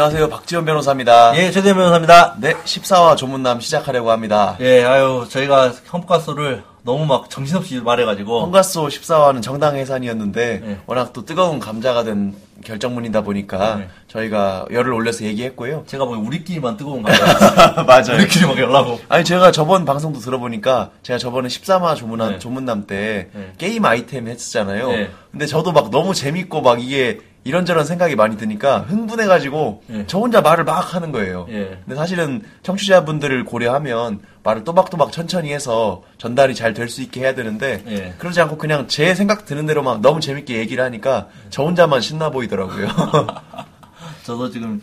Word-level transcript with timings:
안녕하세요. 0.00 0.30
박지원 0.30 0.64
변호사입니다. 0.64 1.36
예, 1.36 1.50
최대현 1.50 1.76
변호사입니다. 1.76 2.36
네, 2.40 2.54
14화 2.54 3.18
조문남 3.18 3.60
시작하려고 3.60 4.10
합니다. 4.10 4.56
예, 4.60 4.82
아유, 4.82 5.26
저희가 5.28 5.74
헌가소를 5.92 6.62
너무 6.84 7.04
막 7.04 7.28
정신없이 7.28 7.78
말해가지고. 7.82 8.40
헌가소 8.40 8.86
14화는 8.86 9.42
정당 9.42 9.76
해산이었는데 9.76 10.60
네. 10.64 10.78
워낙 10.86 11.12
또 11.12 11.26
뜨거운 11.26 11.58
감자가 11.58 12.04
된 12.04 12.34
결정문이다 12.64 13.20
보니까 13.20 13.76
네. 13.76 13.88
저희가 14.08 14.64
열을 14.72 14.92
올려서 14.94 15.24
얘기했고요. 15.24 15.84
제가 15.86 16.06
뭐 16.06 16.16
우리끼리만 16.16 16.78
뜨거운 16.78 17.02
감자. 17.02 17.82
맞아요. 17.84 18.14
우리끼리 18.20 18.46
막 18.46 18.58
연락하고. 18.58 19.00
아니 19.10 19.22
제가 19.22 19.52
저번 19.52 19.84
방송도 19.84 20.20
들어보니까 20.20 20.92
제가 21.02 21.18
저번에 21.18 21.48
13화 21.48 21.94
조문남, 21.96 22.32
네. 22.32 22.38
조문남 22.38 22.86
때 22.86 23.28
네. 23.34 23.52
게임 23.58 23.84
아이템 23.84 24.28
했었잖아요. 24.28 24.92
네. 24.92 25.10
근데 25.30 25.44
저도 25.44 25.72
막 25.72 25.90
너무 25.90 26.14
재밌고 26.14 26.62
막 26.62 26.82
이게 26.82 27.20
이런저런 27.44 27.84
생각이 27.86 28.16
많이 28.16 28.36
드니까 28.36 28.80
흥분해가지고 28.80 29.82
네. 29.86 30.04
저 30.06 30.18
혼자 30.18 30.40
말을 30.42 30.64
막 30.64 30.94
하는 30.94 31.10
거예요. 31.10 31.46
예. 31.50 31.80
근데 31.84 31.94
사실은 31.96 32.42
청취자분들을 32.62 33.44
고려하면 33.46 34.20
말을 34.42 34.64
또박또박 34.64 35.10
천천히 35.10 35.52
해서 35.52 36.02
전달이 36.18 36.54
잘 36.54 36.74
될 36.74 36.88
수 36.88 37.00
있게 37.02 37.20
해야 37.20 37.34
되는데 37.34 37.82
예. 37.88 38.14
그러지 38.18 38.40
않고 38.42 38.58
그냥 38.58 38.88
제 38.88 39.14
생각 39.14 39.46
드는 39.46 39.64
대로 39.66 39.82
막 39.82 40.00
너무 40.00 40.20
재밌게 40.20 40.56
얘기를 40.58 40.84
하니까 40.84 41.28
저 41.48 41.62
혼자만 41.62 42.00
신나 42.02 42.30
보이더라고요. 42.30 42.88
저도 44.24 44.50
지금 44.50 44.82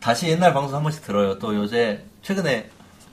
다시 0.00 0.28
옛날 0.28 0.52
방송 0.54 0.76
한 0.76 0.82
번씩 0.82 1.02
들어요. 1.04 1.38
또 1.38 1.54
요새 1.56 2.02
최근에 2.22 2.70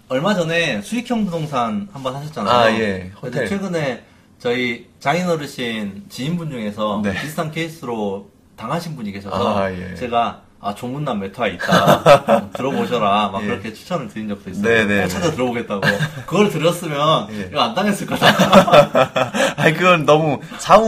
얼마 0.10 0.36
전에 0.36 0.82
수익형 0.82 1.26
부동산 1.26 1.88
한 1.92 2.04
번 2.04 2.16
하셨잖아요. 2.16 2.54
아, 2.56 2.72
예. 2.72 3.12
근데 3.20 3.40
호텔. 3.40 3.48
최근에 3.48 4.04
저희 4.40 4.88
장인 5.00 5.28
어르신 5.28 6.04
지인분 6.10 6.50
중에서 6.52 7.02
네. 7.04 7.14
비슷한 7.22 7.52
케이스로 7.52 8.30
당하신 8.64 8.96
분이 8.96 9.12
계셔서 9.12 9.60
아, 9.60 9.72
예. 9.72 9.94
제가 9.96 10.42
아 10.62 10.74
조문남 10.74 11.20
메타에 11.20 11.52
있다 11.56 12.52
들어보셔라 12.56 13.28
막 13.28 13.44
예. 13.44 13.48
그렇게 13.48 13.74
추천을 13.74 14.08
드린 14.08 14.30
적도 14.30 14.50
있어요. 14.50 14.64
네, 14.64 14.86
네, 14.86 15.02
꼭 15.02 15.10
찾아 15.10 15.32
들어보겠다고 15.32 15.82
그걸 16.26 16.50
들었으면 16.50 17.28
예. 17.32 17.50
이거 17.52 17.60
안 17.60 17.76
당했을 17.76 18.08
거다. 18.08 18.26
아니 19.62 19.74
그건 19.74 20.06
너무 20.06 20.40
사후 20.60 20.88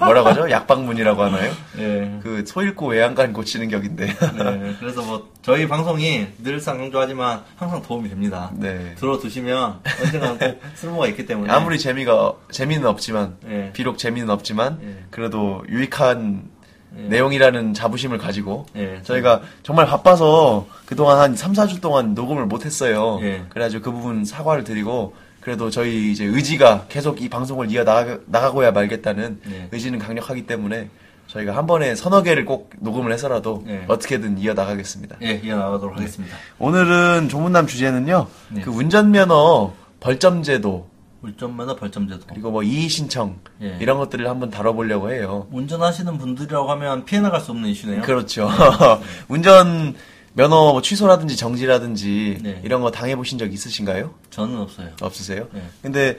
뭐라고 0.00 0.30
하죠? 0.30 0.50
약방문이라고 0.50 1.22
하나요? 1.22 1.52
예. 1.78 2.18
그 2.24 2.42
소잃고 2.44 2.88
외양간 2.88 3.32
고치는 3.32 3.68
격인데. 3.68 4.06
네, 4.06 4.74
그래서 4.80 5.02
뭐 5.02 5.30
저희 5.42 5.68
방송이 5.68 6.26
늘상 6.42 6.78
강조하지만 6.78 7.42
항상 7.54 7.80
도움이 7.82 8.08
됩니다. 8.08 8.50
네. 8.54 8.96
들어두시면 8.98 9.78
언젠가 10.04 10.36
꼭 10.36 10.60
쓸모가 10.74 11.06
있기 11.06 11.26
때문에 11.26 11.52
아무리 11.52 11.78
재미가 11.78 12.32
재미는 12.50 12.88
없지만 12.88 13.36
예. 13.48 13.70
비록 13.72 13.98
재미는 13.98 14.30
없지만 14.30 14.80
예. 14.82 15.04
그래도 15.12 15.64
유익한 15.68 16.50
예. 16.98 17.02
내용이라는 17.02 17.74
자부심을 17.74 18.18
가지고 18.18 18.66
예. 18.76 19.00
저희가 19.02 19.42
정말 19.62 19.86
바빠서 19.86 20.66
그동안 20.86 21.18
한 21.18 21.36
3, 21.36 21.52
4주 21.52 21.80
동안 21.80 22.14
녹음을 22.14 22.46
못 22.46 22.64
했어요. 22.64 23.18
예. 23.22 23.44
그래가지고 23.48 23.82
그 23.82 23.92
부분 23.92 24.24
사과를 24.24 24.64
드리고 24.64 25.14
그래도 25.40 25.70
저희 25.70 26.12
이제 26.12 26.24
의지가 26.24 26.86
계속 26.88 27.20
이 27.20 27.28
방송을 27.28 27.70
이어 27.70 27.84
나가, 27.84 28.18
나가고야 28.26 28.70
말겠다는 28.70 29.40
예. 29.50 29.68
의지는 29.72 29.98
강력하기 29.98 30.46
때문에 30.46 30.88
저희가 31.26 31.56
한 31.56 31.66
번에 31.66 31.94
서너 31.94 32.22
개를 32.22 32.44
꼭 32.44 32.70
녹음을 32.78 33.12
해서라도 33.12 33.64
예. 33.66 33.84
어떻게든 33.88 34.38
이어 34.38 34.54
나가겠습니다. 34.54 35.16
예, 35.22 35.40
이어 35.42 35.56
나가도록 35.56 35.96
하겠습니다. 35.96 36.36
오늘은 36.58 37.28
조문남 37.28 37.66
주제는요. 37.66 38.26
네. 38.50 38.60
그 38.60 38.70
운전면허 38.70 39.72
벌점 40.00 40.42
제도 40.42 40.91
울전면허 41.22 41.76
벌점 41.76 42.08
제도. 42.08 42.24
그리고 42.28 42.50
뭐 42.50 42.62
이의 42.62 42.88
신청 42.88 43.38
예. 43.62 43.78
이런 43.80 43.98
것들을 43.98 44.28
한번 44.28 44.50
다뤄보려고 44.50 45.12
해요. 45.12 45.46
운전하시는 45.52 46.18
분들이라고 46.18 46.70
하면 46.72 47.04
피해 47.04 47.20
나갈 47.20 47.40
수 47.40 47.52
없는 47.52 47.68
이슈네요. 47.70 48.02
그렇죠. 48.02 48.50
운전 49.28 49.94
면허 50.34 50.72
뭐 50.72 50.82
취소라든지 50.82 51.36
정지라든지 51.36 52.38
네. 52.42 52.60
이런 52.64 52.80
거 52.82 52.90
당해보신 52.90 53.38
적 53.38 53.52
있으신가요? 53.52 54.14
저는 54.30 54.58
없어요. 54.58 54.88
없으세요? 55.00 55.46
네. 55.52 55.62
근데 55.80 56.18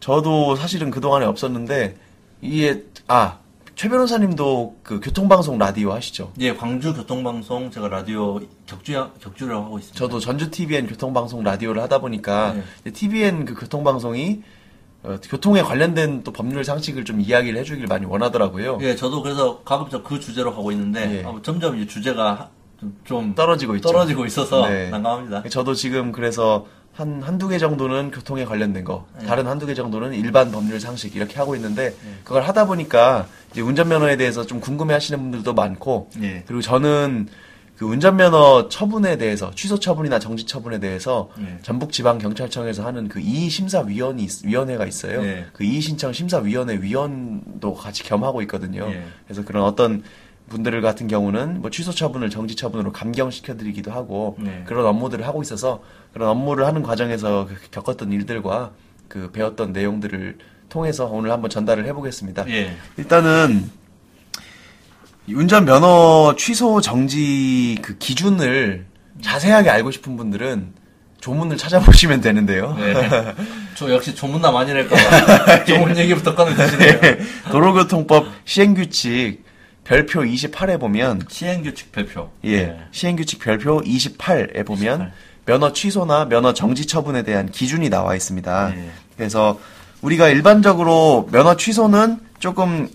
저도 0.00 0.54
사실은 0.54 0.90
그동안에 0.90 1.24
없었는데 1.26 1.96
이게 2.40 2.84
아 3.08 3.38
최 3.74 3.88
변호사님도 3.88 4.76
그 4.82 5.00
교통방송 5.00 5.58
라디오 5.58 5.92
하시죠? 5.92 6.32
예, 6.40 6.54
광주 6.54 6.94
교통방송 6.94 7.70
제가 7.70 7.88
라디오 7.88 8.40
격주 8.66 8.92
격주를 9.20 9.54
하고 9.54 9.78
있습니다. 9.78 9.98
저도 9.98 10.20
전주 10.20 10.50
TVN 10.50 10.86
교통방송 10.86 11.42
라디오를 11.42 11.82
하다 11.82 11.98
보니까 11.98 12.54
네. 12.84 12.90
TVN 12.92 13.44
그 13.44 13.54
교통방송이 13.54 14.42
어, 15.02 15.18
교통에 15.28 15.62
관련된 15.62 16.22
또 16.22 16.32
법률 16.32 16.64
상식을 16.64 17.04
좀 17.04 17.20
이야기를 17.20 17.58
해주길 17.60 17.86
많이 17.86 18.06
원하더라고요. 18.06 18.78
예, 18.80 18.94
저도 18.94 19.22
그래서 19.22 19.60
가급적 19.62 20.04
그 20.04 20.18
주제로 20.20 20.50
하고 20.52 20.70
있는데 20.72 21.18
예. 21.18 21.24
아, 21.24 21.34
점점 21.42 21.76
이제 21.76 21.86
주제가 21.86 22.50
좀, 22.80 22.96
좀 23.04 23.34
떨어지고 23.34 23.76
있죠. 23.76 23.88
떨어지고 23.90 24.24
있어서 24.24 24.66
네. 24.68 24.88
난감합니다. 24.90 25.48
저도 25.48 25.74
지금 25.74 26.12
그래서 26.12 26.66
한, 26.94 27.22
한두 27.22 27.48
개 27.48 27.58
정도는 27.58 28.12
교통에 28.12 28.44
관련된 28.44 28.84
거, 28.84 29.06
네. 29.18 29.26
다른 29.26 29.46
한두 29.48 29.66
개 29.66 29.74
정도는 29.74 30.14
일반 30.14 30.52
법률 30.52 30.78
상식 30.78 31.16
이렇게 31.16 31.36
하고 31.38 31.56
있는데, 31.56 31.94
그걸 32.22 32.42
하다 32.42 32.66
보니까 32.66 33.26
이제 33.50 33.60
운전면허에 33.62 34.16
대해서 34.16 34.46
좀 34.46 34.60
궁금해 34.60 34.94
하시는 34.94 35.20
분들도 35.20 35.54
많고, 35.54 36.10
예. 36.22 36.44
그리고 36.46 36.62
저는 36.62 37.26
그 37.76 37.84
운전면허 37.84 38.68
처분에 38.68 39.18
대해서, 39.18 39.50
취소 39.56 39.80
처분이나 39.80 40.20
정지 40.20 40.46
처분에 40.46 40.78
대해서 40.78 41.30
네. 41.36 41.58
전북 41.62 41.90
지방 41.90 42.18
경찰청에서 42.18 42.86
하는 42.86 43.08
그 43.08 43.18
이의 43.18 43.48
심사 43.50 43.80
위원이, 43.80 44.22
있- 44.22 44.44
위원회가 44.44 44.86
있어요. 44.86 45.20
네. 45.22 45.46
그 45.52 45.64
이의 45.64 45.80
신청 45.80 46.12
심사 46.12 46.38
위원회 46.38 46.76
위원도 46.80 47.74
같이 47.74 48.04
겸하고 48.04 48.40
있거든요. 48.42 48.86
예. 48.92 49.02
그래서 49.26 49.44
그런 49.44 49.64
어떤 49.64 50.04
분들 50.48 50.80
같은 50.82 51.08
경우는 51.08 51.62
뭐 51.62 51.70
취소 51.70 51.90
처분을 51.90 52.30
정지 52.30 52.54
처분으로 52.54 52.92
감경시켜드리기도 52.92 53.90
하고 53.90 54.36
네. 54.38 54.62
그런 54.66 54.86
업무들을 54.86 55.26
하고 55.26 55.40
있어서 55.42 55.82
그런 56.14 56.28
업무를 56.28 56.64
하는 56.64 56.82
과정에서 56.82 57.48
그 57.48 57.56
겪었던 57.72 58.12
일들과 58.12 58.70
그 59.08 59.30
배웠던 59.32 59.72
내용들을 59.72 60.38
통해서 60.68 61.06
오늘 61.06 61.32
한번 61.32 61.50
전달을 61.50 61.84
해보겠습니다. 61.86 62.48
예. 62.50 62.76
일단은 62.96 63.68
이 65.26 65.34
운전 65.34 65.64
면허 65.64 66.36
취소 66.38 66.80
정지 66.80 67.76
그 67.82 67.98
기준을 67.98 68.86
자세하게 69.22 69.70
알고 69.70 69.90
싶은 69.90 70.16
분들은 70.16 70.72
조문을 71.20 71.56
찾아보시면 71.56 72.20
되는데요. 72.20 72.74
네. 72.78 73.34
저 73.74 73.90
역시 73.90 74.14
조문남 74.14 74.54
아니랄까봐 74.54 75.64
조문 75.64 75.96
얘기부터 75.96 76.34
꺼내주시네요. 76.34 77.00
도로교통법 77.50 78.26
시행규칙 78.44 79.42
별표 79.82 80.20
28에 80.20 80.78
보면 80.78 81.22
시행규칙 81.28 81.90
발표. 81.90 82.30
예, 82.44 82.66
네. 82.66 82.78
시행규칙 82.92 83.40
별표 83.40 83.80
28에 83.80 84.64
보면 84.64 85.00
28. 85.00 85.12
면허 85.46 85.72
취소나 85.72 86.26
면허 86.26 86.54
정지 86.54 86.86
처분에 86.86 87.22
대한 87.22 87.50
기준이 87.50 87.90
나와 87.90 88.14
있습니다. 88.14 88.68
네. 88.74 88.90
그래서 89.16 89.58
우리가 90.02 90.28
일반적으로 90.28 91.28
면허 91.30 91.56
취소는 91.56 92.20
조금 92.38 92.88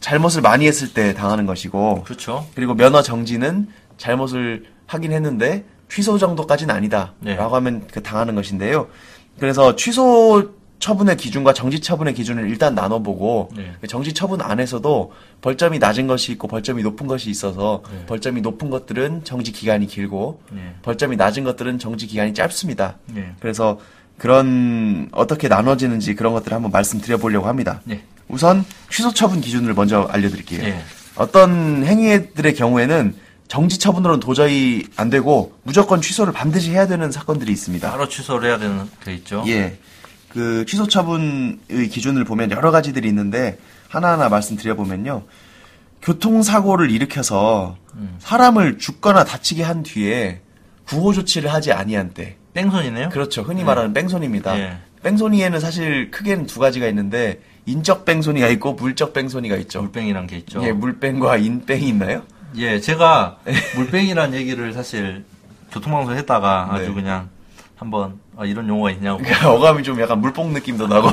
잘못을 0.00 0.42
많이 0.42 0.66
했을 0.66 0.92
때 0.92 1.14
당하는 1.14 1.46
것이고 1.46 2.04
그렇죠. 2.04 2.46
그리고 2.54 2.74
면허 2.74 3.02
정지는 3.02 3.68
잘못을 3.98 4.64
하긴 4.86 5.12
했는데 5.12 5.64
취소 5.90 6.18
정도까지는 6.18 6.74
아니다. 6.74 7.12
네. 7.20 7.36
라고 7.36 7.56
하면 7.56 7.86
그 7.92 8.02
당하는 8.02 8.34
것인데요. 8.34 8.88
그래서 9.38 9.76
취소 9.76 10.52
처분의 10.80 11.18
기준과 11.18 11.52
정지 11.52 11.78
처분의 11.78 12.14
기준을 12.14 12.48
일단 12.48 12.74
나눠보고 12.74 13.50
네. 13.54 13.72
그 13.80 13.86
정지 13.86 14.12
처분 14.14 14.40
안에서도 14.40 15.12
벌점이 15.42 15.78
낮은 15.78 16.06
것이 16.06 16.32
있고 16.32 16.48
벌점이 16.48 16.82
높은 16.82 17.06
것이 17.06 17.30
있어서 17.30 17.82
네. 17.92 18.06
벌점이 18.06 18.40
높은 18.40 18.70
것들은 18.70 19.24
정지 19.24 19.52
기간이 19.52 19.86
길고 19.86 20.40
네. 20.50 20.74
벌점이 20.82 21.16
낮은 21.16 21.44
것들은 21.44 21.78
정지 21.78 22.06
기간이 22.06 22.32
짧습니다. 22.32 22.96
네. 23.06 23.34
그래서 23.40 23.78
그런 24.16 25.08
어떻게 25.12 25.48
나눠지는지 25.48 26.14
그런 26.14 26.32
것들을 26.32 26.54
한번 26.54 26.72
말씀드려 26.72 27.18
보려고 27.18 27.46
합니다. 27.46 27.82
네. 27.84 28.02
우선 28.28 28.64
취소 28.90 29.12
처분 29.12 29.40
기준을 29.42 29.74
먼저 29.74 30.08
알려드릴게요. 30.10 30.62
네. 30.62 30.82
어떤 31.16 31.84
행위들의 31.84 32.54
경우에는 32.54 33.14
정지 33.48 33.78
처분으로는 33.78 34.20
도저히 34.20 34.86
안 34.96 35.10
되고 35.10 35.52
무조건 35.64 36.00
취소를 36.00 36.32
반드시 36.32 36.70
해야 36.70 36.86
되는 36.86 37.10
사건들이 37.10 37.52
있습니다. 37.52 37.90
바로 37.90 38.08
취소를 38.08 38.48
해야 38.48 38.58
되는 38.58 38.88
게 39.04 39.12
있죠. 39.14 39.44
예. 39.48 39.78
그 40.30 40.64
취소 40.66 40.86
처분의 40.86 41.88
기준을 41.90 42.24
보면 42.24 42.50
여러 42.52 42.70
가지들이 42.70 43.08
있는데 43.08 43.58
하나하나 43.88 44.28
말씀드려 44.28 44.74
보면요. 44.76 45.24
교통사고를 46.02 46.90
일으켜서 46.90 47.76
음. 47.94 48.16
사람을 48.18 48.78
죽거나 48.78 49.24
다치게 49.24 49.62
한 49.62 49.82
뒤에 49.82 50.40
구호 50.86 51.12
조치를 51.12 51.52
하지 51.52 51.72
아니한 51.72 52.14
때. 52.14 52.36
땡손이네요. 52.54 53.10
그렇죠. 53.10 53.42
흔히 53.42 53.62
말하는 53.64 53.92
뺑소니입니다. 53.92 54.58
예. 54.58 54.78
뺑소니에는 55.02 55.60
사실 55.60 56.10
크게는 56.10 56.46
두 56.46 56.58
가지가 56.58 56.86
있는데 56.88 57.40
인적 57.66 58.04
뺑소니가 58.04 58.48
있고 58.48 58.74
물적 58.74 59.12
뺑소니가 59.12 59.56
있죠. 59.56 59.82
물뱅이란 59.82 60.26
게 60.26 60.38
있죠. 60.38 60.62
예, 60.64 60.72
물뺑과 60.72 61.36
인뺑이 61.36 61.88
있나요? 61.88 62.22
예, 62.56 62.80
제가 62.80 63.38
물뱅이란 63.76 64.34
얘기를 64.34 64.72
사실 64.72 65.24
교통방송 65.72 66.16
했다가 66.16 66.68
아주 66.72 66.88
네. 66.88 66.94
그냥 66.94 67.28
한번 67.80 68.20
아, 68.36 68.44
이런 68.44 68.68
용어가 68.68 68.90
있냐고. 68.90 69.18
그러니까 69.22 69.50
어감이 69.54 69.82
좀 69.82 69.98
약간 70.02 70.20
물뽕 70.20 70.52
느낌도 70.52 70.86
나고. 70.86 71.08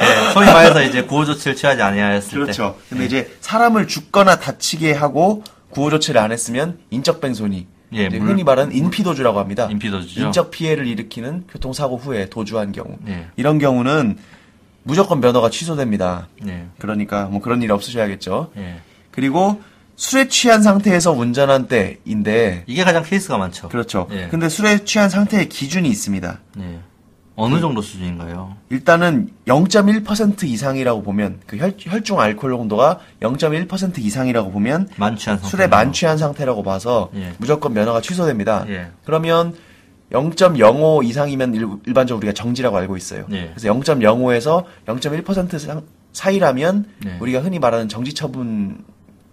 예, 0.00 0.32
소위 0.32 0.46
말해서 0.46 0.82
이제 0.82 1.04
구호 1.04 1.24
조치를 1.24 1.54
취하지 1.54 1.80
아니하였을 1.80 2.40
그렇죠. 2.40 2.74
때. 2.80 2.86
근데 2.88 3.02
예. 3.04 3.06
이제 3.06 3.36
사람을 3.40 3.86
죽거나 3.86 4.40
다치게 4.40 4.94
하고 4.94 5.44
구호 5.70 5.90
조치를 5.90 6.20
안 6.20 6.32
했으면 6.32 6.80
인적 6.90 7.20
뺑소니. 7.20 7.68
예, 7.92 8.08
물- 8.08 8.30
흔히 8.30 8.42
말하는 8.42 8.74
인피도주라고 8.74 9.38
합니다. 9.38 9.68
인피도주죠. 9.70 10.22
인적 10.24 10.50
피해를 10.50 10.88
일으키는 10.88 11.44
교통사고 11.48 11.98
후에 11.98 12.28
도주한 12.28 12.72
경우. 12.72 12.96
예. 13.06 13.28
이런 13.36 13.58
경우는 13.60 14.18
무조건 14.82 15.20
면허가 15.20 15.50
취소됩니다. 15.50 16.26
예. 16.48 16.66
그러니까 16.80 17.26
뭐 17.26 17.40
그런 17.40 17.62
일 17.62 17.70
없으셔야겠죠. 17.70 18.50
예. 18.56 18.80
그리고 19.12 19.60
술에 19.96 20.28
취한 20.28 20.62
상태에서 20.62 21.12
운전한 21.12 21.68
때인데 21.68 22.64
이게 22.66 22.82
가장 22.84 23.02
케이스가 23.02 23.38
많죠. 23.38 23.68
그렇죠. 23.68 24.08
예. 24.10 24.28
근데 24.28 24.48
술에 24.48 24.84
취한 24.84 25.08
상태의 25.08 25.48
기준이 25.48 25.88
있습니다. 25.88 26.40
예. 26.60 26.78
어느 27.34 27.60
정도 27.60 27.80
수준인가요? 27.80 28.56
일단은 28.70 29.30
0.1% 29.46 30.44
이상이라고 30.44 31.02
보면 31.02 31.40
그 31.46 31.56
혈, 31.56 31.74
혈중 31.78 32.20
알코올 32.20 32.52
농도가 32.52 32.98
0.1% 33.20 33.98
이상이라고 33.98 34.50
보면 34.50 34.88
만취한 34.96 35.38
상태. 35.38 35.48
술에 35.50 35.66
만취한 35.66 36.18
상태라고 36.18 36.62
봐서 36.62 37.10
예. 37.14 37.32
무조건 37.38 37.72
면허가 37.72 38.00
취소됩니다. 38.00 38.64
예. 38.68 38.88
그러면 39.04 39.54
0.05 40.10 41.04
이상이면 41.04 41.54
일, 41.54 41.66
일반적으로 41.86 42.18
우리가 42.18 42.32
정지라고 42.34 42.76
알고 42.76 42.96
있어요. 42.96 43.24
예. 43.32 43.52
그래서 43.54 43.68
0.05에서 43.72 44.64
0.1% 44.86 45.58
상- 45.58 45.82
사이라면 46.12 46.86
예. 47.06 47.16
우리가 47.20 47.40
흔히 47.40 47.58
말하는 47.58 47.88
정지 47.88 48.12
처분 48.12 48.84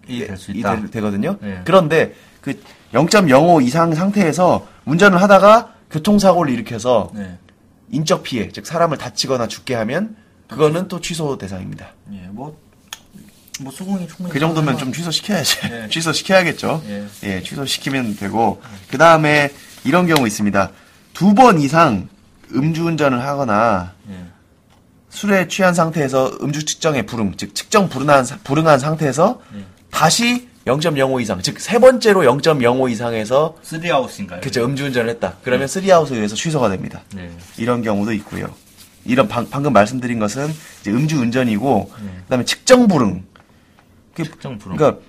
이 0.09 0.17
이될 0.17 0.38
수 0.38 0.51
있다. 0.51 0.81
되, 0.89 1.01
거든요 1.01 1.38
예. 1.44 1.61
그런데 1.63 2.15
그 2.41 2.59
0.05 2.94 3.63
이상 3.63 3.94
상태에서 3.94 4.67
운전을 4.85 5.21
하다가 5.21 5.73
교통사고를 5.91 6.51
일으켜서 6.53 7.11
네. 7.13 7.38
인적 7.91 8.23
피해, 8.23 8.50
즉 8.50 8.65
사람을 8.65 8.97
다치거나 8.97 9.47
죽게 9.47 9.75
하면 9.75 10.15
그거는 10.47 10.88
또 10.88 11.00
취소 11.00 11.38
대상입니다. 11.38 11.94
예. 12.13 12.27
뭐, 12.31 12.57
뭐 13.61 13.71
수긍이 13.71 14.07
충분히. 14.07 14.29
그 14.31 14.39
정도면 14.39 14.77
좀 14.77 14.91
취소시켜야지. 14.91 15.57
예. 15.71 15.88
취소시켜야겠죠. 15.91 16.81
예. 16.88 17.06
예, 17.23 17.44
취소시키면 17.44 18.15
되고. 18.17 18.61
그 18.89 18.97
다음에 18.97 19.51
이런 19.83 20.07
경우 20.07 20.25
있습니다. 20.25 20.71
두 21.13 21.33
번 21.35 21.59
이상 21.59 22.07
음주운전을 22.53 23.21
하거나 23.23 23.94
예. 24.09 24.15
술에 25.09 25.47
취한 25.47 25.73
상태에서 25.73 26.38
음주 26.41 26.65
측정에 26.65 27.01
불응, 27.03 27.33
즉 27.38 27.53
측정 27.56 27.89
불응한, 27.89 28.25
사- 28.25 28.38
불응한 28.44 28.79
상태에서 28.79 29.41
예. 29.56 29.65
다시 29.91 30.47
0.05 30.65 31.21
이상, 31.21 31.41
즉 31.41 31.59
세 31.59 31.80
번째로 31.80 32.21
0.05 32.21 32.91
이상에서 32.91 33.56
쓰리아웃인가요? 33.63 34.41
그저 34.41 34.63
음주운전을 34.63 35.09
했다. 35.12 35.36
그러면 35.44 35.68
쓰리아웃에 35.68 36.15
의해서 36.15 36.36
취소가 36.36 36.69
됩니다. 36.69 37.01
네. 37.15 37.30
이런 37.57 37.81
경우도 37.81 38.12
있고요. 38.13 38.47
이런 39.06 39.27
방, 39.27 39.45
금 39.50 39.74
말씀드린 39.74 40.19
것은 40.19 40.47
이제 40.81 40.91
음주운전이고 40.91 41.91
네. 42.03 42.12
그다음에 42.24 42.45
측정 42.45 42.88
불응. 42.88 43.24
그- 44.13 44.24
측정 44.25 44.57
불응. 44.59 44.77
그러니까 44.77 45.01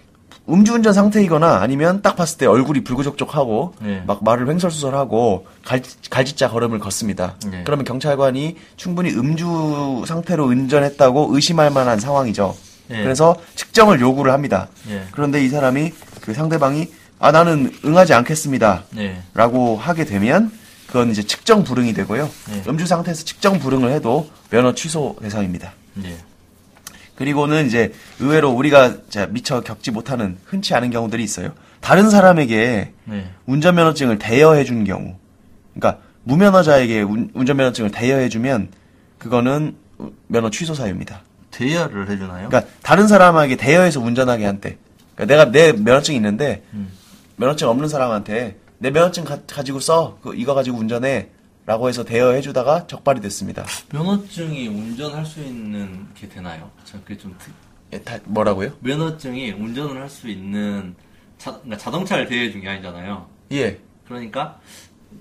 음주운전 0.48 0.92
상태이거나 0.94 1.56
아니면 1.60 2.00
딱 2.00 2.16
봤을 2.16 2.38
때 2.38 2.46
얼굴이 2.46 2.82
불구족족하고 2.82 3.74
네. 3.82 4.02
막 4.06 4.24
말을 4.24 4.48
횡설수설하고 4.48 5.46
갈, 5.64 5.82
갈짓자 6.08 6.48
걸음을 6.48 6.78
걷습니다. 6.78 7.36
네. 7.46 7.62
그러면 7.64 7.84
경찰관이 7.84 8.56
충분히 8.76 9.10
음주 9.10 10.04
상태로 10.06 10.46
운전했다고 10.46 11.28
의심할 11.34 11.70
만한 11.70 12.00
상황이죠. 12.00 12.56
네. 12.90 13.02
그래서 13.02 13.36
측정을 13.54 14.00
요구를 14.00 14.32
합니다. 14.32 14.68
네. 14.86 15.06
그런데 15.12 15.42
이 15.44 15.48
사람이 15.48 15.92
그 16.20 16.34
상대방이 16.34 16.88
아 17.20 17.30
나는 17.30 17.72
응하지 17.84 18.14
않겠습니다. 18.14 18.84
네. 18.90 19.22
라고 19.32 19.76
하게 19.76 20.04
되면 20.04 20.50
그건 20.88 21.10
이제 21.10 21.22
측정 21.22 21.62
불응이 21.62 21.94
되고요. 21.94 22.28
네. 22.48 22.62
음주 22.66 22.86
상태에서 22.86 23.24
측정 23.24 23.60
불응을 23.60 23.92
해도 23.92 24.28
면허 24.50 24.74
취소 24.74 25.16
대상입니다. 25.22 25.72
네. 25.94 26.16
그리고는 27.14 27.66
이제 27.66 27.92
의외로 28.18 28.50
우리가 28.50 28.96
자, 29.08 29.26
미처 29.26 29.60
겪지 29.60 29.90
못하는 29.90 30.38
흔치 30.46 30.74
않은 30.74 30.90
경우들이 30.90 31.22
있어요. 31.22 31.52
다른 31.80 32.10
사람에게 32.10 32.92
네. 33.04 33.30
운전면허증을 33.46 34.18
대여해 34.18 34.64
준 34.64 34.84
경우. 34.84 35.14
그러니까 35.74 36.02
무면허자에게 36.24 37.02
운, 37.02 37.30
운전면허증을 37.34 37.90
대여해 37.90 38.28
주면 38.28 38.68
그거는 39.18 39.76
면허 40.26 40.50
취소 40.50 40.74
사유입니다. 40.74 41.22
대여를 41.64 42.08
해주나요? 42.10 42.48
그러니까 42.48 42.72
다른 42.82 43.06
사람에게 43.06 43.56
대여해서 43.56 44.00
운전하게 44.00 44.46
한대. 44.46 44.78
그러니까 45.14 45.24
내가 45.36 45.50
내 45.50 45.72
면허증이 45.72 46.16
있는데 46.16 46.64
음. 46.72 46.90
면허증 47.36 47.68
없는 47.68 47.88
사람한테 47.88 48.56
내 48.78 48.90
면허증 48.90 49.24
가, 49.24 49.38
지고 49.62 49.78
써. 49.80 50.18
그, 50.22 50.34
이거 50.34 50.54
가지고 50.54 50.78
운전해. 50.78 51.28
라고 51.66 51.88
해서 51.88 52.04
대여해 52.04 52.40
주다가 52.40 52.86
적발이 52.88 53.20
됐습니다. 53.20 53.64
면허증이 53.92 54.66
운전할 54.66 55.24
수 55.24 55.40
있는 55.40 56.08
게 56.14 56.26
되나요? 56.28 56.68
저 56.84 56.98
그게 57.02 57.16
좀 57.16 57.36
특... 57.38 57.52
예, 57.92 58.00
다 58.00 58.18
뭐라고요? 58.24 58.72
면허증이 58.80 59.52
운전을 59.52 60.00
할 60.00 60.08
수 60.08 60.28
있는 60.28 60.96
자, 61.38 61.52
그러니까 61.52 61.76
자동차를 61.76 62.26
대여해 62.26 62.50
준 62.50 62.60
게 62.62 62.68
아니잖아요. 62.68 63.26
예. 63.52 63.78
그러니까 64.08 64.58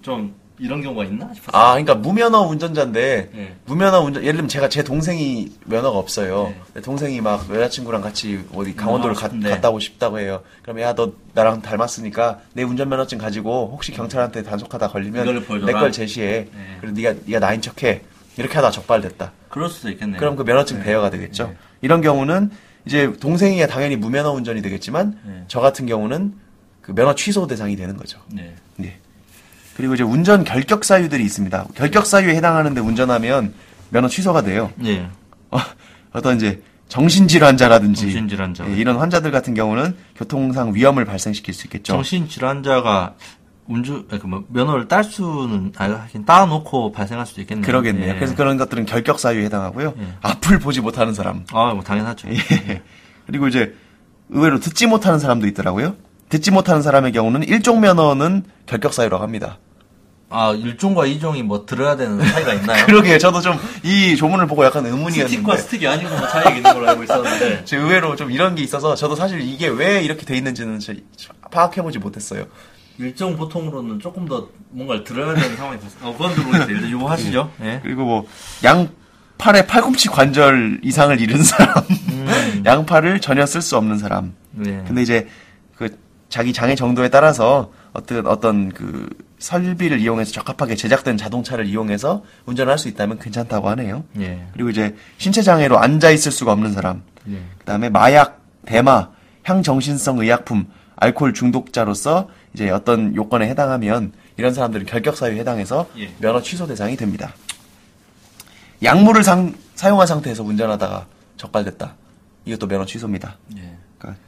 좀 0.02 0.34
이런 0.60 0.82
경우가 0.82 1.06
있나 1.06 1.34
싶었어요. 1.34 1.60
아, 1.62 1.70
그러니까 1.72 1.96
무면허 1.96 2.42
운전자인데 2.42 3.30
예. 3.36 3.56
무면허 3.66 4.00
운전 4.02 4.24
예를 4.24 4.34
들면 4.36 4.50
제가 4.50 4.68
제 4.70 4.84
동생이 4.84 5.50
면허가 5.66 5.98
없어요. 5.98 6.54
네. 6.74 6.82
동생이 6.82 7.22
막 7.22 7.50
여자친구랑 7.50 8.02
같이 8.02 8.44
어디 8.54 8.76
강원도를 8.76 9.16
가, 9.16 9.28
싶은데. 9.28 9.50
갔다 9.52 9.70
오고 9.70 9.80
싶다고 9.80 10.20
해요. 10.20 10.42
그럼 10.62 10.82
야 10.82 10.94
너 10.94 11.14
나랑 11.34 11.62
닮았으니까 11.62 12.40
내 12.54 12.64
운전면허증 12.64 13.18
가지고 13.20 13.70
혹시 13.74 13.92
경찰한테 13.94 14.44
단속하다 14.44 14.90
걸리면. 14.90 15.26
내 15.66 15.72
걸 15.72 15.92
제시해. 15.92 16.48
네. 16.54 16.78
그리고 16.82 16.96
네가 16.96 17.14
네가 17.26 17.40
나인 17.40 17.62
척해. 17.62 18.02
이렇게 18.38 18.56
하다 18.56 18.72
적발됐다. 18.72 19.32
그럴 19.50 19.70
수도 19.70 19.90
있겠네요. 19.90 20.20
그럼 20.20 20.36
그 20.36 20.44
면허증 20.44 20.80
네. 20.80 20.84
대여가 20.86 21.10
되겠죠. 21.10 21.48
네. 21.48 21.56
이런 21.82 22.02
경우는 22.02 22.52
이제 22.86 23.12
동생이 23.20 23.66
당연히 23.68 23.96
무면허 23.98 24.32
운전이 24.32 24.62
되겠지만 24.62 25.20
네. 25.26 25.44
저 25.48 25.60
같은 25.62 25.86
경우는 25.86 26.34
그 26.82 26.94
면허 26.96 27.14
취소 27.16 27.48
대상이 27.48 27.76
되는 27.76 27.96
거죠. 27.98 28.20
네. 28.32 28.56
네. 29.80 29.88
그리고 29.88 29.94
이제 29.94 30.04
운전 30.04 30.44
결격 30.44 30.84
사유들이 30.84 31.24
있습니다. 31.24 31.68
결격 31.74 32.06
사유에 32.06 32.36
해당하는데 32.36 32.82
운전하면 32.82 33.54
면허 33.90 34.10
취소가 34.10 34.42
돼요. 34.42 34.72
네. 34.76 35.08
어, 35.52 35.58
어떤 36.12 36.36
이제 36.36 36.62
정신질환자라든지 36.90 38.02
정신질환자. 38.02 38.70
예, 38.70 38.76
이런 38.76 38.98
환자들 38.98 39.32
같은 39.32 39.54
경우는 39.54 39.96
교통상 40.18 40.76
위험을 40.76 41.06
발생시킬 41.06 41.54
수 41.54 41.68
있겠죠. 41.68 41.94
정신질환자가 41.94 43.16
운주, 43.68 44.06
아니, 44.10 44.20
그 44.20 44.28
뭐, 44.28 44.44
면허를 44.50 44.88
딸 44.88 45.04
수는, 45.04 45.72
아, 45.78 45.86
하긴 45.86 46.26
따놓고 46.26 46.92
발생할 46.92 47.26
수도 47.26 47.40
있겠네요. 47.42 47.66
그러겠네요. 47.66 48.10
예. 48.10 48.16
그래서 48.16 48.36
그런 48.36 48.58
것들은 48.58 48.86
결격 48.86 49.20
사유에 49.20 49.46
해당하고요. 49.46 49.94
예. 49.98 50.08
앞을 50.22 50.60
보지 50.60 50.82
못하는 50.82 51.14
사람. 51.14 51.46
아, 51.54 51.74
뭐, 51.74 51.84
당연하죠. 51.84 52.30
예. 52.30 52.82
그리고 53.28 53.48
이제 53.48 53.76
의외로 54.30 54.60
듣지 54.60 54.88
못하는 54.88 55.20
사람도 55.20 55.46
있더라고요. 55.48 55.96
듣지 56.30 56.50
못하는 56.50 56.82
사람의 56.82 57.12
경우는 57.12 57.44
일종 57.44 57.80
면허는 57.80 58.44
결격 58.66 58.94
사유라고 58.94 59.24
합니다. 59.24 59.60
아, 60.32 60.52
일종과 60.54 61.06
이종이 61.08 61.42
뭐, 61.44 61.66
들어야 61.66 61.96
되는 61.96 62.20
차이가 62.20 62.54
있나요? 62.54 62.86
그러게요. 62.88 63.18
저도 63.18 63.42
좀 63.42 63.58
이 63.84 64.16
조문을 64.16 64.46
보고 64.48 64.64
약간 64.66 64.84
스틱과 64.84 64.96
의문이었는데 64.98 65.58
스틱이 65.58 65.88
아니고 65.88 66.10
뭐 66.10 66.28
차이가 66.28 66.52
있는 66.52 66.74
걸로 66.74 66.90
알고 66.90 67.04
있었는데. 67.04 67.64
제 67.66 67.78
의외로 67.78 68.16
좀 68.16 68.30
이런 68.32 68.56
게 68.56 68.62
있어서 68.64 68.94
저도 68.96 69.16
사실 69.16 69.42
이게 69.42 69.68
왜 69.68 70.02
이렇게 70.04 70.26
돼 70.26 70.36
있는지는 70.38 70.80
저- 70.80 70.94
파악해보지 71.52 71.98
못했어요. 72.00 72.46
일정 72.98 73.36
보통으로는 73.38 74.00
조금 74.00 74.28
더 74.28 74.50
뭔가를 74.72 75.04
들어야 75.04 75.34
되는 75.34 75.56
상황이 75.56 75.80
발생. 75.80 76.00
어, 76.06 76.12
그건 76.12 76.34
들어오겠어요. 76.36 76.68
일단 76.76 76.90
이거 76.90 77.10
하시죠. 77.10 77.52
예. 77.64 77.80
그리고 77.82 78.04
뭐 78.04 78.26
양 78.64 78.90
팔의 79.38 79.68
팔꿈치 79.68 80.10
관절 80.10 80.82
이상을 80.84 81.18
잃은 81.22 81.42
사람, 81.44 81.74
양팔을 82.66 83.22
전혀 83.22 83.46
쓸 83.46 83.62
수 83.62 83.78
없는 83.78 83.98
사람. 83.98 84.34
네. 84.52 84.84
근데 84.86 85.02
이제 85.02 85.28
그 85.78 85.98
자기 86.28 86.52
장애 86.52 86.76
정도에 86.76 87.08
따라서 87.08 87.72
어떤 88.00 88.28
어떤 88.28 88.70
그 88.70 89.10
설비를 89.40 90.00
이용해서 90.00 90.32
적합하게 90.32 90.76
제작된 90.76 91.18
자동차를 91.18 91.66
이용해서 91.66 92.24
운전을 92.46 92.72
할수 92.72 92.88
있다면 92.88 93.20
괜찮다고 93.20 93.70
하네요. 93.70 94.04
예. 94.20 94.48
그리고 94.54 94.70
이제 94.70 94.96
신체 95.18 95.42
장애로 95.42 95.78
앉아 95.78 96.10
있을 96.12 96.32
수가 96.32 96.52
없는 96.54 96.74
사람. 96.74 97.04
예. 97.30 97.42
그다음에 97.60 97.90
마약, 97.90 98.42
대마, 98.66 99.10
향정신성 99.44 100.20
의약품, 100.20 100.68
알코올 100.98 101.34
중독자로서 101.34 102.30
이제 102.54 102.70
어떤 102.70 103.16
요건에 103.16 103.48
해당하면 103.48 104.12
이런 104.38 104.54
사람들은 104.54 104.86
결격 104.86 105.16
사유에 105.16 105.40
해당해서 105.40 105.88
예. 105.98 106.14
면허 106.20 106.42
취소 106.42 106.68
대상이 106.68 106.96
됩니다. 106.98 107.34
약물을 108.84 109.24
상- 109.24 109.54
사용한 109.76 110.08
상태에서 110.08 110.44
운전하다가 110.44 111.06
적발됐다. 111.38 111.96
이것도 112.46 112.68
면허 112.68 112.86
취소입니다. 112.86 113.38
예. 113.58 113.76
그러니까 113.98 114.22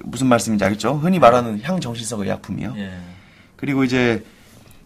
그 0.00 0.06
무슨 0.06 0.26
말씀인지 0.28 0.64
알겠죠? 0.64 0.94
흔히 1.02 1.18
말하는 1.18 1.60
향정신성 1.62 2.20
의약품이요. 2.20 2.74
예. 2.78 2.90
그리고 3.56 3.84
이제 3.84 4.24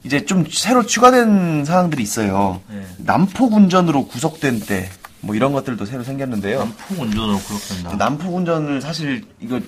이제 0.03 0.25
좀 0.27 0.45
새로 0.51 0.85
추가된 0.85 1.65
사항들이 1.65 2.03
있어요. 2.03 2.61
예. 2.73 2.85
난폭 2.99 3.53
운전으로 3.55 4.07
구속된 4.09 4.61
때 4.61 4.91
뭐 5.21 5.35
이런 5.35 5.55
것들도 5.55 5.87
새로 5.87 6.05
생겼는데요. 6.05 6.59
난폭 6.59 7.01
운전으로 7.01 7.39
그렇습니다. 7.39 7.97
난폭 7.97 8.35
운전을 8.35 8.83
사실 8.83 9.25
이거 9.41 9.59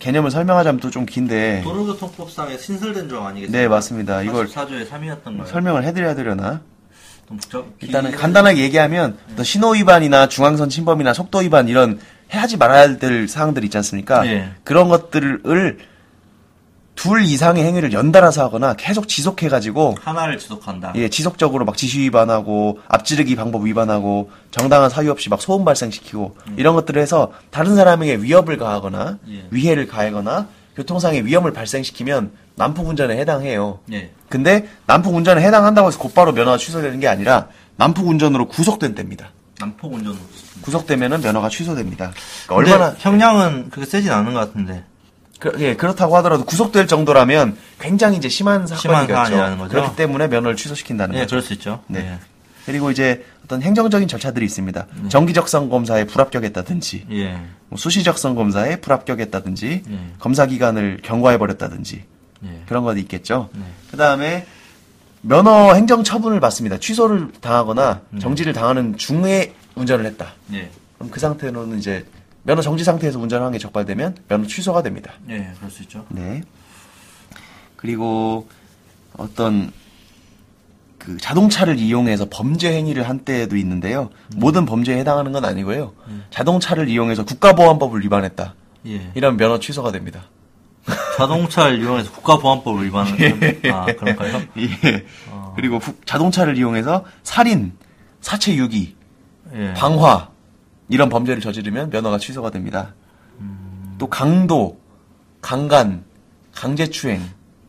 개념을 0.00 0.32
설명하자면 0.32 0.80
또 0.80 0.90
좀 0.90 1.06
긴데 1.06 1.60
도로교통법상에 1.62 2.58
신설된 2.58 3.08
조항 3.08 3.28
아니겠습니까? 3.28 3.58
네 3.60 3.68
맞습니다. 3.68 4.22
이걸 4.22 4.48
4조의 4.48 4.88
3위였던 4.88 5.22
거예요. 5.24 5.46
설명을 5.46 5.84
해드려야 5.84 6.16
되려나? 6.16 6.62
일단은 7.80 8.10
기- 8.10 8.16
간단하게 8.16 8.60
얘기하면 8.62 9.18
어떤 9.32 9.44
신호 9.44 9.70
위반이나 9.72 10.28
중앙선 10.28 10.68
침범이나 10.68 11.12
속도 11.12 11.38
위반 11.38 11.68
이런 11.68 12.00
해하지 12.32 12.56
말아야 12.56 12.98
될 12.98 13.28
사항들 13.28 13.64
있지 13.64 13.76
않습니까? 13.78 14.26
예. 14.26 14.50
그런 14.64 14.88
것들을 14.88 15.78
둘 16.94 17.22
이상의 17.22 17.64
행위를 17.64 17.92
연달아서 17.92 18.42
하거나 18.42 18.74
계속 18.74 19.06
지속해가지고 19.06 19.96
하나를 20.00 20.36
지속한다. 20.36 20.94
예, 20.96 21.08
지속적으로 21.08 21.64
막 21.64 21.76
지시 21.76 22.00
위반하고 22.00 22.80
앞지르기 22.88 23.36
방법 23.36 23.64
위반하고 23.64 24.30
정당한 24.50 24.90
사유 24.90 25.12
없이 25.12 25.28
막 25.28 25.40
소음 25.40 25.64
발생시키고 25.64 26.36
이런 26.56 26.74
것들을 26.74 27.00
해서 27.00 27.32
다른 27.50 27.76
사람에게 27.76 28.16
위협을 28.16 28.58
가하거나 28.58 29.18
예. 29.30 29.46
위해를 29.50 29.86
가하거나 29.86 30.48
교통상의 30.74 31.24
위험을 31.24 31.52
발생시키면 31.52 32.32
난폭 32.56 32.88
운전에 32.88 33.16
해당해요. 33.16 33.78
예. 33.92 34.10
근데 34.28 34.68
난폭 34.86 35.14
운전에 35.14 35.40
해당한다고 35.42 35.88
해서 35.88 35.98
곧바로 36.00 36.32
면허가 36.32 36.56
취소되는 36.58 36.98
게 36.98 37.06
아니라 37.06 37.46
난폭 37.76 38.08
운전으로 38.08 38.48
구속된 38.48 38.96
때입니다. 38.96 39.30
난폭 39.60 39.92
운전으로. 39.92 40.20
구속되면은 40.62 41.20
면허가 41.20 41.48
취소됩니다. 41.48 42.12
그러니까 42.46 42.72
얼마나 42.72 42.94
형량은 42.98 43.70
그렇게 43.70 43.90
세진 43.90 44.10
않은 44.12 44.34
것 44.34 44.40
같은데. 44.40 44.84
그, 45.38 45.52
예, 45.58 45.76
그렇다고 45.76 46.16
하더라도 46.16 46.44
구속될 46.44 46.88
정도라면 46.88 47.56
굉장히 47.78 48.16
이제 48.16 48.28
심한 48.28 48.66
심한 48.66 49.06
사건이겠죠. 49.06 49.14
사안이라는 49.14 49.58
거죠? 49.58 49.70
그렇기 49.70 49.96
때문에 49.96 50.28
면허를 50.28 50.56
취소시킨다는 50.56 51.14
예, 51.14 51.20
거죠. 51.20 51.30
그럴 51.30 51.42
수 51.42 51.52
있죠. 51.52 51.80
네. 51.86 52.00
예. 52.00 52.18
그리고 52.66 52.90
이제 52.90 53.24
어떤 53.44 53.62
행정적인 53.62 54.08
절차들이 54.08 54.44
있습니다. 54.44 54.86
정기적성 55.08 55.70
검사에 55.70 56.04
불합격했다든지, 56.04 57.06
예. 57.12 57.40
뭐 57.68 57.78
수시적성 57.78 58.34
검사에 58.34 58.76
불합격했다든지, 58.80 59.82
예. 59.88 59.98
검사 60.18 60.44
기간을 60.44 61.00
경과해 61.02 61.38
버렸다든지 61.38 62.04
예. 62.44 62.62
그런 62.66 62.84
것이 62.84 63.00
있겠죠. 63.00 63.48
네. 63.54 63.62
그 63.90 63.96
다음에 63.96 64.44
면허 65.22 65.72
행정 65.74 66.04
처분을 66.04 66.40
받습니다. 66.40 66.78
취소를 66.78 67.32
당하거나 67.40 68.02
정지를 68.20 68.52
당하는 68.52 68.96
중에 68.96 69.54
운전을 69.78 70.04
했다. 70.06 70.34
예. 70.52 70.70
그럼 70.96 71.10
그 71.10 71.20
상태로는 71.20 71.78
이제 71.78 72.04
면허 72.42 72.62
정지 72.62 72.84
상태에서 72.84 73.18
운전하는 73.18 73.52
게 73.52 73.58
적발되면 73.58 74.16
면허 74.28 74.46
취소가 74.46 74.82
됩니다. 74.82 75.12
예, 75.28 75.52
그럴 75.58 75.70
수 75.70 75.82
있죠. 75.82 76.04
네. 76.08 76.42
그리고 77.76 78.48
어떤 79.16 79.72
그 80.98 81.16
자동차를 81.16 81.78
이용해서 81.78 82.26
범죄 82.28 82.72
행위를 82.72 83.08
한 83.08 83.20
때도 83.20 83.56
있는데요. 83.56 84.10
모든 84.36 84.66
범죄에 84.66 84.98
해당하는 84.98 85.32
건 85.32 85.44
아니고요. 85.44 85.92
자동차를 86.30 86.88
이용해서 86.88 87.24
국가보안법을 87.24 88.02
위반했다. 88.02 88.54
예. 88.86 89.12
이런 89.14 89.36
면허 89.36 89.58
취소가 89.60 89.92
됩니다. 89.92 90.24
자동차를 91.16 91.80
이용해서 91.80 92.10
국가보안법을 92.12 92.86
위반하는 92.86 93.60
아 93.72 93.86
그런가요? 93.86 94.42
예. 94.58 95.04
그리고 95.56 95.78
후- 95.78 95.94
자동차를 96.04 96.56
이용해서 96.56 97.04
살인, 97.22 97.72
사체 98.20 98.54
유기, 98.54 98.96
예. 99.54 99.74
방화 99.74 100.30
이런 100.88 101.08
범죄를 101.08 101.40
저지르면 101.42 101.90
면허가 101.90 102.18
취소가 102.18 102.50
됩니다. 102.50 102.94
또 103.98 104.06
강도, 104.08 104.78
강간, 105.40 106.04
강제추행, 106.54 107.20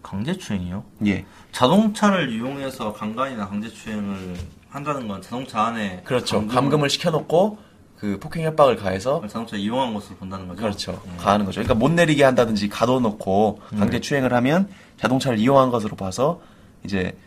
강제추행이요? 0.04 0.84
예, 1.08 1.26
자동차를 1.52 2.32
이용해서 2.32 2.94
강간이나 2.94 3.48
강제추행을 3.50 4.36
한다는 4.70 5.08
건 5.08 5.22
자동차 5.22 5.64
안에 5.64 6.02
그렇죠. 6.04 6.42
감금을- 6.42 6.54
감금을 6.54 6.90
시켜놓고 6.90 7.58
그 7.98 8.18
폭행 8.20 8.46
협박을 8.46 8.78
가해서 8.78 9.22
자동차 9.28 9.58
이용한 9.58 9.94
것으로 9.94 10.16
본다는 10.18 10.48
거죠. 10.48 10.62
그렇죠. 10.62 11.02
예. 11.12 11.18
가하는 11.18 11.46
거죠. 11.46 11.62
그러니까 11.62 11.74
못 11.74 11.92
내리게 11.92 12.24
한다든지 12.24 12.70
가둬놓고 12.70 13.60
음. 13.74 13.80
강제 13.80 14.00
추행을 14.00 14.34
하면 14.34 14.70
자동차를 14.98 15.38
이용한 15.40 15.70
것으로 15.72 15.96
봐서 15.96 16.40
이제 16.86 17.18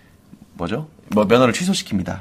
뭐죠? 0.54 0.88
뭐 1.10 1.24
면허를 1.24 1.52
취소시킵니다. 1.52 2.20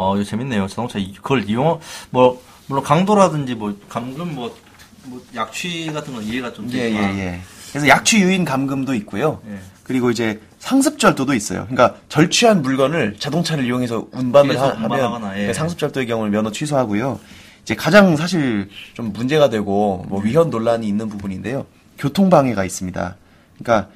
어, 0.00 0.16
이거 0.16 0.24
재밌네요. 0.24 0.66
자동차 0.66 0.98
이- 0.98 1.12
그걸 1.12 1.44
이용 1.48 1.78
뭐 2.08 2.42
물론 2.66 2.82
강도라든지 2.82 3.54
뭐 3.54 3.76
감금 3.90 4.34
뭐, 4.34 4.56
뭐 5.04 5.22
약취 5.34 5.90
같은 5.92 6.14
건 6.14 6.22
이해가 6.22 6.54
좀 6.54 6.66
예, 6.72 6.84
되지만 6.84 7.18
예, 7.18 7.20
예. 7.20 7.40
그래서 7.70 7.86
약취 7.86 8.18
유인 8.22 8.46
감금도 8.46 8.94
있고요. 8.94 9.42
예. 9.50 9.58
그리고 9.84 10.10
이제 10.10 10.40
상습절도도 10.58 11.34
있어요. 11.34 11.66
그러니까 11.68 11.96
절취한 12.08 12.62
물건을 12.62 13.16
자동차를 13.18 13.64
이용해서 13.66 14.06
운반을 14.12 14.58
하, 14.58 14.68
면 14.68 14.82
운반하거나, 14.84 15.38
예. 15.38 15.52
상습절도의 15.52 16.06
경우는 16.06 16.32
면허 16.32 16.50
취소하고요. 16.50 17.20
이제 17.62 17.74
가장 17.74 18.16
사실 18.16 18.70
좀 18.94 19.12
문제가 19.12 19.50
되고 19.50 20.06
뭐 20.08 20.22
위헌 20.22 20.48
논란이 20.48 20.88
있는 20.88 21.10
부분인데요. 21.10 21.66
교통방해가 21.98 22.64
있습니다. 22.64 23.16
그러니까 23.58 23.90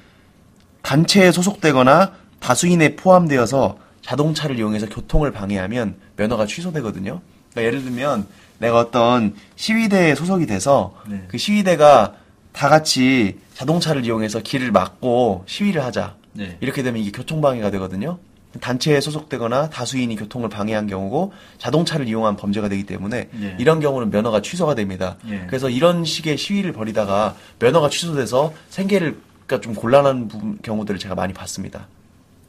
단체에 0.83 1.31
소속되거나 1.31 2.11
다수인에 2.39 2.95
포함되어서 2.95 3.79
자동차를 4.05 4.57
이용해서 4.59 4.87
교통을 4.87 5.31
방해하면 5.31 5.95
면허가 6.15 6.45
취소되거든요. 6.45 7.21
그러니까 7.51 7.67
예를 7.67 7.83
들면 7.83 8.27
내가 8.59 8.79
어떤 8.79 9.35
시위대에 9.55 10.13
소속이 10.13 10.45
돼서 10.45 10.95
네. 11.07 11.25
그 11.27 11.37
시위대가 11.37 12.13
다 12.53 12.69
같이 12.69 13.39
자동차를 13.55 14.05
이용해서 14.05 14.41
길을 14.41 14.71
막고 14.71 15.43
시위를 15.47 15.83
하자. 15.83 16.15
네. 16.33 16.57
이렇게 16.61 16.83
되면 16.83 17.01
이게 17.01 17.11
교통방해가 17.11 17.71
되거든요. 17.71 18.19
단체에 18.61 19.01
소속되거나 19.01 19.69
다수인이 19.69 20.15
교통을 20.15 20.47
방해한 20.49 20.87
경우고 20.87 21.33
자동차를 21.57 22.07
이용한 22.07 22.37
범죄가 22.37 22.69
되기 22.69 22.85
때문에 22.85 23.29
네. 23.31 23.57
이런 23.59 23.79
경우는 23.81 24.11
면허가 24.11 24.41
취소가 24.41 24.75
됩니다. 24.75 25.17
예. 25.27 25.45
그래서 25.47 25.69
이런 25.69 26.05
식의 26.05 26.37
시위를 26.37 26.71
벌이다가 26.71 27.35
면허가 27.59 27.89
취소돼서 27.89 28.53
생계를 28.69 29.17
그러니까 29.45 29.61
좀 29.61 29.75
곤란한 29.75 30.29
부분, 30.29 30.57
경우들을 30.61 30.99
제가 30.99 31.15
많이 31.15 31.33
봤습니다. 31.33 31.87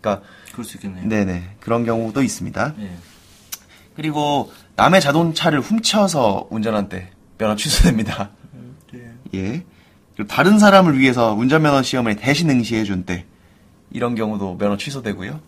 그러니까 0.00 0.24
그럴 0.56 0.64
수 0.64 0.78
있겠네요. 0.78 1.06
네네 1.06 1.56
그런 1.60 1.84
경우도 1.84 2.22
있습니다. 2.22 2.74
예. 2.80 2.90
그리고 3.94 4.50
남의 4.76 5.00
자동차를 5.02 5.60
훔쳐서 5.60 6.46
운전한 6.50 6.88
때 6.88 7.10
면허 7.38 7.56
취소됩니다. 7.56 8.30
예. 8.94 9.12
예. 9.34 9.64
그리고 10.16 10.28
다른 10.28 10.58
사람을 10.58 10.98
위해서 10.98 11.34
운전면허 11.34 11.82
시험을 11.82 12.16
대신 12.16 12.48
응시해 12.48 12.84
준 12.84 13.04
때 13.04 13.26
이런 13.90 14.14
경우도 14.14 14.56
면허 14.56 14.76
취소되고요. 14.78 15.40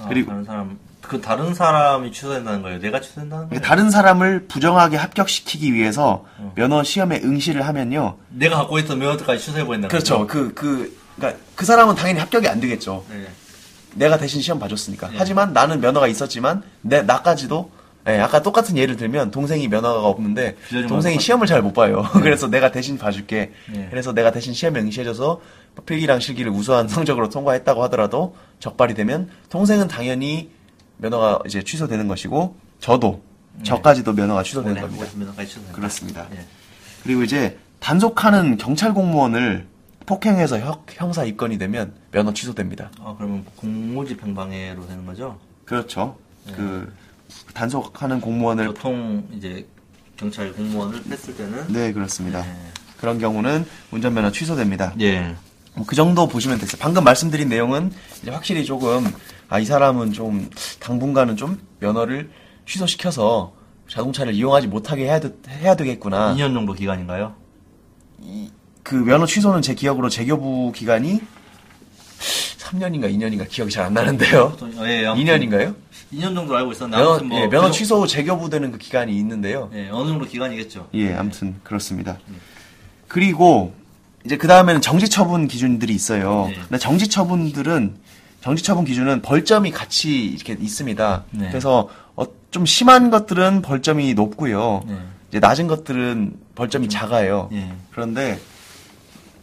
아, 0.00 0.08
그리고- 0.08 0.30
다른 0.32 0.44
사람 0.44 0.78
그 1.00 1.20
다른 1.20 1.54
사람이 1.54 2.10
취소된다는 2.12 2.62
거예요. 2.62 2.80
내가 2.80 3.00
취소된다는 3.00 3.48
거예요. 3.50 3.60
다른 3.62 3.90
사람을 3.90 4.46
부정하게 4.48 4.96
합격시키기 4.96 5.72
위해서 5.74 6.24
면허 6.56 6.82
시험에 6.82 7.20
응시를 7.22 7.64
하면요. 7.66 8.16
내가 8.30 8.56
갖고 8.56 8.78
있던 8.80 8.98
면허까지 8.98 9.44
취소해 9.44 9.64
버린다는 9.64 9.88
그렇죠. 9.90 10.26
그, 10.26 10.52
그, 10.54 10.98
그니까 11.16 11.38
그 11.54 11.64
사람은 11.66 11.94
당연히 11.94 12.18
합격이 12.20 12.48
안 12.48 12.58
되겠죠. 12.58 13.04
네. 13.10 13.26
내가 13.94 14.18
대신 14.18 14.40
시험 14.40 14.58
봐줬으니까. 14.58 15.08
네. 15.08 15.14
하지만 15.18 15.52
나는 15.52 15.80
면허가 15.80 16.06
있었지만, 16.08 16.62
내, 16.82 17.02
나까지도, 17.02 17.70
예, 18.06 18.18
아까 18.18 18.42
똑같은 18.42 18.76
예를 18.76 18.96
들면, 18.96 19.30
동생이 19.30 19.68
면허가 19.68 20.06
없는데, 20.06 20.56
동생이 20.88 21.18
시험을 21.18 21.46
잘 21.46 21.62
못 21.62 21.72
봐요. 21.72 22.04
그래서 22.12 22.48
내가 22.48 22.70
대신 22.70 22.98
봐줄게. 22.98 23.52
네. 23.72 23.86
그래서 23.90 24.12
내가 24.12 24.30
대신 24.30 24.52
시험에 24.52 24.80
응시해줘서, 24.80 25.40
필기랑 25.86 26.20
실기를 26.20 26.50
우수한 26.52 26.86
성적으로 26.88 27.30
통과했다고 27.30 27.82
하더라도, 27.84 28.36
적발이 28.60 28.94
되면, 28.94 29.30
동생은 29.48 29.88
당연히 29.88 30.50
면허가 30.98 31.40
이제 31.46 31.62
취소되는 31.62 32.06
것이고, 32.08 32.56
저도, 32.80 33.22
저까지도 33.62 34.12
면허가 34.12 34.42
취소되는 34.42 34.80
겁니다. 34.80 35.06
취소된다. 35.06 35.72
그렇습니다. 35.72 36.26
예. 36.32 36.44
그리고 37.02 37.22
이제, 37.22 37.58
단속하는 37.80 38.56
경찰 38.56 38.92
공무원을 38.94 39.66
폭행해서 40.06 40.58
형, 40.60 40.82
형사 40.90 41.24
입건이 41.24 41.58
되면, 41.58 41.94
면허 42.10 42.32
취소됩니다. 42.32 42.90
아 43.00 43.14
그러면 43.16 43.44
공무집 43.56 44.22
행방해로 44.22 44.86
되는 44.86 45.06
거죠? 45.06 45.38
그렇죠. 45.64 46.16
네. 46.46 46.52
그 46.54 46.92
단속하는 47.54 48.20
공무원을 48.20 48.66
보통 48.68 49.26
이제 49.32 49.66
경찰 50.16 50.52
공무원을 50.52 51.02
뺐을 51.04 51.36
때는 51.36 51.68
네 51.72 51.92
그렇습니다. 51.92 52.42
네. 52.42 52.54
그런 53.00 53.18
경우는 53.18 53.64
운전면허 53.90 54.30
취소됩니다. 54.32 54.94
예. 55.00 55.34
뭐 55.74 55.84
그 55.86 55.96
정도 55.96 56.28
보시면 56.28 56.58
됐어요. 56.58 56.78
방금 56.80 57.02
말씀드린 57.02 57.48
내용은 57.48 57.90
이제 58.22 58.30
확실히 58.30 58.64
조금 58.64 59.04
아 59.48 59.58
이 59.58 59.64
사람은 59.64 60.12
좀 60.12 60.48
당분간은 60.80 61.36
좀 61.36 61.58
면허를 61.80 62.30
취소시켜서 62.66 63.52
자동차를 63.88 64.32
이용하지 64.34 64.68
못하게 64.68 65.04
해야, 65.04 65.18
되, 65.20 65.32
해야 65.48 65.74
되겠구나. 65.76 66.34
2년 66.34 66.54
정도 66.54 66.72
기간인가요? 66.74 67.34
그 68.84 68.94
면허 68.94 69.26
취소는 69.26 69.62
제 69.62 69.74
기억으로 69.74 70.08
재교부 70.08 70.70
기간이 70.72 71.20
3년인가 72.58 73.12
2년인가 73.12 73.48
기억이 73.48 73.72
잘 73.72 73.86
안 73.86 73.94
나는데요. 73.94 74.50
보통- 74.50 74.72
예, 74.86 75.06
아무튼 75.06 75.24
2년인가요? 75.24 75.74
2년 76.12 76.34
정도 76.34 76.56
알고 76.56 76.72
있었는데 76.72 76.96
면허, 76.96 77.10
아무튼 77.10 77.28
뭐 77.28 77.40
예, 77.40 77.46
면허 77.48 77.66
그 77.68 77.72
취소 77.72 78.02
후 78.02 78.06
재교부되는 78.06 78.72
그 78.72 78.78
기간이 78.78 79.16
있는데요. 79.18 79.68
정- 79.72 79.78
예, 79.80 79.88
어느 79.90 80.08
정도 80.08 80.26
기간이겠죠. 80.26 80.88
예, 80.94 81.14
아무튼 81.14 81.56
그렇습니다. 81.64 82.18
그리고 83.08 83.74
이제 84.24 84.36
그 84.36 84.46
다음에는 84.48 84.80
정지 84.80 85.08
처분 85.08 85.48
기준들이 85.48 85.94
있어요. 85.94 86.46
네. 86.48 86.54
근데 86.54 86.78
정지 86.78 87.08
처분들은 87.08 87.96
정지 88.42 88.62
처분 88.62 88.84
기준은 88.84 89.22
벌점이 89.22 89.70
같이 89.70 90.24
이렇게 90.26 90.56
있습니다. 90.58 91.24
네. 91.30 91.48
그래서 91.48 91.88
어, 92.16 92.24
좀 92.50 92.64
심한 92.66 93.10
것들은 93.10 93.62
벌점이 93.62 94.14
높고요. 94.14 94.82
네. 94.86 94.98
이제 95.30 95.40
낮은 95.40 95.66
것들은 95.66 96.34
벌점이 96.54 96.88
작아요. 96.88 97.48
예. 97.52 97.70
그런데 97.90 98.38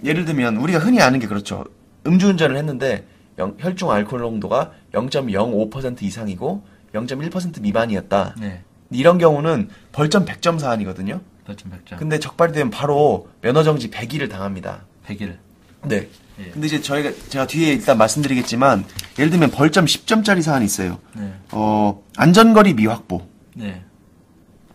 예를 0.04 0.26
들면 0.26 0.58
우리가 0.58 0.80
흔히 0.80 1.02
아는 1.02 1.20
게 1.20 1.28
그렇죠. 1.28 1.64
음주운전을 2.08 2.58
했는데 2.58 3.06
영- 3.38 3.56
혈중 3.60 3.92
알코올 3.92 4.22
농도가 4.22 4.72
0.05% 4.94 6.02
이상이고 6.04 6.64
0.1% 6.94 7.62
미만이었다. 7.62 8.36
네. 8.40 8.64
이런 8.90 9.18
경우는 9.18 9.70
벌점 9.92 10.26
100점 10.26 10.60
사안이거든요. 10.60 11.22
별점 11.46 11.72
100점. 11.72 11.98
근데 11.98 12.20
적발이 12.20 12.54
되면 12.54 12.70
바로 12.70 13.30
면허정지 13.42 13.90
100일을 13.90 14.30
당합니다. 14.30 14.86
100일. 15.08 15.38
네. 15.86 16.08
예. 16.40 16.50
근데 16.52 16.68
이제 16.68 16.82
저희가 16.82 17.12
제가 17.30 17.48
뒤에 17.48 17.74
일단 17.74 17.98
말씀드리겠지만 17.98 18.84
예를 19.20 19.32
들면 19.32 19.52
벌점 19.52 19.86
10점짜리 19.86 20.42
사안이 20.42 20.66
있어요. 20.66 21.00
네. 21.16 21.34
어, 21.52 22.04
안전거리 22.18 22.74
미확보 22.74 23.22
네. 23.56 23.84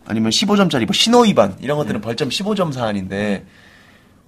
아니면 0.05 0.31
15점짜리 0.31 0.85
뭐 0.85 0.93
신호 0.93 1.21
위반 1.21 1.55
이런 1.59 1.77
네. 1.77 1.83
것들은 1.83 2.01
벌점 2.01 2.29
15점 2.29 2.71
사안인데 2.73 3.45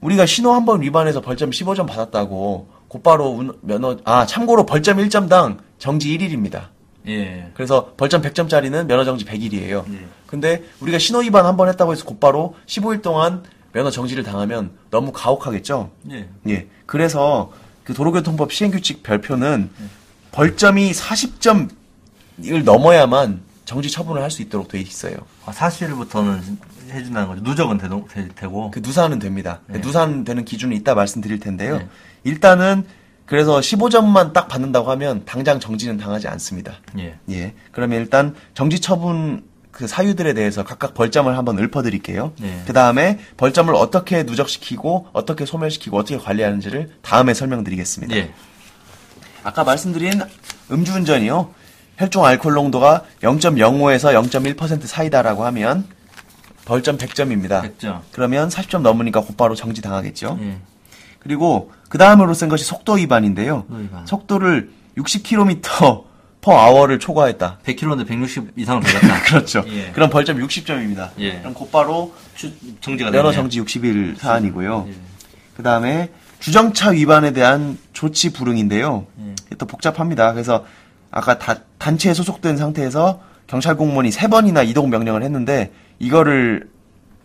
우리가 0.01 0.25
신호 0.25 0.53
한 0.53 0.65
번 0.65 0.81
위반해서 0.81 1.21
벌점 1.21 1.49
15점 1.49 1.85
받았다고 1.87 2.67
곧바로 2.87 3.29
운- 3.31 3.57
면허 3.61 3.97
아 4.05 4.25
참고로 4.25 4.65
벌점 4.65 4.97
1점당 4.97 5.57
정지 5.77 6.17
1일입니다. 6.17 6.67
예. 7.07 7.49
그래서 7.53 7.93
벌점 7.97 8.21
100점짜리는 8.21 8.85
면허 8.85 9.03
정지 9.03 9.25
100일이에요. 9.25 9.83
예. 9.93 10.07
근데 10.27 10.63
우리가 10.79 10.97
신호 10.99 11.19
위반 11.19 11.45
한 11.45 11.57
번 11.57 11.69
했다고 11.69 11.91
해서 11.91 12.05
곧바로 12.05 12.55
15일 12.65 13.01
동안 13.01 13.43
면허 13.71 13.89
정지를 13.91 14.23
당하면 14.23 14.71
너무 14.89 15.11
가혹하겠죠. 15.11 15.91
예. 16.11 16.27
예. 16.49 16.67
그래서 16.85 17.51
그 17.83 17.93
도로교통법 17.93 18.51
시행규칙 18.53 19.03
별표는 19.03 19.69
네. 19.77 19.85
벌점이 20.31 20.91
40점을 20.91 21.69
넘어야만 22.63 23.41
정지 23.69 23.91
처분을 23.91 24.23
할 24.23 24.31
수 24.31 24.41
있도록 24.41 24.67
돼 24.67 24.79
있어요. 24.79 25.15
아, 25.45 25.51
사실부터는 25.51 26.41
해준다는 26.89 27.27
거죠. 27.27 27.41
누적은 27.41 27.77
되도, 27.77 28.07
되, 28.11 28.47
고그 28.47 28.79
누사는 28.79 29.17
됩니다. 29.19 29.59
네. 29.67 29.77
누사는 29.77 30.23
되는 30.23 30.43
기준은 30.43 30.75
이따 30.75 30.95
말씀드릴 30.95 31.39
텐데요. 31.39 31.77
네. 31.77 31.87
일단은 32.23 32.83
그래서 33.27 33.59
15점만 33.59 34.33
딱 34.33 34.47
받는다고 34.47 34.89
하면 34.91 35.23
당장 35.25 35.59
정지는 35.59 35.97
당하지 35.97 36.27
않습니다. 36.27 36.73
예. 36.97 37.19
예. 37.29 37.53
그러면 37.71 38.01
일단 38.01 38.33
정지 38.55 38.79
처분 38.79 39.43
그 39.71 39.85
사유들에 39.85 40.33
대해서 40.33 40.63
각각 40.63 40.95
벌점을 40.95 41.37
한번 41.37 41.59
읊어드릴게요. 41.59 42.33
네. 42.39 42.63
그 42.65 42.73
다음에 42.73 43.19
벌점을 43.37 43.73
어떻게 43.75 44.23
누적시키고 44.23 45.09
어떻게 45.13 45.45
소멸시키고 45.45 45.95
어떻게 45.95 46.17
관리하는지를 46.17 46.89
다음에 47.03 47.35
설명드리겠습니다. 47.35 48.15
예. 48.15 48.33
아까 49.43 49.63
말씀드린 49.63 50.21
음주운전이요. 50.71 51.58
혈중 51.99 52.23
알코올 52.23 52.53
농도가 52.55 53.03
0.05에서 53.21 54.13
0.1% 54.29 54.85
사이다라고 54.85 55.45
하면 55.45 55.85
벌점 56.63 56.97
100점입니다. 56.97 57.77
100점. 57.77 57.99
그러면 58.13 58.47
40점 58.47 58.81
넘으니까 58.81 59.21
곧바로 59.21 59.53
정지 59.53 59.81
당하겠죠. 59.81 60.39
예. 60.41 60.57
그리고 61.19 61.71
그 61.89 61.97
다음으로 61.97 62.33
쓴 62.33 62.47
것이 62.47 62.63
속도 62.63 62.93
위반인데요. 62.93 63.65
속도 63.67 63.75
위반. 63.75 64.07
속도를 64.07 64.71
60km 64.97 66.05
per 66.41 66.57
hour를 66.57 66.99
초과했다. 66.99 67.59
100km인데 67.65 68.07
160 68.07 68.53
이상을 68.55 68.81
돌렸다. 68.81 69.23
그렇죠. 69.27 69.65
예. 69.67 69.91
그럼 69.91 70.09
벌점 70.09 70.37
60점입니다. 70.37 71.09
예. 71.19 71.39
그럼 71.39 71.53
곧바로 71.53 72.13
추, 72.35 72.49
정지가 72.79 73.11
면허. 73.11 73.33
정지 73.33 73.61
60일 73.61 74.17
사안이고요. 74.17 74.85
예. 74.87 74.93
그 75.57 75.63
다음에 75.63 76.11
주정차 76.39 76.91
위반에 76.91 77.33
대한 77.33 77.77
조치 77.91 78.31
불응인데요. 78.31 79.05
예. 79.19 79.55
또 79.57 79.65
복잡합니다. 79.65 80.31
그래서 80.31 80.63
아까 81.11 81.37
다- 81.39 81.57
단체에 81.77 82.13
소속된 82.13 82.57
상태에서 82.57 83.21
경찰 83.47 83.75
공무원이 83.77 84.11
세 84.11 84.27
번이나 84.27 84.61
이동 84.63 84.89
명령을 84.89 85.23
했는데 85.23 85.71
이거를 85.99 86.69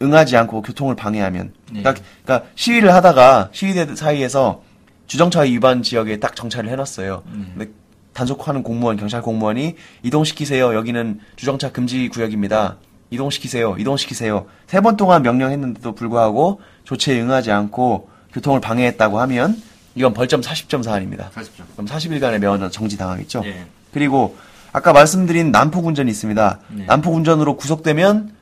응하지 0.02 0.36
않고 0.36 0.62
교통을 0.62 0.96
방해하면 0.96 1.52
네. 1.72 1.82
그러니까, 1.82 2.02
그러니까 2.24 2.48
시위를 2.54 2.92
하다가 2.94 3.50
시위대 3.52 3.94
사이에서 3.94 4.62
주정차 5.06 5.40
위반 5.42 5.82
지역에 5.82 6.18
딱 6.18 6.34
정차를 6.34 6.70
해놨어요. 6.70 7.22
음. 7.26 7.52
근데 7.56 7.70
단속하는 8.14 8.62
공무원 8.62 8.96
경찰 8.96 9.22
공무원이 9.22 9.76
이동시키세요. 10.02 10.74
여기는 10.74 11.20
주정차 11.36 11.72
금지 11.72 12.08
구역입니다. 12.08 12.76
이동시키세요. 13.10 13.76
이동시키세요. 13.78 14.46
세 14.66 14.80
번 14.80 14.96
동안 14.96 15.22
명령했는데도 15.22 15.94
불구하고 15.94 16.60
조치에 16.84 17.20
응하지 17.20 17.52
않고 17.52 18.08
교통을 18.32 18.60
방해했다고 18.60 19.20
하면 19.20 19.60
이건 19.94 20.12
벌점 20.12 20.40
40점 20.40 20.82
사안입니다. 20.82 21.30
40점. 21.34 21.64
그럼 21.72 21.86
40일간의 21.86 22.38
면허 22.38 22.68
정지 22.70 22.96
당하겠죠. 22.96 23.42
예. 23.44 23.66
그리고 23.92 24.36
아까 24.72 24.92
말씀드린 24.92 25.52
난폭 25.52 25.86
운전이 25.86 26.10
있습니다. 26.10 26.60
네. 26.70 26.86
난폭 26.86 27.14
운전으로 27.14 27.56
구속되면 27.56 28.34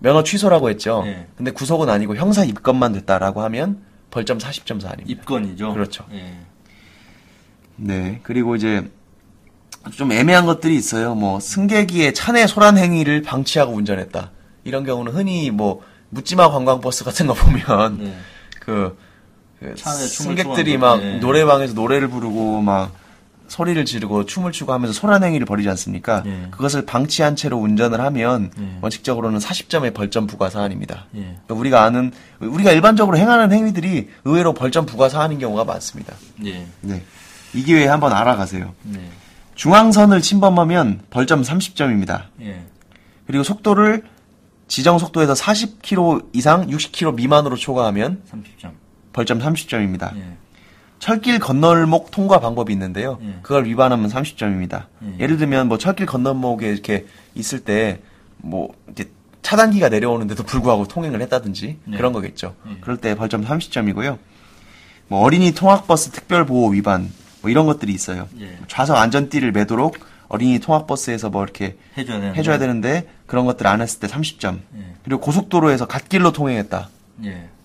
면허 0.00 0.22
취소라고 0.22 0.68
했죠. 0.70 1.02
네. 1.04 1.26
근데 1.36 1.50
구속은 1.50 1.88
아니고 1.88 2.16
형사 2.16 2.44
입건만 2.44 2.92
됐다라고 2.92 3.42
하면 3.42 3.82
벌점 4.10 4.38
40점 4.38 4.80
사안입니다. 4.80 5.10
입건이죠. 5.10 5.72
그렇죠. 5.72 6.04
예. 6.12 6.36
네. 7.76 8.20
그리고 8.22 8.56
이제 8.56 8.90
좀 9.92 10.12
애매한 10.12 10.44
것들이 10.44 10.76
있어요. 10.76 11.14
뭐 11.14 11.40
승객이의 11.40 12.12
차내 12.12 12.46
소란 12.46 12.76
행위를 12.76 13.22
방치하고 13.22 13.72
운전했다. 13.72 14.30
이런 14.64 14.84
경우는 14.84 15.12
흔히 15.12 15.50
뭐 15.50 15.82
묻지마 16.10 16.50
관광버스 16.50 17.04
같은 17.04 17.26
거 17.26 17.34
보면 17.34 17.98
네. 17.98 18.18
그, 18.60 18.98
승객들이 19.76 20.72
추고 20.72 20.86
막. 20.86 21.00
네. 21.00 21.18
노래방에서 21.18 21.74
노래를 21.74 22.08
부르고 22.08 22.62
막 22.62 22.92
소리를 23.48 23.84
지르고 23.84 24.26
춤을 24.26 24.52
추고 24.52 24.72
하면서 24.72 24.92
소란 24.92 25.24
행위를 25.24 25.44
벌이지 25.44 25.68
않습니까? 25.70 26.22
네. 26.22 26.46
그것을 26.52 26.86
방치한 26.86 27.34
채로 27.34 27.58
운전을 27.58 28.00
하면 28.00 28.52
네. 28.56 28.78
원칙적으로는 28.80 29.40
40점의 29.40 29.92
벌점 29.92 30.26
부과 30.28 30.48
사안입니다. 30.50 31.06
예. 31.16 31.20
그러니까 31.20 31.54
우리가 31.54 31.82
아는 31.82 32.12
우리가 32.38 32.70
일반적으로 32.70 33.18
행하는 33.18 33.52
행위들이 33.52 34.08
의외로 34.24 34.54
벌점 34.54 34.86
부과 34.86 35.08
사안인 35.08 35.40
경우가 35.40 35.64
많습니다. 35.64 36.14
예. 36.44 36.64
네. 36.80 37.02
이 37.52 37.64
기회에 37.64 37.88
한번 37.88 38.12
알아가세요. 38.12 38.72
네. 38.84 39.10
중앙선을 39.56 40.22
침범하면 40.22 41.00
벌점 41.10 41.42
30점입니다. 41.42 42.26
예. 42.42 42.64
그리고 43.26 43.42
속도를 43.42 44.04
지정 44.68 44.98
속도에서 44.98 45.34
40km 45.34 46.28
이상 46.32 46.68
60km 46.68 47.14
미만으로 47.16 47.56
초과하면 47.56 48.22
30점. 48.30 48.70
벌점 49.12 49.38
30점입니다. 49.40 50.16
예. 50.16 50.22
철길 50.98 51.38
건널목 51.38 52.10
통과 52.10 52.40
방법이 52.40 52.72
있는데요. 52.72 53.18
예. 53.22 53.38
그걸 53.42 53.64
위반하면 53.64 54.10
30점입니다. 54.10 54.84
예. 55.02 55.18
예를 55.20 55.36
들면 55.38 55.68
뭐 55.68 55.78
철길 55.78 56.06
건널목에 56.06 56.68
이렇게 56.70 57.06
있을 57.34 57.60
때 57.60 58.00
뭐 58.42 58.74
이렇게 58.86 59.10
차단기가 59.42 59.88
내려오는데도 59.88 60.42
불구하고 60.44 60.86
통행을 60.86 61.20
했다든지 61.22 61.78
네. 61.84 61.96
그런 61.96 62.12
거겠죠. 62.12 62.54
예. 62.68 62.76
그럴 62.80 62.96
때 62.96 63.14
벌점 63.14 63.44
30점이고요. 63.44 64.18
뭐 65.08 65.20
어린이 65.20 65.52
통학버스 65.52 66.10
특별 66.10 66.44
보호 66.46 66.68
위반 66.68 67.10
뭐 67.40 67.50
이런 67.50 67.66
것들이 67.66 67.92
있어요. 67.92 68.28
예. 68.40 68.58
좌석 68.68 68.96
안전띠를 68.96 69.52
매도록 69.52 69.98
어린이 70.28 70.58
통학버스에서 70.60 71.30
뭐 71.30 71.42
이렇게 71.42 71.76
해줘야 71.96 72.20
되는. 72.20 72.36
해줘야 72.36 72.58
되는데 72.58 73.08
그런 73.26 73.46
것들 73.46 73.66
안 73.66 73.80
했을 73.80 73.98
때 74.00 74.06
30점. 74.06 74.60
예. 74.76 74.94
그리고 75.04 75.20
고속도로에서 75.20 75.86
갓길로 75.86 76.32
통행했다. 76.32 76.88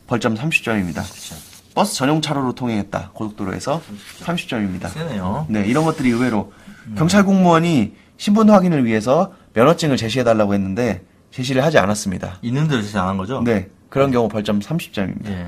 예. 0.05 0.07
벌점 0.07 0.35
30점입니다. 0.35 0.95
30점. 0.95 1.35
버스 1.73 1.95
전용 1.95 2.21
차로로 2.21 2.53
통행했다. 2.53 3.11
고속도로에서 3.13 3.81
30점. 3.81 4.23
30점 4.25 4.53
입니다. 4.63 4.87
세네요. 4.89 5.47
네, 5.49 5.65
이런 5.67 5.83
것들이 5.83 6.09
의외로 6.09 6.53
음. 6.87 6.95
경찰 6.97 7.25
공무원이 7.25 7.93
신분 8.17 8.49
확인을 8.49 8.85
위해서 8.85 9.33
면허증을 9.53 9.97
제시해 9.97 10.23
달라고 10.23 10.53
했는데 10.53 11.01
제시를 11.31 11.63
하지 11.63 11.77
않았습니다. 11.77 12.39
있는 12.41 12.67
대로 12.67 12.81
제시 12.81 12.97
안 12.97 13.07
한 13.09 13.17
거죠? 13.17 13.41
네, 13.41 13.69
그런 13.89 14.11
경우 14.11 14.29
벌점 14.29 14.59
30점입니다. 14.61 15.27
예. 15.27 15.47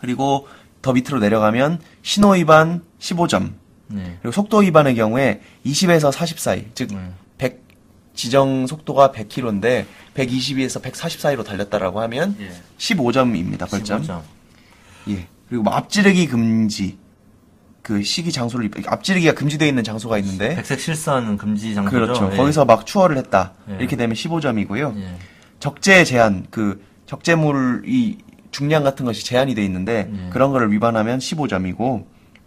그리고 0.00 0.46
더 0.82 0.92
밑으로 0.92 1.18
내려가면 1.18 1.80
신호 2.02 2.30
위반 2.34 2.82
15점, 3.00 3.52
네. 3.88 4.18
그리고 4.22 4.32
속도 4.32 4.58
위반의 4.58 4.94
경우에 4.94 5.40
20에서 5.66 6.12
40 6.12 6.38
사이, 6.38 6.66
즉 6.74 6.88
네. 6.92 7.10
100 8.10 8.14
지정 8.14 8.66
속도가 8.66 9.12
100km인데 9.12 9.86
122에서 10.14 10.82
140 10.82 11.20
사이로 11.20 11.44
달렸다라고 11.44 12.00
하면 12.02 12.36
예. 12.40 12.50
15점입니다. 12.78 13.68
벌점. 13.70 14.02
15점. 14.02 14.20
예. 15.10 15.26
그리고 15.48 15.64
뭐 15.64 15.72
앞지르기 15.74 16.26
금지. 16.26 16.98
그 17.82 18.02
시기 18.02 18.30
장소를 18.30 18.66
입- 18.66 18.92
앞지르기가 18.92 19.32
금지되어 19.34 19.66
있는 19.66 19.82
장소가 19.82 20.18
있는데 20.18 20.54
백색 20.54 20.80
실선 20.80 21.38
금지 21.38 21.74
장소죠. 21.74 21.90
그렇죠. 21.96 22.30
예. 22.32 22.36
거기서 22.36 22.64
막 22.66 22.84
추월을 22.86 23.16
했다. 23.16 23.54
예. 23.70 23.76
이렇게 23.78 23.96
되면 23.96 24.14
15점이고요. 24.14 24.96
예. 24.98 25.16
적재 25.60 26.04
제한 26.04 26.46
그 26.50 26.84
적재물이 27.06 28.18
중량 28.50 28.84
같은 28.84 29.06
것이 29.06 29.24
제한이 29.24 29.54
돼 29.54 29.64
있는데 29.64 30.10
예. 30.12 30.30
그런 30.30 30.50
거를 30.52 30.70
위반하면 30.72 31.18
15점이고 31.20 32.04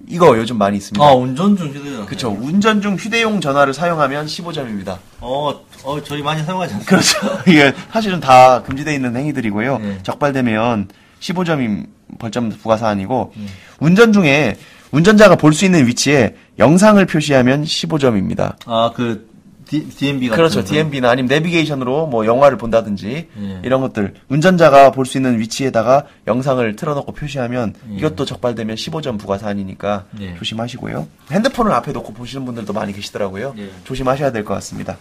이거 0.07 0.37
요즘 0.37 0.57
많이 0.57 0.77
있습니다. 0.77 1.03
아 1.03 1.13
운전 1.13 1.55
중 1.57 1.69
휴대전. 1.69 2.05
그렇죠. 2.05 2.29
운전 2.29 2.81
중 2.81 2.95
휴대용 2.95 3.39
전화를 3.41 3.73
사용하면 3.73 4.25
15점입니다. 4.25 4.97
어, 5.21 5.61
어 5.83 6.03
저희 6.03 6.21
많이 6.21 6.43
사용하지 6.43 6.73
않습니까? 6.75 6.89
그렇죠. 6.89 7.41
이게 7.49 7.73
사실은 7.91 8.19
다 8.19 8.61
금지되어 8.63 8.93
있는 8.93 9.15
행위들이고요. 9.15 9.79
예. 9.83 9.97
적발되면 10.03 10.89
15점이 11.19 11.87
벌점 12.19 12.49
부과 12.49 12.77
사안이고 12.77 13.33
예. 13.37 13.45
운전 13.79 14.11
중에 14.13 14.57
운전자가 14.91 15.35
볼 15.35 15.53
수 15.53 15.65
있는 15.65 15.87
위치에 15.87 16.35
영상을 16.59 17.03
표시하면 17.05 17.63
15점입니다. 17.63 18.55
아 18.65 18.91
그 18.95 19.31
DMB 19.65 20.29
같은. 20.29 20.35
그렇죠. 20.35 20.59
거. 20.61 20.65
DMB나 20.65 21.09
아니면 21.09 21.27
내비게이션으로 21.29 22.07
뭐 22.07 22.25
영화를 22.25 22.57
본다든지 22.57 23.27
예. 23.37 23.61
이런 23.63 23.81
것들 23.81 24.13
운전자가 24.29 24.91
볼 24.91 25.05
수 25.05 25.17
있는 25.17 25.39
위치에다가 25.39 26.05
영상을 26.27 26.75
틀어놓고 26.75 27.11
표시하면 27.13 27.73
예. 27.91 27.95
이것도 27.97 28.25
적발되면 28.25 28.75
15점 28.75 29.19
부과 29.19 29.37
사안이니까 29.37 30.05
예. 30.21 30.35
조심하시고요. 30.35 31.07
핸드폰을 31.31 31.71
앞에 31.71 31.91
놓고 31.91 32.13
보시는 32.13 32.45
분들도 32.45 32.73
많이 32.73 32.93
계시더라고요. 32.93 33.53
예. 33.57 33.69
조심하셔야 33.83 34.31
될 34.31 34.43
것 34.43 34.53
같습니다. 34.55 34.97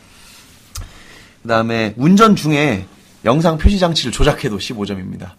그다음에 1.43 1.95
운전 1.97 2.37
중에 2.37 2.87
영상 3.25 3.59
표시 3.59 3.79
장치를 3.79 4.13
조작해도 4.13 4.59
15점입니다. 4.59 5.31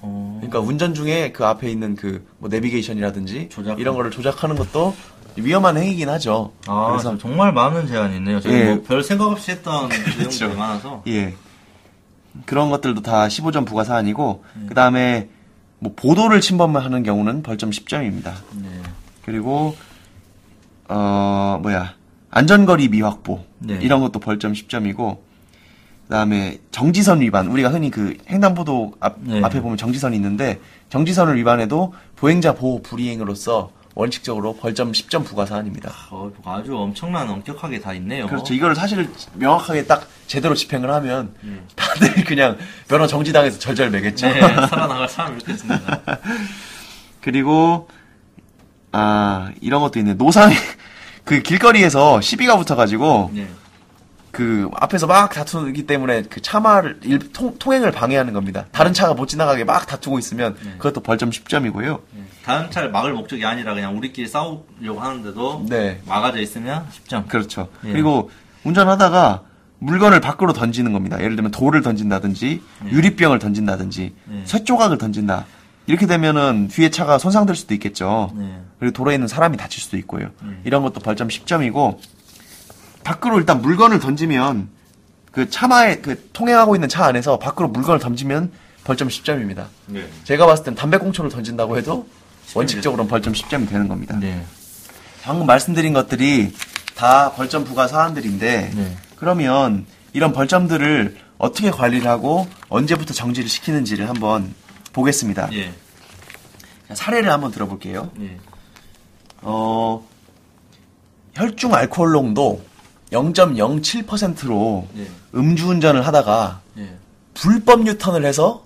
어. 0.00 0.36
그러니까 0.40 0.60
운전 0.60 0.94
중에 0.94 1.32
그 1.32 1.44
앞에 1.44 1.70
있는 1.70 1.94
그 1.96 2.22
뭐 2.38 2.48
내비게이션이라든지 2.50 3.48
조작. 3.50 3.80
이런 3.80 3.94
거를 3.96 4.10
조작하는 4.10 4.56
것도 4.56 4.94
위험한 5.36 5.76
행위긴 5.76 6.08
하죠. 6.08 6.52
아, 6.66 6.88
그래서 6.90 7.16
정말 7.18 7.52
많은 7.52 7.86
제한이 7.86 8.16
있네요. 8.16 8.40
저희 8.40 8.54
예. 8.54 8.64
뭐별 8.74 9.02
생각 9.02 9.26
없이 9.26 9.50
했던 9.50 9.88
그렇죠. 10.16 10.46
내용들이 10.46 10.54
많아서. 10.58 11.02
예. 11.08 11.34
그런 12.44 12.70
것들도 12.70 13.02
다 13.02 13.28
15점 13.28 13.66
부과 13.66 13.84
사안이고, 13.84 14.44
음. 14.56 14.66
그 14.68 14.74
다음에, 14.74 15.28
뭐, 15.78 15.94
보도를 15.96 16.40
침범하는 16.40 17.02
경우는 17.02 17.42
벌점 17.42 17.70
10점입니다. 17.70 18.32
네. 18.60 18.68
그리고, 19.24 19.74
어, 20.88 21.58
뭐야, 21.62 21.94
안전거리 22.30 22.88
미확보. 22.88 23.44
네. 23.60 23.78
이런 23.80 24.00
것도 24.00 24.20
벌점 24.20 24.52
10점이고, 24.52 25.18
그 26.06 26.10
다음에 26.10 26.58
정지선 26.70 27.20
위반. 27.22 27.48
우리가 27.48 27.70
흔히 27.70 27.90
그 27.90 28.16
횡단보도 28.28 28.94
앞, 29.00 29.16
네. 29.20 29.42
앞에 29.42 29.60
보면 29.60 29.78
정지선이 29.78 30.14
있는데, 30.16 30.60
정지선을 30.90 31.36
위반해도 31.36 31.94
보행자 32.16 32.54
보호 32.54 32.82
불이행으로서 32.82 33.70
원칙적으로 33.96 34.54
벌점 34.54 34.92
10점 34.92 35.24
부과 35.24 35.46
사안입니다. 35.46 35.90
어, 36.10 36.30
아주 36.44 36.76
엄청난 36.76 37.28
엄격하게 37.30 37.80
다 37.80 37.94
있네요. 37.94 38.26
그렇죠. 38.26 38.52
이거를 38.52 38.76
사실 38.76 39.10
명확하게 39.32 39.86
딱 39.86 40.06
제대로 40.26 40.54
집행을 40.54 40.90
하면 40.92 41.34
다들 41.74 42.24
그냥 42.24 42.58
면허 42.88 43.06
정지당해서 43.06 43.58
절절 43.58 43.90
매겠죠. 43.90 44.28
네, 44.28 44.40
살아나갈 44.40 45.08
사람이 45.08 45.38
있습니다. 45.48 46.00
그리고 47.22 47.88
아 48.92 49.50
이런 49.62 49.80
것도 49.80 49.98
있네. 49.98 50.12
노상 50.14 50.50
그 51.24 51.40
길거리에서 51.40 52.20
시비가 52.20 52.58
붙어가지고 52.58 53.30
네. 53.32 53.48
그 54.36 54.68
앞에서 54.74 55.06
막 55.06 55.32
다투기 55.32 55.86
때문에 55.86 56.24
그 56.24 56.42
차마를 56.42 57.00
일, 57.04 57.32
통, 57.32 57.56
통행을 57.58 57.90
방해하는 57.90 58.34
겁니다. 58.34 58.66
다른 58.70 58.92
차가 58.92 59.14
못 59.14 59.28
지나가게 59.28 59.64
막 59.64 59.86
다투고 59.86 60.18
있으면 60.18 60.54
그것도 60.76 61.00
벌점 61.00 61.30
10점이고요. 61.30 62.00
네. 62.12 62.22
다른 62.44 62.70
차를 62.70 62.90
막을 62.90 63.14
목적이 63.14 63.46
아니라 63.46 63.72
그냥 63.72 63.96
우리끼리 63.96 64.28
싸우려고 64.28 65.00
하는데도 65.00 65.64
네. 65.70 66.02
막아져 66.06 66.38
있으면 66.40 66.86
10점. 66.92 67.28
그렇죠. 67.28 67.70
예. 67.86 67.92
그리고 67.92 68.30
운전하다가 68.64 69.42
물건을 69.78 70.20
밖으로 70.20 70.52
던지는 70.52 70.92
겁니다. 70.92 71.18
예를 71.18 71.34
들면 71.36 71.50
돌을 71.50 71.80
던진다든지 71.80 72.62
유리병을 72.90 73.38
던진다든지 73.38 74.14
예. 74.32 74.44
쇳조각을 74.44 74.98
던진다. 74.98 75.46
이렇게 75.86 76.06
되면은 76.06 76.68
뒤에 76.68 76.90
차가 76.90 77.16
손상될 77.16 77.56
수도 77.56 77.72
있겠죠. 77.72 78.32
네. 78.36 78.60
그리고 78.80 78.92
도로에 78.92 79.14
있는 79.14 79.28
사람이 79.28 79.56
다칠 79.56 79.80
수도 79.80 79.96
있고요. 79.96 80.28
이런 80.64 80.82
것도 80.82 81.00
벌점 81.00 81.28
10점이고 81.28 81.96
밖으로 83.06 83.38
일단 83.38 83.62
물건을 83.62 84.00
던지면 84.00 84.68
그 85.30 85.48
차마에 85.48 85.98
그 85.98 86.28
통행하고 86.32 86.74
있는 86.74 86.88
차 86.88 87.04
안에서 87.04 87.38
밖으로 87.38 87.68
물건을 87.68 88.00
던지면 88.00 88.50
벌점 88.82 89.06
10점입니다. 89.06 89.66
네. 89.86 90.08
제가 90.24 90.46
봤을 90.46 90.64
땐 90.64 90.74
담배꽁초를 90.74 91.30
던진다고 91.30 91.76
해도 91.76 92.08
원칙적으로는 92.54 93.08
벌점 93.08 93.32
10점이 93.32 93.68
되는 93.68 93.86
겁니다. 93.86 94.16
네. 94.18 94.44
방금 95.22 95.46
말씀드린 95.46 95.92
것들이 95.92 96.52
다 96.96 97.32
벌점 97.32 97.64
부과 97.64 97.86
사안들인데 97.86 98.70
네. 98.74 98.96
그러면 99.16 99.86
이런 100.12 100.32
벌점들을 100.32 101.16
어떻게 101.38 101.70
관리를 101.70 102.08
하고 102.08 102.48
언제부터 102.68 103.14
정지를 103.14 103.48
시키는지를 103.48 104.08
한번 104.08 104.52
보겠습니다. 104.92 105.50
예. 105.52 105.72
자, 106.88 106.94
사례를 106.94 107.30
한번 107.30 107.52
들어볼게요. 107.52 108.10
예. 108.20 108.38
어, 109.42 110.06
혈중 111.34 111.74
알코올 111.74 112.12
농도 112.12 112.64
0.07%로 113.12 114.88
예. 114.96 115.06
음주운전을 115.34 116.06
하다가 116.06 116.60
예. 116.78 116.96
불법 117.34 117.86
유턴을 117.86 118.24
해서 118.24 118.64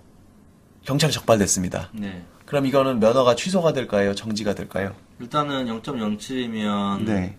경찰에 0.85 1.12
적발됐습니다. 1.12 1.90
네. 1.92 2.24
그럼 2.46 2.66
이거는 2.66 3.00
면허가 3.00 3.35
취소가 3.37 3.72
될까요? 3.72 4.14
정지가 4.14 4.55
될까요? 4.55 4.94
일단은 5.20 5.66
0.07이면 5.66 7.05
네, 7.05 7.37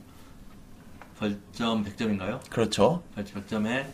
벌점 1.19 1.83
100점인가요? 1.83 2.39
그렇죠. 2.49 3.03
벌점 3.15 3.43
100점에 3.43 3.85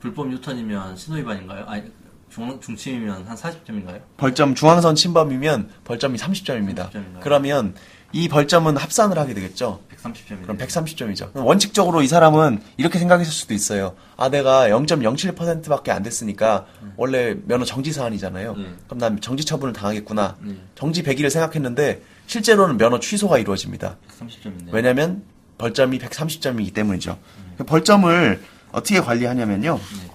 불법 0.00 0.32
유턴이면 0.32 0.96
신호위반인가요? 0.96 1.66
아니 1.66 1.84
중, 2.30 2.60
중침이면 2.60 3.26
한 3.26 3.36
40점인가요? 3.36 4.00
벌점 4.16 4.54
중앙선 4.54 4.94
침범이면 4.94 5.70
벌점이 5.84 6.16
30점입니다. 6.18 6.90
30점인가요? 6.90 7.20
그러면 7.20 7.74
이 8.12 8.28
벌점은 8.28 8.76
합산을 8.76 9.18
하게 9.18 9.34
되겠죠. 9.34 9.80
130점이네요. 10.02 10.42
그럼 10.42 10.58
130점이죠. 10.58 11.30
원칙적으로 11.34 12.02
이 12.02 12.08
사람은 12.08 12.60
이렇게 12.76 12.98
생각했을 12.98 13.32
수도 13.32 13.54
있어요. 13.54 13.94
아, 14.16 14.28
내가 14.28 14.68
0.07%밖에 14.68 15.92
안 15.92 16.02
됐으니까 16.02 16.66
원래 16.96 17.36
면허 17.46 17.64
정지 17.64 17.92
사안이잖아요. 17.92 18.52
음. 18.52 18.78
그럼 18.86 18.98
난 18.98 19.20
정지 19.20 19.44
처분을 19.44 19.72
당하겠구나. 19.72 20.36
음. 20.40 20.68
정지 20.74 21.02
100일을 21.02 21.30
생각했는데 21.30 22.02
실제로는 22.26 22.78
면허 22.78 22.98
취소가 22.98 23.38
이루어집니다. 23.38 23.96
130점이네요. 24.20 24.72
왜냐면 24.72 25.22
벌점이 25.58 25.98
130점이기 25.98 26.74
때문이죠. 26.74 27.18
그 27.58 27.64
벌점을 27.64 28.42
어떻게 28.72 29.00
관리하냐면요. 29.00 29.78
네. 29.78 30.10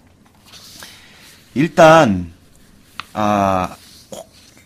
일단 1.54 2.34
아, 3.14 3.76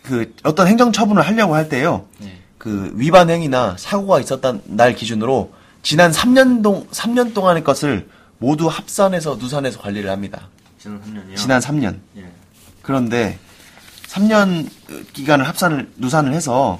그 0.02 0.34
어떤 0.42 0.66
행정 0.66 0.90
처분을 0.90 1.22
하려고 1.24 1.54
할 1.54 1.68
때요. 1.68 2.06
네. 2.18 2.39
그 2.60 2.92
위반 2.94 3.30
행위나 3.30 3.76
사고가 3.78 4.20
있었던 4.20 4.60
날 4.66 4.94
기준으로 4.94 5.50
지난 5.82 6.10
3년 6.10 6.62
동 6.62 6.86
3년 6.88 7.32
동안의 7.32 7.64
것을 7.64 8.06
모두 8.36 8.68
합산해서 8.68 9.36
누산해서 9.36 9.80
관리를 9.80 10.10
합니다. 10.10 10.50
지난 10.78 11.00
3년이요? 11.00 11.36
지난 11.36 11.60
3년. 11.60 11.98
예. 12.18 12.26
그런데 12.82 13.38
3년 14.08 14.68
기간을 15.14 15.48
합산을 15.48 15.90
누산을 15.96 16.34
해서 16.34 16.78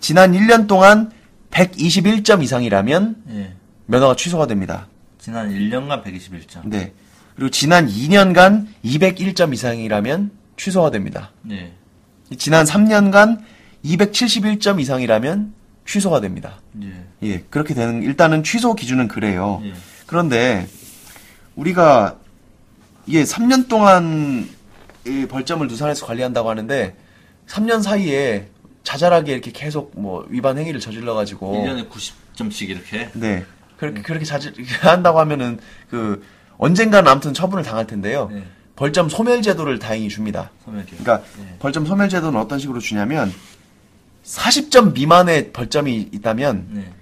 지난 0.00 0.32
1년 0.32 0.66
동안 0.66 1.12
121점 1.52 2.42
이상이라면 2.42 3.22
예. 3.30 3.54
면허가 3.86 4.16
취소가 4.16 4.48
됩니다. 4.48 4.88
지난 5.20 5.48
1년간 5.48 6.02
121점. 6.02 6.62
네. 6.64 6.92
그리고 7.36 7.50
지난 7.50 7.86
2년간 7.86 8.66
201점 8.84 9.54
이상이라면 9.54 10.32
취소가 10.56 10.90
됩니다. 10.90 11.30
네. 11.42 11.72
지난 12.36 12.66
3년간 12.66 13.38
271점 13.84 14.80
이상이라면 14.80 15.54
취소가 15.86 16.20
됩니다. 16.20 16.60
예. 16.82 17.04
예, 17.22 17.40
그렇게 17.50 17.74
되는 17.74 18.02
일단은 18.02 18.42
취소 18.44 18.74
기준은 18.74 19.08
그래요. 19.08 19.60
예. 19.64 19.74
그런데 20.06 20.66
우리가 21.56 22.16
이게 23.06 23.24
3년 23.24 23.68
동안 23.68 24.48
이 25.06 25.26
벌점을 25.26 25.66
누산해서 25.66 26.06
관리한다고 26.06 26.50
하는데 26.50 26.94
3년 27.46 27.82
사이에 27.82 28.48
자잘하게 28.84 29.32
이렇게 29.32 29.50
계속 29.50 29.92
뭐 29.98 30.26
위반 30.28 30.58
행위를 30.58 30.80
저질러 30.80 31.14
가지고 31.14 31.64
1년에 31.64 31.88
90점씩 31.88 32.68
이렇게. 32.68 33.10
네. 33.14 33.44
그렇게 33.76 34.02
그렇게 34.02 34.24
자질 34.24 34.54
한다고 34.82 35.20
하면은 35.20 35.58
그 35.88 36.22
언젠가는 36.58 37.10
아무튼 37.10 37.32
처분을 37.34 37.64
당할 37.64 37.86
텐데요. 37.86 38.28
네. 38.32 38.44
벌점 38.76 39.08
소멸 39.08 39.42
제도를 39.42 39.78
다행히 39.78 40.08
줍니다. 40.08 40.50
소멸이요. 40.64 40.86
그러니까 40.98 41.22
네. 41.38 41.56
벌점 41.58 41.84
소멸 41.86 42.08
제도는 42.08 42.38
어떤 42.38 42.58
식으로 42.58 42.80
주냐면 42.80 43.32
40점 44.30 44.92
미만의 44.94 45.52
벌점이 45.52 46.08
있다면 46.12 46.66
네. 46.70 46.92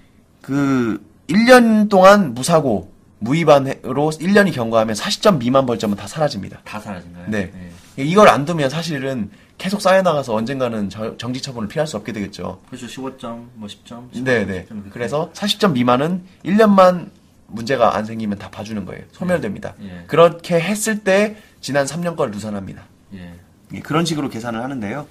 그 0.41 1.03
1년 1.27 1.89
동안 1.89 2.33
무사고 2.33 2.91
무위반으로 3.19 4.11
1년이 4.11 4.53
경과하면 4.53 4.95
40점 4.95 5.37
미만 5.37 5.65
벌점은 5.65 5.95
다 5.95 6.07
사라집니다. 6.07 6.61
다 6.65 6.79
사라진가요? 6.79 7.25
네. 7.27 7.51
이걸 7.97 8.29
안 8.29 8.45
두면 8.45 8.69
사실은 8.69 9.29
계속 9.57 9.81
쌓여나가서 9.81 10.33
언젠가는 10.33 10.89
저- 10.89 11.17
정지 11.17 11.41
처분을 11.41 11.67
피할 11.67 11.85
수 11.85 11.97
없게 11.97 12.13
되겠죠. 12.13 12.61
그렇죠. 12.69 12.87
15점, 12.87 13.47
뭐 13.55 13.67
10점. 13.67 14.09
15점, 14.11 14.23
네네. 14.23 14.65
10점 14.65 14.71
이렇게. 14.75 14.89
그래서 14.89 15.29
40점 15.33 15.73
미만은 15.73 16.23
1년만 16.45 17.09
문제가 17.47 17.95
안 17.97 18.05
생기면 18.05 18.37
다 18.39 18.49
봐주는 18.49 18.85
거예요. 18.85 19.03
소멸됩니다. 19.11 19.73
예. 19.81 20.03
그렇게 20.07 20.59
했을 20.59 20.99
때 21.03 21.35
지난 21.61 21.85
3년 21.85 22.15
걸 22.15 22.31
누산합니다. 22.31 22.83
예. 23.15 23.33
예, 23.73 23.79
그런 23.81 24.05
식으로 24.05 24.29
계산을 24.29 24.63
하는데요. 24.63 25.05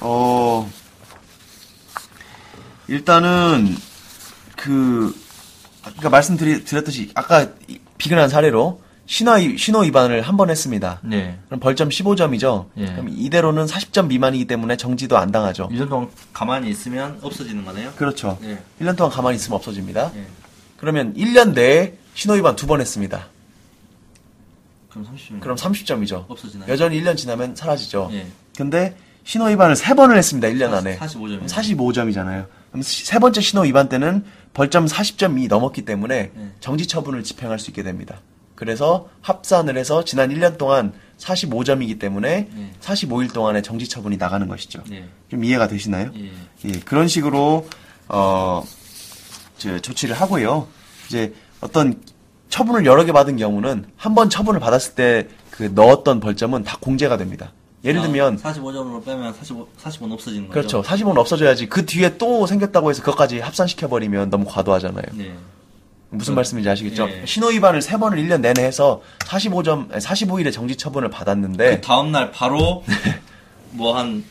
어, 0.00 0.70
일단은, 2.88 3.74
그, 4.56 5.14
아까 5.82 6.08
말씀드렸듯이, 6.10 7.10
아까 7.14 7.48
이- 7.68 7.78
비근한 7.98 8.28
사례로 8.28 8.82
신호, 9.06 9.32
위- 9.32 9.58
신호 9.58 9.80
위반을 9.80 10.22
한 10.22 10.36
번 10.36 10.48
했습니다. 10.50 10.98
네. 11.02 11.38
그럼 11.46 11.60
벌점 11.60 11.90
15점이죠? 11.90 12.66
예. 12.78 12.86
그럼 12.86 13.08
이대로는 13.10 13.66
40점 13.66 14.06
미만이기 14.06 14.46
때문에 14.46 14.76
정지도 14.76 15.18
안 15.18 15.30
당하죠. 15.30 15.68
1년 15.68 15.88
동안 15.90 16.08
가만히 16.32 16.70
있으면 16.70 17.18
없어지는 17.20 17.64
거네요? 17.64 17.92
그렇죠. 17.96 18.38
예. 18.44 18.58
1년 18.80 18.96
동안 18.96 19.12
가만히 19.12 19.36
있으면 19.36 19.56
없어집니다. 19.58 20.12
예. 20.16 20.26
그러면 20.78 21.14
1년 21.14 21.52
내에 21.52 21.94
신호 22.14 22.34
위반 22.34 22.56
두 22.56 22.66
번 22.66 22.80
했습니다. 22.80 23.26
그럼 24.90 25.06
30점. 25.06 25.40
그럼 25.40 25.56
30점이죠. 25.56 26.24
없어지나요? 26.28 26.70
여전히 26.70 27.02
1년 27.02 27.16
지나면 27.16 27.56
사라지죠. 27.56 28.08
예. 28.12 28.26
근데 28.56 28.96
신호 29.24 29.46
위반을 29.46 29.76
세 29.76 29.94
번을 29.94 30.16
했습니다. 30.16 30.48
1년 30.48 30.72
안에. 30.72 30.98
45점이요. 30.98 31.46
45점이잖아요. 31.48 32.46
세 32.82 33.18
번째 33.18 33.40
신호 33.40 33.62
위반 33.62 33.88
때는 33.88 34.24
벌점 34.52 34.86
40점이 34.86 35.48
넘었기 35.48 35.84
때문에 35.84 36.30
네. 36.34 36.50
정지 36.60 36.86
처분을 36.86 37.22
집행할 37.24 37.58
수 37.58 37.70
있게 37.70 37.82
됩니다. 37.82 38.20
그래서 38.54 39.08
합산을 39.20 39.76
해서 39.76 40.04
지난 40.04 40.30
1년 40.30 40.58
동안 40.58 40.92
45점이기 41.18 41.98
때문에 41.98 42.48
예. 42.56 42.70
45일 42.80 43.32
동안의 43.32 43.62
정지 43.64 43.88
처분이 43.88 44.16
나가는 44.16 44.46
것이죠. 44.46 44.82
예. 44.92 45.04
좀 45.28 45.44
이해가 45.44 45.66
되시나요? 45.68 46.12
예. 46.16 46.30
예, 46.66 46.80
그런 46.80 47.08
식으로 47.08 47.68
어, 48.08 48.62
저, 49.58 49.78
조치를 49.80 50.14
하고요. 50.14 50.68
이제 51.08 51.34
어떤 51.60 52.00
처분을 52.48 52.86
여러 52.86 53.04
개 53.04 53.10
받은 53.12 53.36
경우는 53.36 53.86
한 53.96 54.14
번 54.14 54.30
처분을 54.30 54.60
받았을 54.60 54.94
때 54.94 55.28
그 55.54 55.70
넣었던 55.72 56.18
벌점은 56.18 56.64
다 56.64 56.76
공제가 56.80 57.16
됩니다. 57.16 57.52
예를 57.84 58.00
들면 58.00 58.38
45점으로 58.38 59.04
빼면 59.04 59.34
45, 59.34 59.68
45는 59.82 60.12
없어지는 60.12 60.48
거죠. 60.48 60.52
그렇죠. 60.52 60.82
45는 60.82 61.18
없어져야지 61.18 61.68
그 61.68 61.84
뒤에 61.84 62.16
또 62.16 62.46
생겼다고 62.46 62.90
해서 62.90 63.02
그것까지 63.02 63.40
합산시켜 63.40 63.88
버리면 63.88 64.30
너무 64.30 64.44
과도하잖아요. 64.46 65.04
네. 65.12 65.34
무슨 66.10 66.34
말씀인지 66.34 66.68
아시겠죠? 66.68 67.08
예. 67.10 67.26
신호 67.26 67.48
위반을 67.48 67.82
세 67.82 67.96
번을 67.98 68.18
1년 68.18 68.40
내내 68.40 68.62
해서 68.62 69.02
45점 69.20 69.90
45일의 69.90 70.52
정지 70.52 70.76
처분을 70.76 71.10
받았는데 71.10 71.76
그 71.76 71.80
다음 71.80 72.12
날 72.12 72.30
바로 72.30 72.84
뭐 73.72 73.96
한 73.96 74.24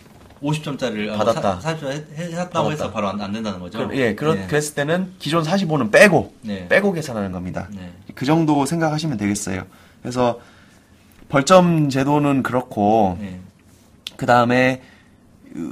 50점짜리를 0.44 1.10
네. 1.12 1.18
받았다. 1.18 1.60
40점 1.60 2.06
했다고 2.18 2.72
해서 2.72 2.92
바로 2.92 3.08
안, 3.08 3.22
안 3.22 3.32
된다는 3.32 3.60
거죠. 3.60 3.88
그, 3.88 3.96
예, 3.96 4.14
그런 4.14 4.38
예. 4.40 4.48
그랬을 4.48 4.76
때는 4.76 5.14
기존 5.20 5.44
45는 5.44 5.92
빼고 5.92 6.34
네. 6.42 6.68
빼고 6.68 6.92
계산하는 6.92 7.32
겁니다. 7.32 7.70
네. 7.72 7.94
그 8.14 8.26
정도 8.26 8.66
생각하시면 8.66 9.18
되겠어요. 9.18 9.66
그래서 10.02 10.40
벌점 11.30 11.90
제도는 11.90 12.44
그렇고 12.44 13.18
네. 13.20 13.40
그 14.24 14.26
다음에 14.26 14.82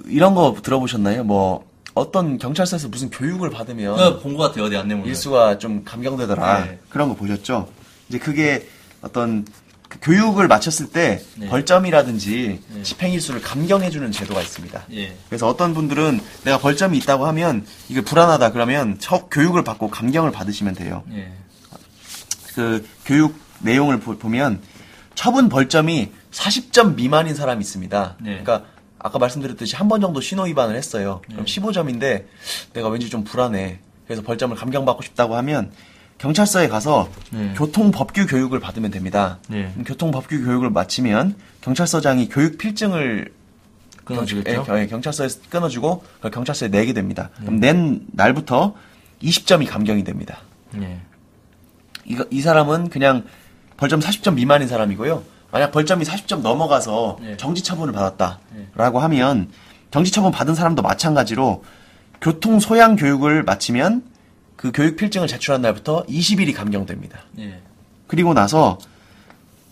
이런 0.07 0.35
거 0.35 0.57
들어보셨나요? 0.61 1.23
뭐 1.23 1.65
어떤 1.93 2.37
경찰서에서 2.37 2.89
무슨 2.89 3.09
교육을 3.09 3.49
받으면 3.49 3.95
그거 3.95 4.19
본것 4.19 4.49
같아요, 4.49 4.65
어디 4.65 4.75
안내문을. 4.75 5.07
일수가 5.07 5.57
좀 5.57 5.85
감경되더라. 5.85 6.65
네. 6.65 6.79
그런 6.89 7.07
거 7.07 7.15
보셨죠? 7.15 7.69
이제 8.09 8.19
그게 8.19 8.67
어떤 9.01 9.45
그 9.87 9.99
교육을 10.01 10.49
마쳤을 10.49 10.89
때 10.91 11.23
네. 11.37 11.47
벌점이라든지 11.47 12.59
네. 12.73 12.83
집행일수를 12.83 13.41
감경해주는 13.41 14.11
제도가 14.11 14.41
있습니다. 14.41 14.83
예. 14.95 15.15
그래서 15.29 15.47
어떤 15.47 15.73
분들은 15.73 16.19
내가 16.43 16.57
벌점이 16.57 16.97
있다고 16.97 17.25
하면 17.27 17.65
이게 17.87 18.01
불안하다 18.01 18.51
그러면 18.51 18.97
첫 18.99 19.29
교육을 19.31 19.63
받고 19.63 19.89
감경을 19.89 20.31
받으시면 20.31 20.75
돼요. 20.75 21.03
예. 21.13 21.31
그 22.53 22.85
교육 23.05 23.33
내용을 23.59 24.01
보, 24.01 24.27
면 24.27 24.59
처분 25.15 25.47
벌점이 25.47 26.11
40점 26.31 26.95
미만인 26.95 27.35
사람이 27.35 27.61
있습니다. 27.61 28.15
네. 28.21 28.29
그러니까 28.43 28.63
아까 28.99 29.19
말씀드렸듯이 29.19 29.75
한 29.75 29.87
번 29.87 29.99
정도 30.01 30.21
신호 30.21 30.43
위반을 30.43 30.75
했어요. 30.75 31.21
그럼 31.27 31.45
네. 31.45 31.51
15점인데 31.59 32.25
내가 32.73 32.87
왠지 32.89 33.09
좀 33.09 33.23
불안해. 33.23 33.79
그래서 34.05 34.21
벌점을 34.21 34.55
감경받고 34.55 35.01
싶다고 35.03 35.35
하면 35.37 35.71
경찰서에 36.17 36.67
가서 36.67 37.09
네. 37.31 37.53
교통법규 37.57 38.27
교육을 38.27 38.59
받으면 38.59 38.91
됩니다. 38.91 39.39
네. 39.49 39.69
그럼 39.71 39.85
교통법규 39.85 40.43
교육을 40.43 40.69
마치면 40.69 41.35
경찰서장이 41.61 42.29
교육 42.29 42.57
필증을 42.57 43.33
끊어주겠죠? 44.03 44.63
경, 44.63 44.79
예, 44.79 44.87
경찰서에서 44.87 45.39
끊어주고 45.49 46.03
그걸 46.17 46.31
경찰서에 46.31 46.69
내게 46.69 46.93
됩니다. 46.93 47.29
그럼 47.39 47.59
낸 47.59 48.05
날부터 48.11 48.75
20점이 49.23 49.67
감경이 49.67 50.03
됩니다. 50.03 50.39
예. 50.79 50.99
이거, 52.05 52.25
이 52.31 52.41
사람은 52.41 52.89
그냥 52.89 53.25
벌점 53.77 53.99
40점 53.99 54.33
미만인 54.35 54.67
사람이고요. 54.67 55.23
만약 55.51 55.71
벌점이 55.71 56.05
40점 56.05 56.41
넘어가서 56.41 57.17
네. 57.21 57.37
정지 57.37 57.63
처분을 57.63 57.93
받았다라고 57.93 58.99
하면 58.99 59.49
정지 59.91 60.11
처분 60.11 60.31
받은 60.31 60.55
사람도 60.55 60.81
마찬가지로 60.81 61.63
교통 62.21 62.59
소양 62.59 62.95
교육을 62.95 63.43
마치면 63.43 64.03
그 64.55 64.71
교육 64.73 64.95
필증을 64.95 65.27
제출한 65.27 65.61
날부터 65.61 66.05
20일이 66.05 66.53
감경됩니다. 66.55 67.19
예. 67.39 67.59
그리고 68.07 68.33
나서 68.33 68.77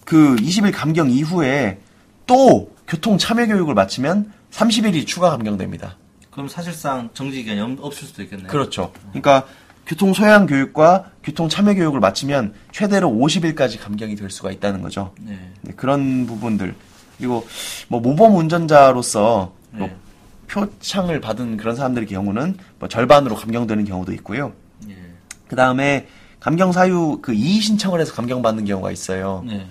그 0.03 0.35
20일 0.37 0.73
감경 0.73 1.09
이후에 1.11 1.79
또 2.25 2.71
교통 2.87 3.17
참여 3.17 3.45
교육을 3.45 3.73
마치면 3.75 4.33
30일이 4.51 5.05
추가 5.05 5.29
감경됩니다. 5.29 5.95
그럼 6.31 6.47
사실상 6.47 7.09
정지 7.13 7.43
기간이 7.43 7.59
없- 7.61 7.79
없을 7.83 8.07
수도 8.07 8.23
있겠네요. 8.23 8.47
그렇죠. 8.47 8.91
그러니까 9.11 9.45
교통 9.89 10.13
소양 10.13 10.45
교육과 10.45 11.09
교통 11.23 11.49
참여 11.49 11.73
교육을 11.73 11.99
마치면 11.99 12.53
최대로 12.71 13.09
50일까지 13.09 13.79
감경이 13.79 14.15
될 14.15 14.29
수가 14.29 14.51
있다는 14.51 14.83
거죠. 14.83 15.15
네. 15.19 15.39
네, 15.61 15.73
그런 15.75 16.27
부분들 16.27 16.75
그리고 17.17 17.47
뭐 17.87 17.99
모범 17.99 18.35
운전자로서 18.35 19.51
뭐 19.71 19.87
네. 19.87 19.95
표창을 20.47 21.19
받은 21.21 21.57
그런 21.57 21.75
사람들의 21.75 22.07
경우는 22.07 22.59
뭐 22.77 22.87
절반으로 22.87 23.35
감경되는 23.35 23.83
경우도 23.85 24.13
있고요. 24.13 24.53
예. 24.89 24.95
그 25.47 25.55
다음에 25.55 26.07
감경 26.39 26.71
사유 26.71 27.17
그 27.23 27.33
이의 27.33 27.59
신청을 27.59 27.99
해서 27.99 28.13
감경 28.13 28.43
받는 28.43 28.65
경우가 28.65 28.91
있어요. 28.91 29.43
네. 29.47 29.65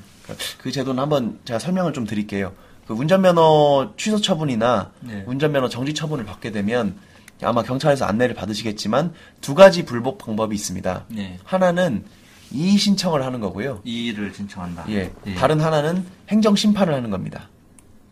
그 0.61 0.73
제도는 0.73 1.01
한번 1.01 1.39
제가 1.45 1.61
설명을 1.61 1.93
좀 1.93 2.05
드릴게요. 2.05 2.55
그 2.89 2.93
운전면허 2.93 3.95
취소 3.97 4.21
처분이나 4.21 4.91
네. 4.99 5.23
운전면허 5.29 5.69
정지 5.69 5.95
처분을 5.95 6.25
받게 6.25 6.51
되면 6.51 6.97
아마 7.43 7.63
경찰에서 7.63 8.05
안내를 8.05 8.35
받으시겠지만 8.35 9.13
두 9.41 9.55
가지 9.55 9.85
불복 9.85 10.19
방법이 10.19 10.55
있습니다. 10.55 11.05
네. 11.09 11.39
하나는 11.45 12.05
이의 12.51 12.77
신청을 12.79 13.25
하는 13.25 13.41
거고요. 13.41 13.81
이의를 13.85 14.33
신청한다. 14.35 14.87
예. 14.89 15.13
다른 15.37 15.61
하나는 15.61 16.05
행정 16.29 16.57
심판을 16.57 16.95
하는 16.95 17.11
겁니다. 17.11 17.49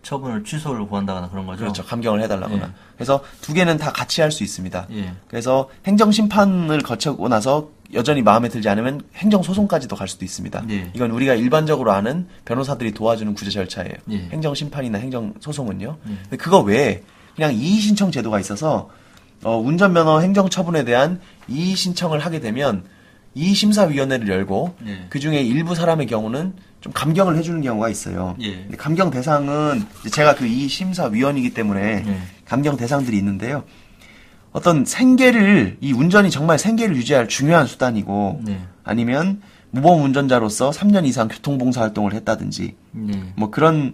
처분을 0.02 0.44
취소를 0.44 0.86
구한다거나 0.86 1.30
그런 1.30 1.46
거죠. 1.46 1.60
그렇죠. 1.60 1.84
감경을 1.84 2.22
해달라거나. 2.22 2.66
예. 2.66 2.70
그래서 2.94 3.24
두 3.40 3.52
개는 3.52 3.76
다 3.78 3.92
같이 3.92 4.20
할 4.20 4.30
수 4.30 4.44
있습니다. 4.44 4.86
예. 4.92 5.14
그래서 5.26 5.68
행정 5.86 6.12
심판을 6.12 6.80
거쳐고 6.80 7.28
나서 7.28 7.70
여전히 7.92 8.22
마음에 8.22 8.48
들지 8.48 8.68
않으면 8.68 9.00
행정 9.16 9.42
소송까지도 9.42 9.96
갈 9.96 10.06
수도 10.06 10.24
있습니다. 10.24 10.64
예. 10.70 10.90
이건 10.94 11.10
우리가 11.10 11.34
일반적으로 11.34 11.90
아는 11.92 12.28
변호사들이 12.44 12.92
도와주는 12.92 13.34
구제 13.34 13.50
절차예요. 13.50 13.94
예. 14.10 14.28
행정 14.30 14.54
심판이나 14.54 14.98
행정 14.98 15.34
소송은요. 15.40 15.96
예. 16.08 16.14
근데 16.22 16.36
그거 16.36 16.60
외에 16.60 17.02
그냥 17.34 17.52
이의 17.54 17.80
신청 17.80 18.12
제도가 18.12 18.38
있어서 18.38 18.90
어, 19.44 19.57
운전면허 19.59 20.20
행정 20.20 20.49
처분에 20.49 20.85
대한 20.85 21.20
이의 21.49 21.77
신청을 21.77 22.20
하게 22.20 22.40
되면 22.40 22.85
이의 23.35 23.55
심사위원회를 23.55 24.29
열고 24.29 24.77
예. 24.87 25.07
그 25.11 25.20
중에 25.20 25.40
일부 25.42 25.75
사람의 25.75 26.07
경우는 26.07 26.55
좀 26.81 26.92
감경을 26.92 27.37
해주는 27.37 27.61
경우가 27.61 27.88
있어요. 27.90 28.37
예. 28.40 28.66
감경 28.79 29.11
대상은 29.11 29.85
제가 30.11 30.35
그 30.35 30.46
이의 30.46 30.68
심사위원이기 30.68 31.53
때문에 31.53 32.05
예. 32.07 32.18
감경 32.46 32.77
대상들이 32.77 33.16
있는데요. 33.18 33.64
어떤 34.53 34.87
생계를 34.87 35.77
이 35.83 35.92
운전이 35.92 36.31
정말 36.31 36.59
생계를 36.59 36.96
유지할 36.96 37.29
중요한 37.29 37.66
수단이고 37.66 38.40
네. 38.42 38.59
아니면 38.85 39.42
무보험 39.70 40.03
운전자로서 40.03 40.70
3년 40.70 41.05
이상 41.05 41.29
교통봉사 41.29 41.83
활동을 41.83 42.14
했다든지 42.14 42.75
네. 42.92 43.33
뭐 43.37 43.51
그런 43.51 43.92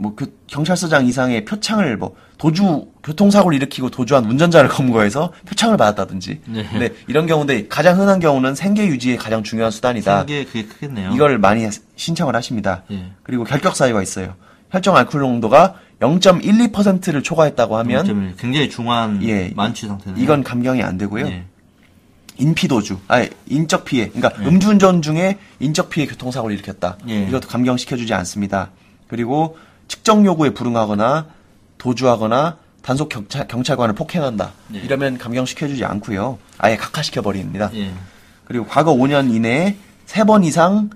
뭐 0.00 0.14
교- 0.16 0.26
경찰서장 0.46 1.06
이상의 1.06 1.44
표창을 1.44 1.96
뭐 1.98 2.16
도주 2.38 2.86
교통사고를 3.02 3.56
일으키고 3.56 3.90
도주한 3.90 4.24
운전자를 4.24 4.68
검거해서 4.72 5.32
표창을 5.46 5.76
받았다든지 5.76 6.40
네. 6.46 6.66
근데 6.70 6.94
이런 7.06 7.26
경우인데 7.26 7.68
가장 7.68 8.00
흔한 8.00 8.18
경우는 8.18 8.54
생계 8.54 8.86
유지의 8.86 9.18
가장 9.18 9.42
중요한 9.42 9.70
수단이다. 9.70 10.24
게 10.24 10.44
그게 10.44 10.64
크겠네요. 10.64 11.12
이걸 11.14 11.38
많이 11.38 11.68
신청을 11.96 12.34
하십니다. 12.34 12.82
예. 12.90 13.12
그리고 13.22 13.44
결격 13.44 13.76
사유가 13.76 14.02
있어요. 14.02 14.34
혈중 14.70 14.96
알코올 14.96 15.22
농도가 15.22 15.74
0.12%를 16.00 17.22
초과했다고 17.22 17.76
하면 17.78 18.06
점점이 18.06 18.32
굉장히 18.38 18.70
중한 18.70 19.22
예, 19.24 19.52
만취 19.54 19.86
상태네요. 19.86 20.22
이건 20.22 20.42
감경이 20.42 20.82
안 20.82 20.96
되고요. 20.96 21.26
예. 21.26 21.44
인피도주, 22.38 23.00
아 23.08 23.26
인적 23.48 23.84
피해, 23.84 24.08
그러니까 24.08 24.32
음주운전 24.42 25.02
중에 25.02 25.36
인적 25.58 25.90
피해 25.90 26.06
교통사고를 26.06 26.54
일으켰다. 26.56 26.96
예. 27.08 27.24
이것도 27.24 27.48
감경시켜주지 27.48 28.14
않습니다. 28.14 28.70
그리고 29.08 29.58
측정 29.90 30.24
요구에 30.24 30.50
불응하거나 30.50 31.26
도주하거나 31.78 32.58
단속 32.82 33.08
경찰, 33.08 33.48
경찰관을 33.48 33.94
폭행한다. 33.96 34.52
예. 34.74 34.78
이러면 34.78 35.18
감경시켜주지 35.18 35.84
않고요. 35.84 36.38
아예 36.58 36.76
각하시켜 36.76 37.22
버립니다. 37.22 37.70
예. 37.74 37.90
그리고 38.44 38.66
과거 38.66 38.94
5년 38.94 39.34
이내에 39.34 39.76
3번 40.06 40.44
이상 40.44 40.90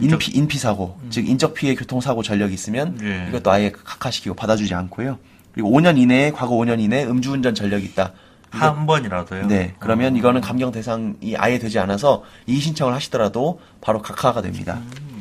인피, 0.00 0.32
인피 0.32 0.58
사고, 0.58 0.98
즉 1.08 1.26
인적 1.28 1.54
피해 1.54 1.74
교통사고 1.76 2.24
전력이 2.24 2.52
있으면 2.52 2.98
예. 3.00 3.28
이것도 3.28 3.50
아예 3.50 3.70
각하시키고 3.70 4.34
받아주지 4.34 4.74
않고요. 4.74 5.18
그리고 5.52 5.70
5년 5.70 5.96
이내에 5.96 6.32
과거 6.32 6.56
5년 6.56 6.80
이내에 6.80 7.04
음주운전 7.04 7.54
전력이 7.54 7.86
있다. 7.86 8.12
이거- 8.54 8.66
한 8.66 8.86
번이라도요. 8.86 9.46
네, 9.46 9.74
그러면 9.78 10.14
어. 10.14 10.16
이거는 10.18 10.40
감경 10.40 10.72
대상이 10.72 11.36
아예 11.36 11.58
되지 11.60 11.78
않아서 11.78 12.24
이의 12.46 12.58
신청을 12.60 12.92
하시더라도 12.92 13.60
바로 13.80 14.02
각하가 14.02 14.42
됩니다. 14.42 14.80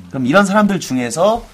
그럼 0.10 0.26
이런 0.26 0.46
사람들 0.46 0.80
중에서 0.80 1.46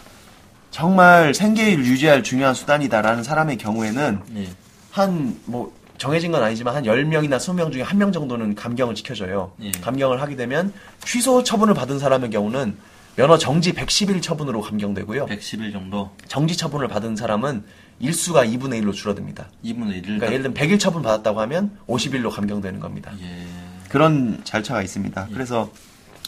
정말 0.71 1.33
생계를 1.33 1.85
유지할 1.85 2.23
중요한 2.23 2.53
수단이다라는 2.55 3.23
사람의 3.23 3.57
경우에는 3.57 4.19
예. 4.37 4.47
한뭐 4.91 5.73
정해진 5.97 6.31
건 6.31 6.41
아니지만 6.43 6.75
한 6.75 6.83
10명이나 6.83 7.37
20명 7.37 7.71
중에 7.71 7.83
한 7.83 7.97
명 7.99 8.11
정도는 8.11 8.55
감경을 8.55 8.95
지켜줘요. 8.95 9.51
예. 9.61 9.71
감경을 9.71 10.21
하게 10.21 10.35
되면 10.35 10.73
취소 11.05 11.43
처분을 11.43 11.73
받은 11.73 11.99
사람의 11.99 12.29
경우는 12.31 12.77
면허 13.17 13.37
정지 13.37 13.73
110일 13.73 14.21
처분으로 14.21 14.61
감경되고요. 14.61 15.25
110일 15.27 15.73
정도. 15.73 16.09
정지 16.27 16.55
처분을 16.57 16.87
받은 16.87 17.17
사람은 17.17 17.63
일수가 17.99 18.45
2분의 18.45 18.81
1로 18.81 18.93
줄어듭니다. 18.93 19.47
2분의 19.63 19.97
1을. 19.99 20.03
그러니까 20.03 20.27
예를 20.27 20.41
들면 20.43 20.53
100일 20.53 20.79
처분 20.79 21.01
받았다고 21.03 21.39
하면 21.41 21.77
50일로 21.87 22.31
감경되는 22.31 22.79
겁니다. 22.79 23.11
예. 23.21 23.45
그런 23.89 24.41
절차가 24.45 24.81
있습니다. 24.81 25.27
그래서 25.33 25.69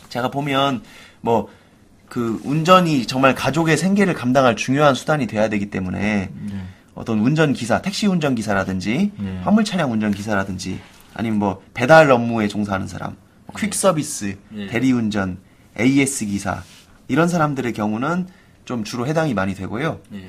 제가 0.09 0.29
보면 0.29 0.83
뭐 1.21 1.47
그 2.13 2.39
운전이 2.43 3.07
정말 3.07 3.33
가족의 3.33 3.75
생계를 3.75 4.13
감당할 4.13 4.55
중요한 4.55 4.93
수단이 4.93 5.25
돼야 5.25 5.49
되기 5.49 5.71
때문에 5.71 6.29
네. 6.31 6.63
어떤 6.93 7.17
운전 7.17 7.53
기사, 7.53 7.81
택시 7.81 8.05
운전 8.05 8.35
기사라든지 8.35 9.11
네. 9.17 9.41
화물 9.43 9.65
차량 9.65 9.91
운전 9.91 10.11
기사라든지 10.11 10.79
아니면 11.15 11.39
뭐 11.39 11.63
배달 11.73 12.11
업무에 12.11 12.47
종사하는 12.47 12.87
사람, 12.87 13.15
뭐퀵 13.47 13.73
서비스, 13.73 14.37
네. 14.49 14.67
대리 14.67 14.91
운전, 14.91 15.39
AS 15.79 16.27
기사 16.27 16.61
이런 17.07 17.27
사람들의 17.27 17.73
경우는 17.73 18.27
좀 18.63 18.83
주로 18.83 19.07
해당이 19.07 19.33
많이 19.33 19.55
되고요. 19.55 19.99
예. 20.13 20.27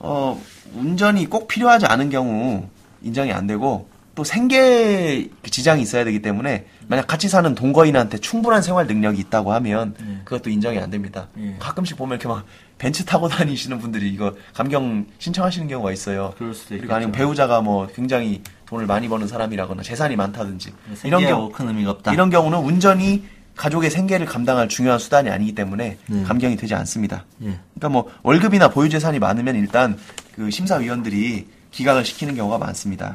어, 0.00 0.38
운전이 0.74 1.30
꼭 1.30 1.48
필요하지 1.48 1.86
않은 1.86 2.10
경우 2.10 2.68
인정이 3.00 3.32
안 3.32 3.46
되고 3.46 3.88
또 4.16 4.24
생계 4.24 5.28
지장이 5.44 5.82
있어야 5.82 6.02
되기 6.02 6.22
때문에 6.22 6.64
만약 6.88 7.06
같이 7.06 7.28
사는 7.28 7.54
동거인한테 7.54 8.16
충분한 8.16 8.62
생활 8.62 8.86
능력이 8.86 9.20
있다고 9.20 9.52
하면 9.52 9.94
네. 10.00 10.20
그것도 10.24 10.48
인정이 10.48 10.78
안 10.78 10.90
됩니다. 10.90 11.28
네. 11.34 11.54
가끔씩 11.58 11.98
보면 11.98 12.14
이렇게 12.14 12.26
막 12.26 12.46
벤츠 12.78 13.04
타고 13.04 13.28
다니시는 13.28 13.78
분들이 13.78 14.08
이거 14.08 14.34
감경 14.54 15.04
신청하시는 15.18 15.68
경우가 15.68 15.92
있어요. 15.92 16.32
그럴 16.38 16.54
수도 16.54 16.70
그리고 16.70 16.84
있겠죠. 16.84 16.94
아니면 16.94 17.12
배우자가 17.12 17.60
뭐 17.60 17.86
굉장히 17.94 18.42
돈을 18.64 18.86
많이 18.86 19.06
버는 19.06 19.28
사람이라거나 19.28 19.82
재산이 19.82 20.16
많다든지 20.16 20.72
이런 21.04 21.20
이런 21.20 21.22
경우 21.22 21.36
경우 21.36 21.52
큰 21.52 21.68
의미가 21.68 21.90
없다. 21.90 22.14
이런 22.14 22.30
경우는 22.30 22.58
운전이 22.58 23.22
가족의 23.54 23.90
생계를 23.90 24.24
감당할 24.24 24.68
중요한 24.68 24.98
수단이 24.98 25.28
아니기 25.28 25.54
때문에 25.54 25.98
네. 26.06 26.22
감경이 26.22 26.56
되지 26.56 26.74
않습니다. 26.74 27.26
예. 27.42 27.58
그러니까 27.74 27.88
뭐 27.90 28.10
월급이나 28.22 28.68
보유 28.68 28.88
재산이 28.88 29.18
많으면 29.18 29.56
일단 29.56 29.98
그 30.34 30.50
심사위원들이 30.50 31.48
기각을 31.70 32.06
시키는 32.06 32.34
경우가 32.34 32.56
많습니다. 32.56 33.14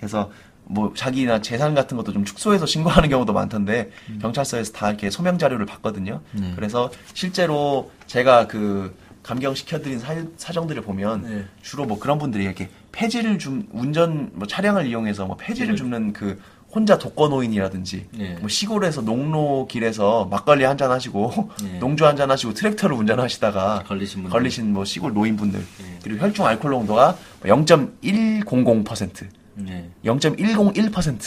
예. 0.00 0.06
그래서 0.06 0.30
뭐 0.64 0.92
자기나 0.94 1.40
재산 1.42 1.74
같은 1.74 1.96
것도 1.96 2.12
좀 2.12 2.24
축소해서 2.24 2.64
신고하는 2.64 3.08
경우도 3.08 3.32
많던데 3.32 3.90
경찰서에서 4.22 4.72
다 4.72 4.88
이렇게 4.88 5.10
소명 5.10 5.36
자료를 5.36 5.66
받거든요. 5.66 6.20
네. 6.32 6.52
그래서 6.54 6.90
실제로 7.12 7.90
제가 8.06 8.46
그 8.46 8.96
감경 9.22 9.54
시켜드린 9.54 9.98
사, 9.98 10.14
사정들을 10.36 10.80
보면 10.82 11.22
네. 11.22 11.44
주로 11.62 11.84
뭐 11.86 11.98
그런 11.98 12.18
분들이 12.18 12.44
이렇게 12.44 12.68
폐지를 12.92 13.38
좀 13.38 13.66
운전 13.72 14.30
뭐 14.34 14.46
차량을 14.46 14.86
이용해서 14.86 15.26
뭐 15.26 15.36
폐지를 15.36 15.70
네. 15.70 15.74
줍는 15.76 16.12
그 16.12 16.40
혼자 16.72 16.98
독거노인이라든지 16.98 18.06
네. 18.12 18.36
뭐 18.38 18.48
시골에서 18.48 19.00
농로 19.02 19.66
길에서 19.66 20.26
막걸리 20.30 20.62
한 20.64 20.78
잔 20.78 20.92
하시고 20.92 21.50
네. 21.64 21.78
농주 21.80 22.06
한 22.06 22.16
잔 22.16 22.30
하시고 22.30 22.54
트랙터를 22.54 22.94
운전하시다가 22.96 23.82
걸리신 23.88 24.22
분들. 24.22 24.30
걸리신 24.30 24.72
뭐 24.72 24.84
시골 24.84 25.12
노인분들 25.12 25.58
네. 25.58 25.98
그리고 26.04 26.24
혈중 26.24 26.46
알코올 26.46 26.72
농도가 26.74 27.16
0.100% 27.42 29.26
예. 29.68 29.88
0.101% 30.04 31.18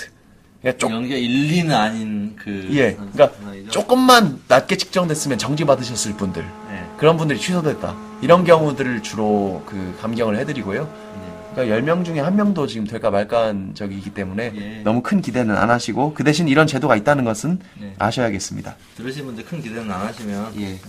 그러니까 0.61 0.77
조, 0.87 0.89
연계 0.93 1.19
1, 1.19 1.65
2는 1.65 1.71
아닌 1.73 2.35
그. 2.37 2.69
예, 2.71 2.91
선- 2.93 3.11
그러니까 3.11 3.37
선상이죠? 3.37 3.71
조금만 3.71 4.41
낮게 4.47 4.77
측정됐으면 4.77 5.37
정지 5.37 5.65
받으셨을 5.65 6.13
분들 6.13 6.41
예. 6.71 6.83
그런 6.97 7.17
분들이 7.17 7.37
취소됐다 7.39 7.95
이런 8.21 8.43
경우들을 8.45 9.03
주로 9.03 9.61
그 9.65 9.97
감경을 10.01 10.37
해드리고요. 10.39 10.81
예. 10.81 11.53
그러니까 11.53 11.75
10명 11.93 12.05
중에 12.05 12.19
한 12.21 12.35
명도 12.37 12.65
지금 12.65 12.87
될까 12.87 13.11
말까한 13.11 13.75
적이기 13.75 14.11
때문에 14.11 14.51
예. 14.55 14.81
너무 14.83 15.01
큰 15.03 15.21
기대는 15.21 15.55
안 15.55 15.69
하시고 15.69 16.13
그 16.13 16.23
대신 16.23 16.47
이런 16.47 16.65
제도가 16.65 16.95
있다는 16.95 17.25
것은 17.25 17.59
네. 17.79 17.93
아셔야겠습니다. 17.99 18.75
들으신 18.95 19.25
분들 19.25 19.43
큰 19.45 19.61
기대는 19.61 19.91
안 19.91 19.99
하시면. 20.07 20.53
예. 20.61 20.79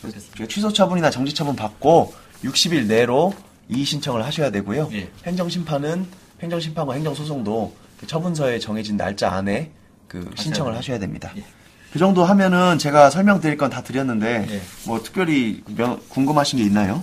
저희가 0.00 0.46
취소 0.48 0.72
처분이나 0.72 1.10
정지 1.10 1.32
처분 1.34 1.54
받고 1.54 2.12
60일 2.42 2.86
내로 2.86 3.32
이의 3.68 3.84
신청을 3.84 4.24
하셔야 4.24 4.50
되고요. 4.50 4.88
예. 4.92 5.08
행정 5.24 5.48
심판은 5.48 6.06
행정 6.42 6.58
심판과 6.60 6.94
행정 6.94 7.14
소송도 7.14 7.74
그 7.98 8.06
처분서에 8.06 8.58
정해진 8.58 8.96
날짜 8.96 9.30
안에 9.32 9.70
그 10.08 10.30
신청을. 10.36 10.74
하셔야 10.76 10.98
됩니다. 10.98 11.32
예. 11.36 11.44
그 11.92 11.98
정도 11.98 12.24
하면은 12.24 12.78
제가 12.78 13.10
설명드릴 13.10 13.56
건 13.56 13.68
다 13.70 13.82
드렸는데 13.82 14.46
예. 14.48 14.62
뭐 14.86 15.02
특별히 15.02 15.62
명- 15.68 16.00
궁금하신 16.08 16.58
게 16.58 16.64
있나요? 16.64 17.02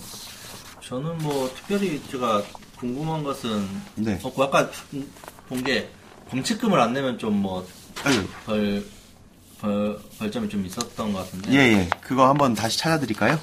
저는 0.82 1.18
뭐 1.20 1.50
특별히 1.56 2.02
제가 2.10 2.42
궁금한 2.78 3.24
것은 3.24 3.68
네. 3.96 4.20
없고 4.24 4.44
아까 4.44 4.70
본 5.50 5.64
게 5.64 5.90
범칙금을 6.30 6.80
안 6.80 6.92
내면 6.94 7.18
좀뭐 7.18 7.66
아유, 8.04 8.24
벌, 8.46 8.84
벌, 9.60 10.00
벌점이 10.20 10.50
좀 10.50 10.66
있었던 10.66 11.14
것 11.14 11.20
같은데. 11.20 11.52
예, 11.54 11.58
예. 11.58 11.90
그거 12.02 12.28
한번 12.28 12.54
다시 12.54 12.78
찾아드릴까요? 12.78 13.40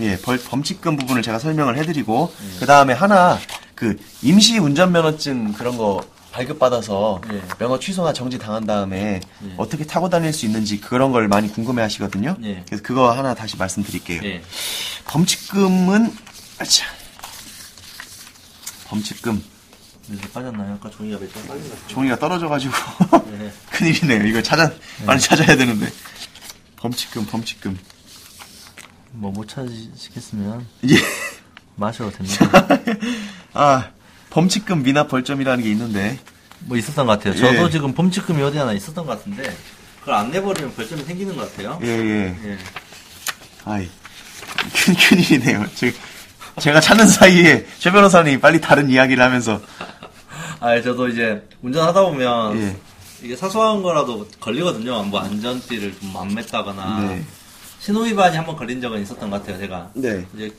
예. 0.00 0.06
예, 0.06 0.18
벌, 0.20 0.38
범칙금 0.38 0.96
부분을 0.96 1.22
제가 1.22 1.38
설명을 1.38 1.78
해드리고, 1.78 2.32
예. 2.38 2.58
그 2.60 2.66
다음에 2.66 2.92
하나, 2.92 3.38
그, 3.74 3.96
임시 4.22 4.58
운전면허증 4.58 5.54
그런 5.54 5.76
거 5.76 6.04
발급받아서 6.32 7.20
예. 7.32 7.42
면허 7.58 7.78
취소나 7.78 8.12
정지 8.12 8.38
당한 8.38 8.66
다음에 8.66 9.20
예. 9.44 9.54
어떻게 9.56 9.84
타고 9.86 10.08
다닐 10.08 10.32
수 10.32 10.46
있는지 10.46 10.80
그런 10.80 11.12
걸 11.12 11.28
많이 11.28 11.48
궁금해 11.50 11.80
하시거든요. 11.82 12.36
예. 12.42 12.64
그래서 12.66 12.82
그거 12.82 13.12
하나 13.12 13.34
다시 13.34 13.56
말씀드릴게요. 13.56 14.20
예. 14.24 14.42
범칙금은, 15.06 16.12
아차. 16.58 16.86
범칙금. 18.88 19.53
이제 20.10 20.28
빠졌나요? 20.32 20.74
아까 20.74 20.90
종이가 20.90 21.18
몇장 21.18 21.46
것 21.46 21.88
종이가 21.88 22.18
떨어져가지고. 22.18 22.74
예. 23.40 23.52
큰일이네요. 23.72 24.26
이거 24.26 24.42
찾아, 24.42 24.70
많이 25.06 25.20
찾아야 25.20 25.56
되는데. 25.56 25.90
범칙금, 26.76 27.26
범칙금. 27.26 27.78
뭐 29.12 29.30
못 29.30 29.48
찾으시겠으면 29.48 30.66
예. 30.90 30.96
마셔도 31.76 32.10
됩니다. 32.10 32.46
아, 33.54 33.90
범칙금 34.30 34.82
미납 34.82 35.08
벌점이라는 35.08 35.62
게 35.64 35.70
있는데, 35.70 36.18
뭐 36.60 36.76
있었던 36.76 37.06
것 37.06 37.12
같아요. 37.18 37.34
저도 37.36 37.66
예. 37.66 37.70
지금 37.70 37.94
범칙금이 37.94 38.42
어디 38.42 38.58
하나 38.58 38.72
있었던 38.72 39.06
것 39.06 39.18
같은데 39.18 39.56
그걸 40.00 40.14
안 40.14 40.30
내버리면 40.30 40.74
벌점이 40.74 41.04
생기는 41.04 41.36
것 41.36 41.50
같아요. 41.50 41.78
예, 41.82 41.88
예. 41.88 42.36
예. 42.44 42.58
아이, 43.64 43.88
큰, 44.74 44.94
큰일이네요. 44.94 45.64
제, 45.74 45.94
제가 46.60 46.80
찾는 46.80 47.06
사이에 47.06 47.66
최 47.78 47.90
변호사님이 47.90 48.40
빨리 48.40 48.60
다른 48.60 48.90
이야기를 48.90 49.22
하면서, 49.22 49.60
아, 50.60 50.80
저도 50.80 51.08
이제 51.08 51.46
운전하다 51.62 52.02
보면 52.02 52.58
예. 52.60 52.76
이게 53.22 53.36
사소한 53.36 53.82
거라도 53.82 54.26
걸리거든요. 54.40 55.02
뭐 55.04 55.20
안전띠를 55.20 55.94
좀안 55.98 56.34
맸다거나 56.34 57.08
네. 57.08 57.24
신호 57.78 58.00
위반이 58.02 58.36
한번 58.36 58.56
걸린 58.56 58.80
적은 58.80 59.02
있었던 59.02 59.30
것 59.30 59.40
같아요. 59.40 59.58
제가 59.58 59.90
네. 59.94 60.26
이제 60.34 60.54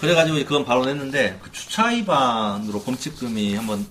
그래가지고 0.00 0.36
그건 0.38 0.64
바로 0.64 0.84
냈는데 0.84 1.38
그 1.42 1.50
주차 1.50 1.86
위반으로 1.86 2.82
범칙금이 2.82 3.54
한번 3.54 3.86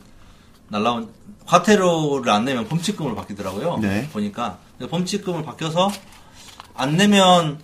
날라온 0.69 1.09
과태료를 1.45 2.29
안 2.31 2.45
내면 2.45 2.67
범칙금으로 2.67 3.15
바뀌더라고요. 3.15 3.79
네. 3.81 4.09
보니까 4.11 4.59
범칙금을 4.89 5.43
바뀌어서 5.43 5.91
안 6.75 6.97
내면 6.97 7.59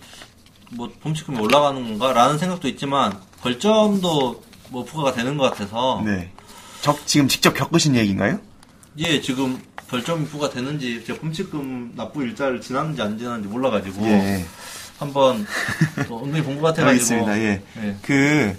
뭐 0.70 0.90
범칙금이 1.02 1.38
올라가는 1.38 1.82
건가라는 1.82 2.38
생각도 2.38 2.68
있지만 2.68 3.18
벌점도 3.44 4.42
뭐 4.70 4.84
부과가 4.84 5.12
되는 5.12 5.36
것 5.36 5.50
같아서 5.50 6.02
네. 6.04 6.30
적, 6.80 7.06
지금 7.06 7.28
직접 7.28 7.52
겪으신 7.52 7.94
얘기인가요? 7.94 8.40
예 8.98 9.20
지금 9.20 9.60
벌점이 9.88 10.24
부과되는지 10.26 11.04
제가 11.06 11.20
범칙금 11.20 11.92
납부 11.94 12.22
일자를 12.24 12.60
지났는지 12.62 13.02
안 13.02 13.18
지났는지 13.18 13.48
몰라가지고 13.48 14.02
예. 14.06 14.44
한번 14.98 15.46
또 16.08 16.24
은근히 16.24 16.42
본 16.42 16.56
것 16.58 16.68
같아가지고 16.74 17.14
알겠습니다. 17.26 17.38
예. 17.38 17.62
예. 17.82 17.96
그, 18.02 18.56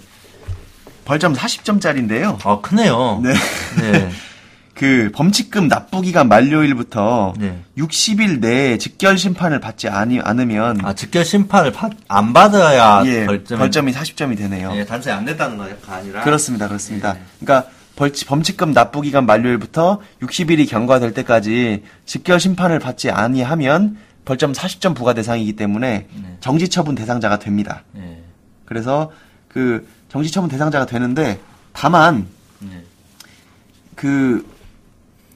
벌점 1.04 1.34
40점짜리인데요. 1.34 2.38
아 2.46 2.60
크네요. 2.60 3.20
네. 3.24 3.34
네. 3.80 4.10
그, 4.76 5.10
범칙금 5.14 5.68
납부 5.68 6.02
기간 6.02 6.28
만료일부터 6.28 7.32
네. 7.38 7.62
60일 7.78 8.40
내에 8.40 8.76
직결 8.76 9.16
심판을 9.16 9.58
받지 9.58 9.88
아니, 9.88 10.20
않으면, 10.20 10.84
아 10.84 10.92
직결 10.94 11.24
심판을 11.24 11.72
받- 11.72 11.92
안 12.08 12.34
받아야 12.34 13.02
예, 13.06 13.24
벌점이 13.24 13.58
벌점이 13.58 13.92
40점이 13.92 14.36
되네요. 14.36 14.72
예, 14.76 14.84
단순히 14.84 15.14
안 15.14 15.24
냈다는 15.24 15.56
거가 15.56 15.94
아니라 15.96 16.20
그렇습니다, 16.22 16.68
그렇습니다. 16.68 17.14
네. 17.14 17.20
그러니까 17.40 17.70
벌- 17.96 18.12
범칙금 18.26 18.74
납부 18.74 19.00
기간 19.00 19.24
만료일부터 19.24 20.02
60일이 20.20 20.68
경과될 20.68 21.14
때까지 21.14 21.82
직결 22.04 22.38
심판을 22.38 22.78
받지 22.78 23.10
아니하면 23.10 23.96
벌점 24.26 24.52
40점 24.52 24.94
부과 24.94 25.14
대상이기 25.14 25.54
때문에 25.56 26.06
네. 26.12 26.36
정지 26.40 26.68
처분 26.68 26.94
대상자가 26.94 27.38
됩니다. 27.38 27.82
예. 27.96 28.22
그래서 28.66 29.10
그 29.48 29.88
정지 30.10 30.30
처분 30.30 30.50
대상자가 30.50 30.84
되는데 30.84 31.40
다만 31.72 32.26
예. 32.70 32.82
그 33.94 34.44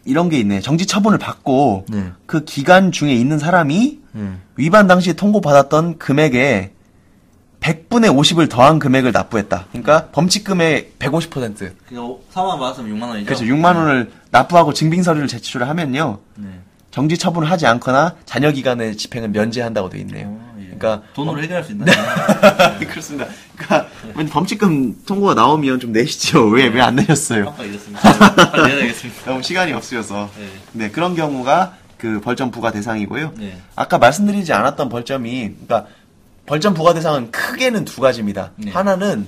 이런 0.05 0.29
게 0.29 0.39
있네. 0.39 0.61
정지 0.61 0.87
처분을 0.87 1.19
받고 1.19 1.87
네. 1.89 2.13
그 2.27 2.45
기간 2.45 2.93
중에 2.93 3.15
있는 3.15 3.39
사람이 3.39 3.99
예. 4.17 4.33
위반 4.57 4.87
당시 4.87 5.15
통고받았던 5.15 5.99
금액에 5.99 6.73
100분의 7.61 8.15
50을 8.17 8.49
더한 8.49 8.79
금액을 8.79 9.13
납부했다. 9.13 9.67
그러니까 9.71 10.07
범칙금의 10.13 10.93
150%. 10.99 11.73
그냥 11.87 12.17
4만 12.33 12.45
원 12.47 12.59
받았으면 12.59 12.97
6만 12.97 13.09
원이죠. 13.09 13.27
그래서 13.27 13.45
6만 13.45 13.77
원을 13.77 14.11
납부하고 14.31 14.73
증빙 14.73 15.03
서류를 15.03 15.29
제출을 15.29 15.69
하면요. 15.69 16.19
네. 16.37 16.49
정지 16.91 17.19
처분을 17.19 17.51
하지 17.51 17.67
않거나 17.67 18.17
잔여 18.25 18.51
기간의 18.51 18.97
집행을 18.97 19.29
면제한다고 19.29 19.91
돼 19.91 19.99
있네요. 20.01 20.29
어, 20.29 20.41
예. 20.47 20.50
그러니까 20.81 21.07
돈으로 21.15 21.43
해결할 21.43 21.63
수 21.63 21.73
있나요? 21.73 21.95
그렇습니다. 22.89 23.27
그러니까 23.57 23.89
범칙금 24.33 25.03
통고가 25.05 25.35
나오면 25.35 25.79
좀 25.81 25.93
내시죠. 25.93 26.49
왜 26.51 26.69
왜 26.69 26.81
안 26.81 26.97
내셨어요? 26.97 27.49
아까 27.51 27.63
이랬습니다. 27.65 28.01
빨리 28.51 28.69
내야 28.69 28.77
되겠습니다. 28.81 29.25
너무 29.31 29.43
시간이 29.43 29.73
없으셔서. 29.75 30.31
네. 30.39 30.49
네, 30.73 30.91
그런 30.91 31.15
경우가 31.15 31.77
그 31.99 32.21
벌점 32.21 32.51
부과 32.51 32.73
대상이고요. 32.73 33.35
네. 33.37 33.61
아까 33.77 33.99
말씀드리지 33.99 34.53
않았던 34.55 34.89
벌점이 34.89 35.41
그러니까 35.67 35.87
벌점 36.47 36.73
부과 36.73 36.95
대상은 36.95 37.31
크게는 37.31 37.85
두 37.85 38.01
가지입니다. 38.01 38.53
네. 38.57 38.71
하나는 38.71 39.27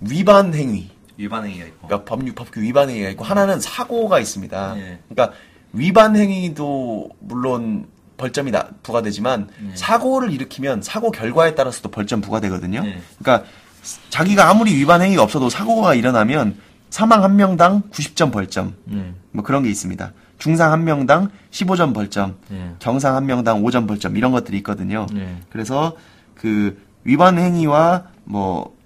위반 0.00 0.54
행위, 0.54 0.90
위반 1.16 1.44
행위가 1.44 1.64
있고. 1.66 1.88
그러니까 1.88 2.08
법률 2.08 2.34
법규 2.36 2.60
위반 2.60 2.88
행위가 2.88 3.08
있고 3.10 3.24
하나는 3.24 3.58
사고가 3.60 4.20
있습니다. 4.20 4.74
네. 4.74 5.00
그러니까 5.08 5.36
위반 5.72 6.14
행위도 6.16 7.10
물론 7.18 7.86
벌점이 8.18 8.50
나- 8.50 8.68
부과되지만 8.82 9.48
네. 9.60 9.70
사고를 9.74 10.30
일으키면 10.32 10.82
사고 10.82 11.10
결과에 11.10 11.54
따라서도 11.54 11.90
벌점 11.90 12.20
부과되거든요. 12.20 12.82
네. 12.82 13.00
그러니까 13.18 13.48
자기가 14.10 14.50
아무리 14.50 14.74
위반 14.74 15.00
행위가 15.00 15.22
없어도 15.22 15.48
사고가 15.48 15.94
일어나면 15.94 16.56
사망 16.90 17.22
한 17.24 17.36
명당 17.36 17.84
90점 17.90 18.30
벌점 18.32 18.74
네. 18.84 19.14
뭐 19.30 19.42
그런 19.42 19.62
게 19.62 19.70
있습니다. 19.70 20.12
중상 20.38 20.72
한 20.72 20.84
명당 20.84 21.30
15점 21.50 21.94
벌점, 21.94 22.36
네. 22.48 22.74
경상 22.78 23.16
한 23.16 23.24
명당 23.26 23.62
5점 23.62 23.88
벌점 23.88 24.16
이런 24.16 24.32
것들이 24.32 24.56
있거든요. 24.58 25.06
네. 25.12 25.36
그래서 25.50 25.96
그 26.34 26.80
위반 27.04 27.38
행위와 27.38 28.04
뭐 28.24 28.76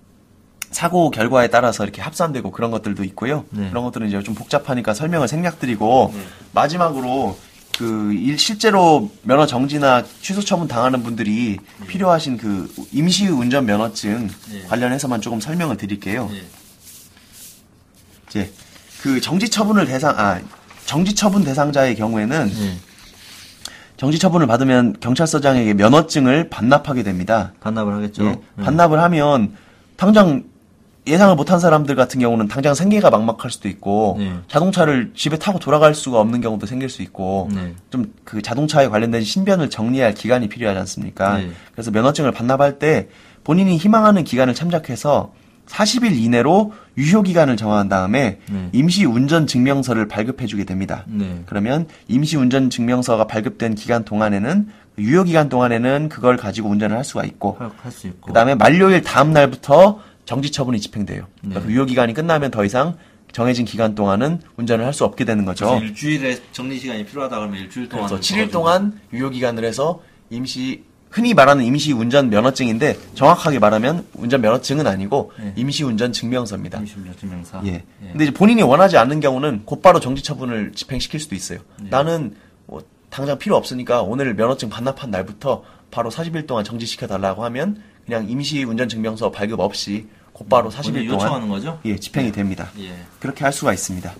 사고 0.70 1.10
결과에 1.10 1.48
따라서 1.48 1.84
이렇게 1.84 2.00
합산되고 2.00 2.50
그런 2.50 2.70
것들도 2.70 3.04
있고요. 3.04 3.44
네. 3.50 3.68
그런 3.68 3.84
것들은 3.84 4.08
이제 4.08 4.22
좀 4.22 4.34
복잡하니까 4.34 4.94
설명을 4.94 5.28
생략드리고 5.28 6.12
네. 6.14 6.20
마지막으로 6.52 7.36
그 7.78 8.12
일 8.12 8.38
실제로 8.38 9.10
면허 9.22 9.46
정지나 9.46 10.04
취소 10.20 10.40
처분 10.42 10.68
당하는 10.68 11.02
분들이 11.02 11.58
필요하신 11.86 12.36
그 12.36 12.72
임시 12.92 13.26
운전 13.28 13.64
면허증 13.66 14.28
네. 14.50 14.62
관련해서만 14.68 15.20
조금 15.20 15.40
설명을 15.40 15.76
드릴게요. 15.76 16.30
예. 16.32 16.42
이제 18.28 18.52
그 19.02 19.20
정지 19.20 19.48
처분을 19.48 19.86
대상 19.86 20.18
아 20.18 20.40
정지 20.86 21.14
처분 21.14 21.44
대상자의 21.44 21.96
경우에는 21.96 22.52
예. 22.54 22.76
정지 23.96 24.18
처분을 24.18 24.46
받으면 24.46 24.96
경찰서장에게 25.00 25.74
면허증을 25.74 26.50
반납하게 26.50 27.02
됩니다. 27.02 27.52
반납을 27.60 27.94
하겠죠. 27.94 28.42
반납을 28.56 29.00
하면 29.00 29.54
당장 29.96 30.44
예상을 31.06 31.34
못한 31.34 31.58
사람들 31.58 31.96
같은 31.96 32.20
경우는 32.20 32.46
당장 32.46 32.74
생계가 32.74 33.10
막막할 33.10 33.50
수도 33.50 33.68
있고 33.68 34.16
네. 34.18 34.34
자동차를 34.46 35.12
집에 35.14 35.36
타고 35.36 35.58
돌아갈 35.58 35.94
수가 35.94 36.20
없는 36.20 36.40
경우도 36.40 36.66
생길 36.66 36.88
수 36.88 37.02
있고 37.02 37.48
네. 37.52 37.74
좀 37.90 38.12
그 38.24 38.40
자동차에 38.40 38.88
관련된 38.88 39.22
신변을 39.22 39.68
정리할 39.68 40.14
기간이 40.14 40.48
필요하지 40.48 40.78
않습니까? 40.80 41.38
네. 41.38 41.50
그래서 41.72 41.90
면허증을 41.90 42.32
반납할 42.32 42.78
때 42.78 43.08
본인이 43.44 43.76
희망하는 43.76 44.24
기간을 44.24 44.54
참작해서 44.54 45.32
40일 45.66 46.16
이내로 46.16 46.72
유효 46.98 47.22
기간을 47.22 47.56
정한 47.56 47.88
다음에 47.88 48.38
네. 48.50 48.68
임시 48.72 49.04
운전 49.04 49.46
증명서를 49.46 50.08
발급해 50.08 50.46
주게 50.46 50.64
됩니다. 50.64 51.04
네. 51.08 51.42
그러면 51.46 51.88
임시 52.08 52.36
운전 52.36 52.70
증명서가 52.70 53.26
발급된 53.26 53.74
기간 53.74 54.04
동안에는 54.04 54.68
유효 54.98 55.24
기간 55.24 55.48
동안에는 55.48 56.08
그걸 56.08 56.36
가지고 56.36 56.68
운전을 56.70 56.96
할 56.96 57.04
수가 57.04 57.24
있고 57.24 57.58
할 57.58 57.92
수 57.92 58.06
있고. 58.06 58.28
그다음에 58.28 58.54
만료일 58.54 59.02
다음 59.02 59.32
날부터 59.32 60.00
정지 60.32 60.50
처분이 60.50 60.80
집행돼요. 60.80 61.26
그러니까 61.40 61.60
네. 61.60 61.66
그 61.66 61.72
유효 61.74 61.84
기간이 61.84 62.14
끝나면 62.14 62.50
더 62.50 62.64
이상 62.64 62.96
정해진 63.32 63.66
기간 63.66 63.94
동안은 63.94 64.40
운전을 64.56 64.82
할 64.86 64.94
수 64.94 65.04
없게 65.04 65.26
되는 65.26 65.44
거죠. 65.44 65.78
일주일에 65.82 66.38
정리 66.52 66.78
시간이 66.78 67.04
필요하다 67.04 67.36
그러면 67.38 67.60
일주일 67.60 67.90
동안. 67.90 68.06
그래서 68.08 68.18
7일 68.22 68.50
동안 68.50 68.98
유효 69.12 69.28
기간을 69.28 69.62
해서 69.62 70.00
임시 70.30 70.84
흔히 71.10 71.34
말하는 71.34 71.66
임시 71.66 71.92
운전 71.92 72.30
면허증인데 72.30 72.96
정확하게 73.14 73.58
말하면 73.58 74.06
운전 74.14 74.40
면허증은 74.40 74.86
아니고 74.86 75.32
네. 75.38 75.52
임시 75.56 75.84
운전 75.84 76.12
증명서입니다. 76.14 76.78
임시 76.78 76.94
운전 76.96 77.14
증명서. 77.18 77.60
예. 77.66 77.84
근데 78.00 78.24
이제 78.24 78.32
본인이 78.32 78.62
원하지 78.62 78.96
않는 78.96 79.20
경우는 79.20 79.66
곧바로 79.66 80.00
정지 80.00 80.22
처분을 80.22 80.72
집행시킬 80.74 81.20
수도 81.20 81.34
있어요. 81.34 81.58
네. 81.78 81.90
나는 81.90 82.34
뭐 82.64 82.82
당장 83.10 83.36
필요 83.38 83.56
없으니까 83.56 84.00
오늘 84.00 84.32
면허증 84.32 84.70
반납한 84.70 85.10
날부터 85.10 85.62
바로 85.90 86.10
40일 86.10 86.46
동안 86.46 86.64
정지시켜 86.64 87.06
달라고 87.06 87.44
하면 87.44 87.82
그냥 88.06 88.28
임시 88.28 88.64
운전 88.64 88.88
증명서 88.88 89.30
발급 89.30 89.60
없이 89.60 90.06
곧바로 90.32 90.70
40일 90.70 90.84
본인이 90.92 91.06
동안 91.08 91.20
요청하는 91.26 91.48
거죠? 91.48 91.80
예, 91.84 91.96
집행이 91.98 92.32
됩니다. 92.32 92.70
예. 92.78 92.94
그렇게 93.20 93.44
할 93.44 93.52
수가 93.52 93.72
있습니다. 93.72 94.12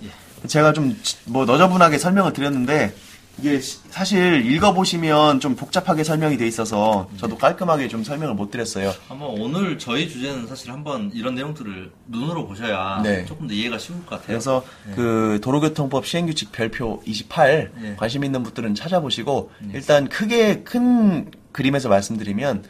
제가 0.47 0.73
좀 0.73 0.95
뭐 1.25 1.45
너저분하게 1.45 1.97
설명을 1.97 2.33
드렸는데 2.33 2.93
이게 3.39 3.59
시- 3.59 3.79
사실 3.89 4.45
읽어보시면 4.45 5.39
좀 5.39 5.55
복잡하게 5.55 6.03
설명이 6.03 6.37
돼 6.37 6.45
있어서 6.45 7.09
저도 7.17 7.37
깔끔하게 7.37 7.87
좀 7.87 8.03
설명을 8.03 8.35
못 8.35 8.51
드렸어요. 8.51 8.93
한번 9.07 9.29
오늘 9.41 9.79
저희 9.79 10.07
주제는 10.07 10.45
사실 10.45 10.69
한번 10.71 11.09
이런 11.15 11.33
내용들을 11.33 11.91
눈으로 12.09 12.45
보셔야 12.45 13.01
네. 13.01 13.25
조금 13.25 13.47
더 13.47 13.53
이해가 13.55 13.79
쉬울 13.79 13.99
것 14.01 14.11
같아요. 14.11 14.27
그래서 14.27 14.63
그 14.95 15.39
도로교통법 15.41 16.05
시행규칙 16.05 16.51
별표 16.51 17.01
28 17.07 17.71
네. 17.81 17.95
관심 17.97 18.23
있는 18.23 18.43
분들은 18.43 18.75
찾아보시고 18.75 19.49
일단 19.73 20.07
크게 20.09 20.61
큰 20.63 21.31
그림에서 21.53 21.89
말씀드리면 21.89 22.63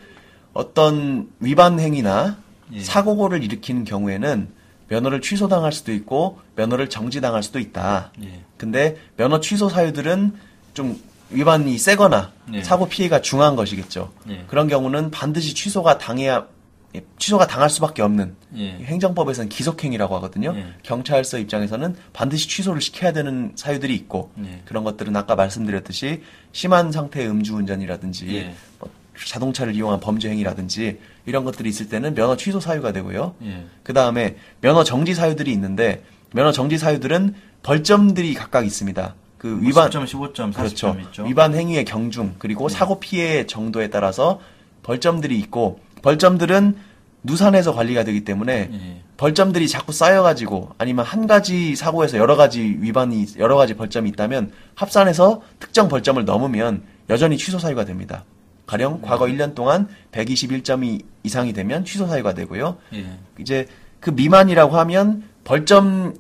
어떤 0.54 1.28
위반 1.40 1.80
행위나 1.80 2.38
예. 2.74 2.80
사고를 2.82 3.44
일으키는 3.44 3.84
경우에는 3.84 4.50
면허를 4.90 5.22
취소당할 5.22 5.72
수도 5.72 5.94
있고 5.94 6.40
면허를 6.56 6.90
정지당할 6.90 7.44
수도 7.44 7.60
있다. 7.60 8.12
예. 8.24 8.42
근데 8.58 8.98
면허 9.18 9.40
취소 9.40 9.70
사유들은 9.70 10.34
좀 10.74 11.00
위반이 11.30 11.78
세거나 11.78 12.32
네. 12.50 12.64
사고 12.64 12.88
피해가 12.88 13.22
중한 13.22 13.56
것이겠죠. 13.56 14.12
네. 14.26 14.44
그런 14.48 14.68
경우는 14.68 15.12
반드시 15.12 15.54
취소가 15.54 15.98
당해야 15.98 16.48
예, 16.96 17.04
취소가 17.18 17.48
당할 17.48 17.72
수밖에 17.72 18.04
없는 18.04 18.36
예. 18.56 18.74
행정법에서는 18.84 19.50
기속행위라고 19.50 20.16
하거든요. 20.18 20.54
네. 20.54 20.74
경찰서 20.84 21.40
입장에서는 21.40 21.96
반드시 22.14 22.48
취소를 22.48 22.82
시켜야 22.82 23.12
되는 23.12 23.52
사유들이 23.56 23.96
있고 23.96 24.32
네. 24.36 24.62
그런 24.66 24.84
것들은 24.84 25.16
아까 25.16 25.36
말씀드렸듯이 25.36 26.22
심한 26.52 26.92
상태의 26.92 27.28
음주운전이라든지 27.30 28.36
예. 28.36 28.54
뭐 28.80 28.90
자동차를 29.28 29.76
이용한 29.76 30.00
범죄 30.00 30.30
행위라든지 30.30 31.00
이런 31.26 31.44
것들이 31.44 31.70
있을 31.70 31.90
때는 31.90 32.16
면허 32.16 32.36
취소 32.36 32.60
사유가 32.60 32.92
되고요. 32.92 33.36
예. 33.44 33.66
그 33.84 33.94
다음에 33.94 34.38
면허 34.62 34.84
정지 34.84 35.14
사유들이 35.14 35.52
있는데 35.54 36.04
면허 36.34 36.52
정지 36.52 36.78
사유들은 36.78 37.36
벌점들이 37.64 38.34
각각 38.34 38.66
있습니다. 38.66 39.16
그 39.38 39.60
위반 39.62 39.90
10점, 39.90 40.06
15점, 40.06 40.54
40점 40.54 40.56
그렇죠. 40.56 40.98
있죠. 41.02 41.24
위반 41.24 41.54
행위의 41.54 41.86
경중 41.86 42.36
그리고 42.40 42.70
사고 42.70 43.00
피해 43.00 43.46
정도에 43.46 43.90
따라서 43.90 44.40
벌점들이 44.84 45.38
있고 45.40 45.80
벌점들은 46.02 46.76
누산에서 47.24 47.74
관리가 47.74 48.04
되기 48.04 48.24
때문에 48.26 48.70
예. 48.72 49.02
벌점들이 49.16 49.70
자꾸 49.70 49.94
쌓여가지고 49.94 50.72
아니면 50.78 51.06
한 51.06 51.28
가지 51.28 51.76
사고에서 51.76 52.18
여러 52.18 52.36
가지 52.36 52.60
위반이 52.80 53.26
여러 53.38 53.56
가지 53.56 53.76
벌점이 53.76 54.10
있다면 54.10 54.52
합산해서 54.76 55.42
특정 55.60 55.88
벌점을 55.88 56.24
넘으면 56.26 56.84
여전히 57.10 57.38
취소 57.38 57.60
사유가 57.60 57.86
됩니다. 57.86 58.26
가령 58.74 59.02
과거 59.04 59.26
1년 59.26 59.54
동안 59.54 59.88
121점이 60.12 61.04
이상이 61.22 61.54
되면 61.54 61.86
취소 61.86 62.08
사유가 62.08 62.34
되고요. 62.34 62.78
예. 62.96 63.06
이제 63.40 63.68
그 64.00 64.10
미만이라고 64.10 64.76
하면 64.80 65.24
벌점 65.44 66.16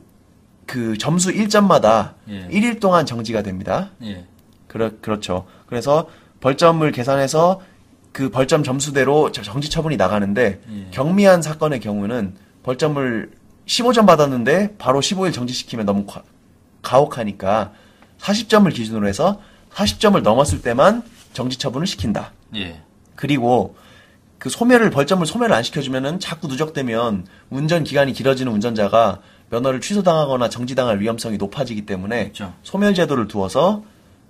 그 0.67 0.95
점수 0.99 1.31
1점마다 1.31 2.13
예. 2.29 2.47
1일 2.49 2.79
동안 2.79 3.07
정지가 3.07 3.41
됩니다. 3.41 3.89
예. 4.03 4.25
그렇, 4.67 4.91
그렇죠. 5.01 5.47
그래서 5.65 6.07
벌점을 6.41 6.89
계산해서 6.91 7.61
그 8.11 8.29
벌점 8.29 8.63
점수대로 8.63 9.31
저- 9.31 9.41
정지 9.41 9.71
처분이 9.71 9.97
나가는데 9.97 10.61
예. 10.71 10.87
경미한 10.91 11.41
사건의 11.41 11.79
경우는 11.79 12.35
벌점을 12.61 13.31
15점 13.65 14.05
받았는데 14.05 14.75
바로 14.77 14.99
15일 15.01 15.33
정지시키면 15.33 15.87
너무 15.87 16.05
과- 16.05 16.21
가혹하니까 16.83 17.73
40점을 18.19 18.71
기준으로 18.71 19.07
해서 19.07 19.41
40점을 19.73 20.21
넘었을 20.21 20.61
때만 20.61 21.01
정지 21.33 21.57
처분을 21.57 21.87
시킨다. 21.87 22.31
예. 22.55 22.81
그리고 23.15 23.75
그 24.39 24.49
소멸을 24.49 24.89
벌점을 24.89 25.25
소멸을 25.25 25.55
안 25.55 25.63
시켜주면은 25.63 26.19
자꾸 26.19 26.47
누적되면 26.47 27.25
운전 27.49 27.83
기간이 27.83 28.13
길어지는 28.13 28.51
운전자가 28.51 29.21
면허를 29.49 29.79
취소당하거나 29.81 30.49
정지당할 30.49 30.99
위험성이 30.99 31.37
높아지기 31.37 31.85
때문에 31.85 32.23
그렇죠. 32.23 32.53
소멸 32.63 32.93
제도를 32.93 33.27
두어서 33.27 33.83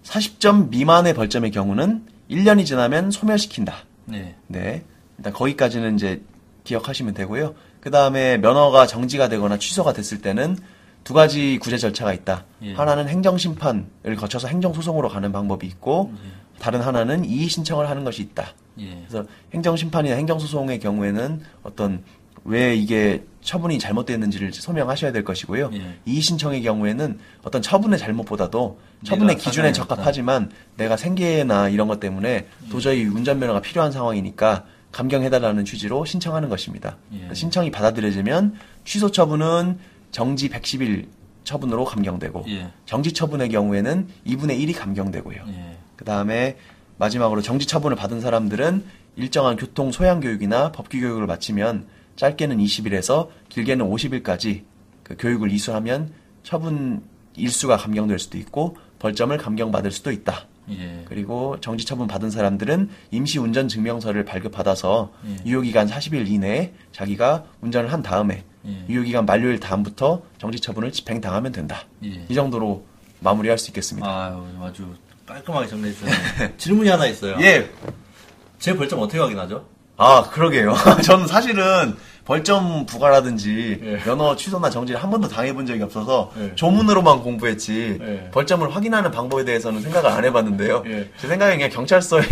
40점 0.04 0.70
미만의 0.70 1.14
벌점의 1.14 1.52
경우는 1.52 2.06
1년이 2.30 2.66
지나면 2.66 3.10
소멸시킨다. 3.12 3.76
네. 4.06 4.36
네. 4.48 4.84
일단 5.18 5.34
거기까지는 5.34 5.96
이제 5.96 6.22
기억하시면 6.64 7.14
되고요. 7.14 7.56
그 7.80 7.92
다음에 7.92 8.38
면허가 8.38 8.88
정지가 8.88 9.30
되거나 9.30 9.58
취소가 9.58 9.94
됐을 9.94 10.22
때는 10.22 10.58
두 11.04 11.14
가지 11.14 11.60
구제 11.62 11.78
절차가 11.78 12.14
있다. 12.14 12.46
예. 12.62 12.74
하나는 12.74 13.10
행정심판을 13.10 14.16
거쳐서 14.18 14.48
행정소송으로 14.48 15.10
가는 15.10 15.32
방법이 15.32 15.68
있고, 15.68 16.14
다른 16.60 16.82
하나는 16.82 17.26
이의 17.26 17.48
신청을 17.48 17.90
하는 17.90 18.04
것이 18.04 18.22
있다. 18.22 18.54
예. 18.80 19.04
그래서 19.08 19.28
행정심판이나 19.54 20.16
행정소송의 20.16 20.80
경우에는 20.80 21.42
어떤 21.64 22.04
왜 22.46 22.76
이게 22.76 23.24
처분이 23.42 23.80
잘못됐는지를 23.80 24.54
소명하셔야 24.54 25.12
될 25.12 25.24
것이고요. 25.24 25.72
예. 25.74 26.00
이의 26.06 26.22
신청의 26.22 26.62
경우에는 26.64 27.20
어떤 27.44 27.62
처분의 27.62 28.00
잘못보다도 28.00 28.80
처분의 29.04 29.38
기준에. 29.38 29.72
적합하지만 29.72 30.52
내가 30.78 30.98
생계나 30.98 31.70
이런 31.70 31.88
것 31.88 32.00
때문에 32.00 32.48
도저히 32.70 33.06
운전면허가 33.06 33.62
필요한 33.62 33.92
상황이니까 33.92 34.66
감경해달라는 34.92 35.66
취지로 35.66 36.06
신청하는 36.06 36.50
것입니다. 36.50 36.98
예. 37.14 37.34
신청이 37.34 37.72
받아들여지면 37.72 38.56
취소 38.86 39.12
처분은 39.12 39.80
정지 40.12 40.50
110일 40.50 41.08
처분으로 41.44 41.84
감경되고 41.86 42.46
예. 42.50 42.72
정지 42.86 43.12
처분의 43.12 43.50
경우에는 43.50 44.08
2분의 44.28 44.60
1이 44.60 44.78
감경되고요. 44.78 45.44
예. 46.04 46.06
그 46.06 46.06
다음에 46.06 46.58
마지막으로 46.98 47.42
정지 47.42 47.66
처분을 47.66 47.96
받은 47.96 48.20
사람들은 48.20 48.84
일정한 49.16 49.56
교통 49.56 49.92
소양 49.92 50.20
교육이나 50.20 50.72
법규 50.72 51.00
교육을 51.00 51.26
마치면 51.28 51.88
짧게는 52.18 52.58
20일에서 52.58 53.30
길게는 53.50 53.90
50일까지 53.90 54.64
그 55.04 55.16
교육을 55.18 55.52
이수하면 55.52 56.12
처분 56.44 57.04
일수가 57.36 57.78
감경될 57.78 58.20
수도 58.20 58.38
있고 58.38 58.78
벌점을 59.00 59.36
감경받을 59.38 59.92
수도 59.92 60.12
있다. 60.12 60.48
예. 60.70 61.04
그리고 61.06 61.60
정지 61.60 61.86
처분 61.86 62.08
받은 62.08 62.30
사람들은 62.30 62.90
임시 63.12 63.40
운전 63.40 63.68
증명서를 63.68 64.24
발급받아서 64.26 65.12
예. 65.26 65.46
유효기간 65.46 65.88
40일 65.88 66.28
이내에 66.28 66.74
자기가 66.92 67.46
운전을 67.62 67.92
한 67.92 68.02
다음에 68.02 68.44
예. 68.66 68.86
유효기간 68.88 69.26
만료일 69.26 69.60
다음부터 69.60 70.22
정지 70.38 70.60
처분을 70.60 70.92
집행당하면 70.92 71.52
된다. 71.52 71.84
예. 72.04 72.26
이 72.30 72.34
정도로 72.34 72.86
마무리할 73.20 73.58
수 73.58 73.72
있겠습니다. 73.72 74.08
아유, 74.08 74.46
아주 74.62 74.94
깔끔하게 75.26 75.68
정리해 75.68 75.94
주셨네요. 75.94 76.52
질문이 76.58 76.90
하나 76.90 77.06
있어요. 77.08 77.38
예. 77.42 77.70
제 78.60 78.76
벌점 78.76 79.00
어떻게 79.00 79.20
확인하죠? 79.20 79.66
아, 79.98 80.24
그러게요. 80.32 80.76
저는 81.04 81.28
사실은 81.28 81.96
벌점 82.26 82.86
부과라든지 82.86 83.80
예. 83.84 83.98
면허 84.06 84.36
취소나 84.38 84.70
정지를 84.70 85.02
한 85.02 85.10
번도 85.10 85.28
당해본 85.28 85.66
적이 85.66 85.84
없어서 85.84 86.32
예. 86.40 86.56
조문으로만 86.56 87.22
공부했지 87.22 88.00
예. 88.02 88.30
벌점을 88.32 88.74
확인하는 88.74 89.12
방법에 89.12 89.44
대해서는 89.44 89.82
생각을 89.82 90.10
안 90.10 90.24
해봤는데요. 90.24 90.84
예. 90.88 91.10
제 91.20 91.28
생각에 91.28 91.56
그냥 91.56 91.70
경찰서에. 91.70 92.24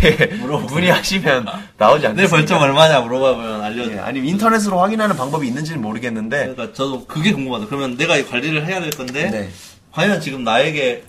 문의하시면 0.68 1.46
나오지 1.76 2.02
내 2.02 2.08
않겠습니까? 2.08 2.36
벌점 2.36 2.62
얼마냐 2.62 3.00
물어보면 3.00 3.62
알려줘. 3.62 3.92
예, 3.92 3.98
아니면 3.98 4.28
인터넷으로 4.28 4.80
확인하는 4.80 5.14
방법이 5.16 5.46
있는지는 5.46 5.82
모르겠는데 5.82 6.48
그러니까 6.54 6.72
저도 6.72 7.06
그게 7.06 7.32
궁금하다. 7.32 7.66
그러면 7.66 7.96
내가 7.96 8.16
이 8.16 8.24
관리를 8.24 8.66
해야 8.66 8.80
될 8.80 8.90
건데 8.90 9.30
네. 9.30 9.50
과연 9.92 10.20
지금 10.22 10.42
나에게 10.42 11.04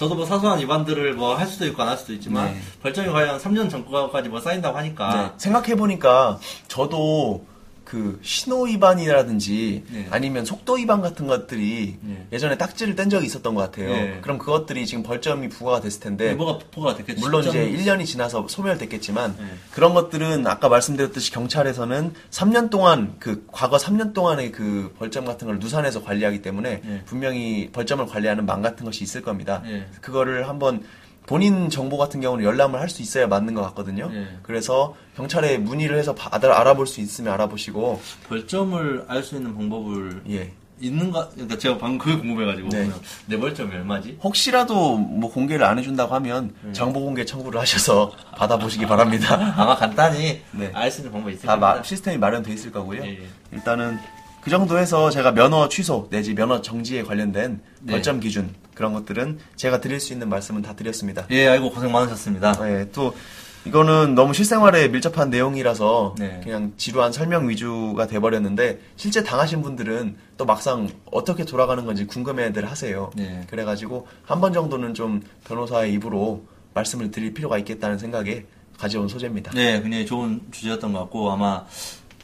저도 0.00 0.14
뭐 0.14 0.24
사소한 0.24 0.58
위반들을 0.60 1.12
뭐 1.12 1.36
할 1.36 1.46
수도 1.46 1.66
있고 1.66 1.82
안 1.82 1.88
할 1.90 1.98
수도 1.98 2.14
있지만 2.14 2.54
네. 2.54 2.60
벌점이 2.82 3.10
과연 3.10 3.38
3년 3.38 3.68
전까지 3.68 4.30
뭐 4.30 4.40
쌓인다고 4.40 4.78
하니까 4.78 5.14
네, 5.14 5.32
생각해 5.36 5.74
보니까 5.76 6.38
저도 6.68 7.44
그 7.90 8.20
신호 8.22 8.66
위반이라든지 8.66 9.82
네. 9.90 10.06
아니면 10.12 10.44
속도 10.44 10.74
위반 10.74 11.00
같은 11.00 11.26
것들이 11.26 11.96
네. 12.00 12.26
예전에 12.30 12.56
딱지를 12.56 12.94
뗀 12.94 13.10
적이 13.10 13.26
있었던 13.26 13.52
것 13.56 13.62
같아요. 13.62 13.88
네. 13.92 14.18
그럼 14.22 14.38
그것들이 14.38 14.86
지금 14.86 15.02
벌점이 15.02 15.48
부과가 15.48 15.80
됐을 15.80 15.98
텐데 16.00 16.34
뭐가 16.34 16.60
포가 16.70 16.94
됐겠지. 16.94 17.20
물론 17.20 17.42
이제 17.44 17.68
시점- 17.68 17.98
1년이 17.98 18.06
지나서 18.06 18.46
소멸됐겠지만 18.48 19.34
네. 19.36 19.44
그런 19.72 19.92
것들은 19.94 20.46
아까 20.46 20.68
말씀드렸듯이 20.68 21.32
경찰에서는 21.32 22.14
3년 22.30 22.70
동안 22.70 23.16
그 23.18 23.44
과거 23.50 23.76
3년 23.76 24.12
동안의 24.14 24.52
그 24.52 24.94
벌점 24.96 25.24
같은 25.24 25.48
걸 25.48 25.58
누산해서 25.58 26.04
관리하기 26.04 26.42
때문에 26.42 26.82
네. 26.84 27.02
분명히 27.06 27.70
벌점을 27.72 28.06
관리하는 28.06 28.46
망 28.46 28.62
같은 28.62 28.84
것이 28.84 29.02
있을 29.02 29.22
겁니다. 29.22 29.62
네. 29.64 29.84
그거를 30.00 30.48
한번 30.48 30.84
본인 31.30 31.70
정보 31.70 31.96
같은 31.96 32.20
경우는 32.20 32.44
열람을 32.44 32.80
할 32.80 32.88
수 32.90 33.02
있어야 33.02 33.28
맞는 33.28 33.54
것 33.54 33.62
같거든요. 33.62 34.08
네. 34.10 34.26
그래서 34.42 34.96
경찰에 35.16 35.58
문의를 35.58 35.96
해서 35.96 36.12
바- 36.12 36.28
알아- 36.30 36.58
알아볼 36.58 36.88
수 36.88 37.00
있으면 37.00 37.32
알아보시고 37.34 38.00
벌점을 38.28 39.04
알 39.06 39.22
수 39.22 39.36
있는 39.36 39.54
방법을 39.56 40.22
예. 40.28 40.50
있는가? 40.80 41.28
그러니까 41.34 41.56
제가 41.56 41.78
방금 41.78 41.98
그게 41.98 42.16
궁금해가지고 42.18 42.68
네. 42.70 42.90
내 43.26 43.38
벌점이 43.38 43.72
얼마지? 43.72 44.18
혹시라도 44.24 44.96
뭐 44.98 45.30
공개를 45.30 45.64
안 45.64 45.78
해준다고 45.78 46.12
하면 46.16 46.52
네. 46.62 46.72
정보 46.72 46.98
공개 47.00 47.24
청구를 47.24 47.60
하셔서 47.60 48.10
받아보시기 48.36 48.86
바랍니다. 48.86 49.36
아마 49.56 49.76
간단히 49.76 50.40
네. 50.50 50.72
알수 50.74 51.02
있는 51.02 51.12
방법이 51.12 51.34
있을 51.34 51.46
다 51.46 51.52
겁니다. 51.52 51.74
마- 51.76 51.82
시스템이 51.84 52.18
마련돼 52.18 52.52
있을 52.52 52.72
거고요. 52.72 53.04
예, 53.04 53.08
예. 53.22 53.28
일단은 53.52 53.98
그 54.42 54.50
정도 54.50 54.78
해서 54.78 55.10
제가 55.10 55.32
면허 55.32 55.68
취소 55.68 56.08
내지 56.10 56.34
면허 56.34 56.62
정지에 56.62 57.02
관련된 57.02 57.60
네. 57.82 57.92
벌점 57.92 58.20
기준 58.20 58.54
그런 58.74 58.92
것들은 58.94 59.38
제가 59.56 59.80
드릴 59.80 60.00
수 60.00 60.12
있는 60.12 60.28
말씀은 60.28 60.62
다 60.62 60.74
드렸습니다. 60.74 61.26
예, 61.30 61.46
아이고 61.48 61.70
고생 61.70 61.92
많으셨습니다. 61.92 62.54
예, 62.70 62.88
또 62.92 63.14
이거는 63.66 64.14
너무 64.14 64.32
실생활에 64.32 64.88
밀접한 64.88 65.28
내용이라서 65.28 66.14
네. 66.18 66.40
그냥 66.42 66.72
지루한 66.78 67.12
설명 67.12 67.50
위주가 67.50 68.06
돼버렸는데 68.06 68.80
실제 68.96 69.22
당하신 69.22 69.60
분들은 69.60 70.16
또 70.38 70.46
막상 70.46 70.88
어떻게 71.12 71.44
돌아가는 71.44 71.84
건지 71.84 72.06
궁금해들 72.06 72.64
하세요. 72.70 73.10
네. 73.16 73.44
그래가지고 73.50 74.06
한 74.24 74.40
번 74.40 74.54
정도는 74.54 74.94
좀 74.94 75.22
변호사의 75.44 75.92
입으로 75.92 76.42
말씀을 76.72 77.10
드릴 77.10 77.34
필요가 77.34 77.58
있겠다는 77.58 77.98
생각에 77.98 78.46
가져온 78.78 79.08
소재입니다. 79.08 79.52
네, 79.52 79.82
굉장히 79.82 80.06
좋은 80.06 80.40
주제였던 80.50 80.94
것 80.94 81.00
같고 81.00 81.30
아마 81.30 81.66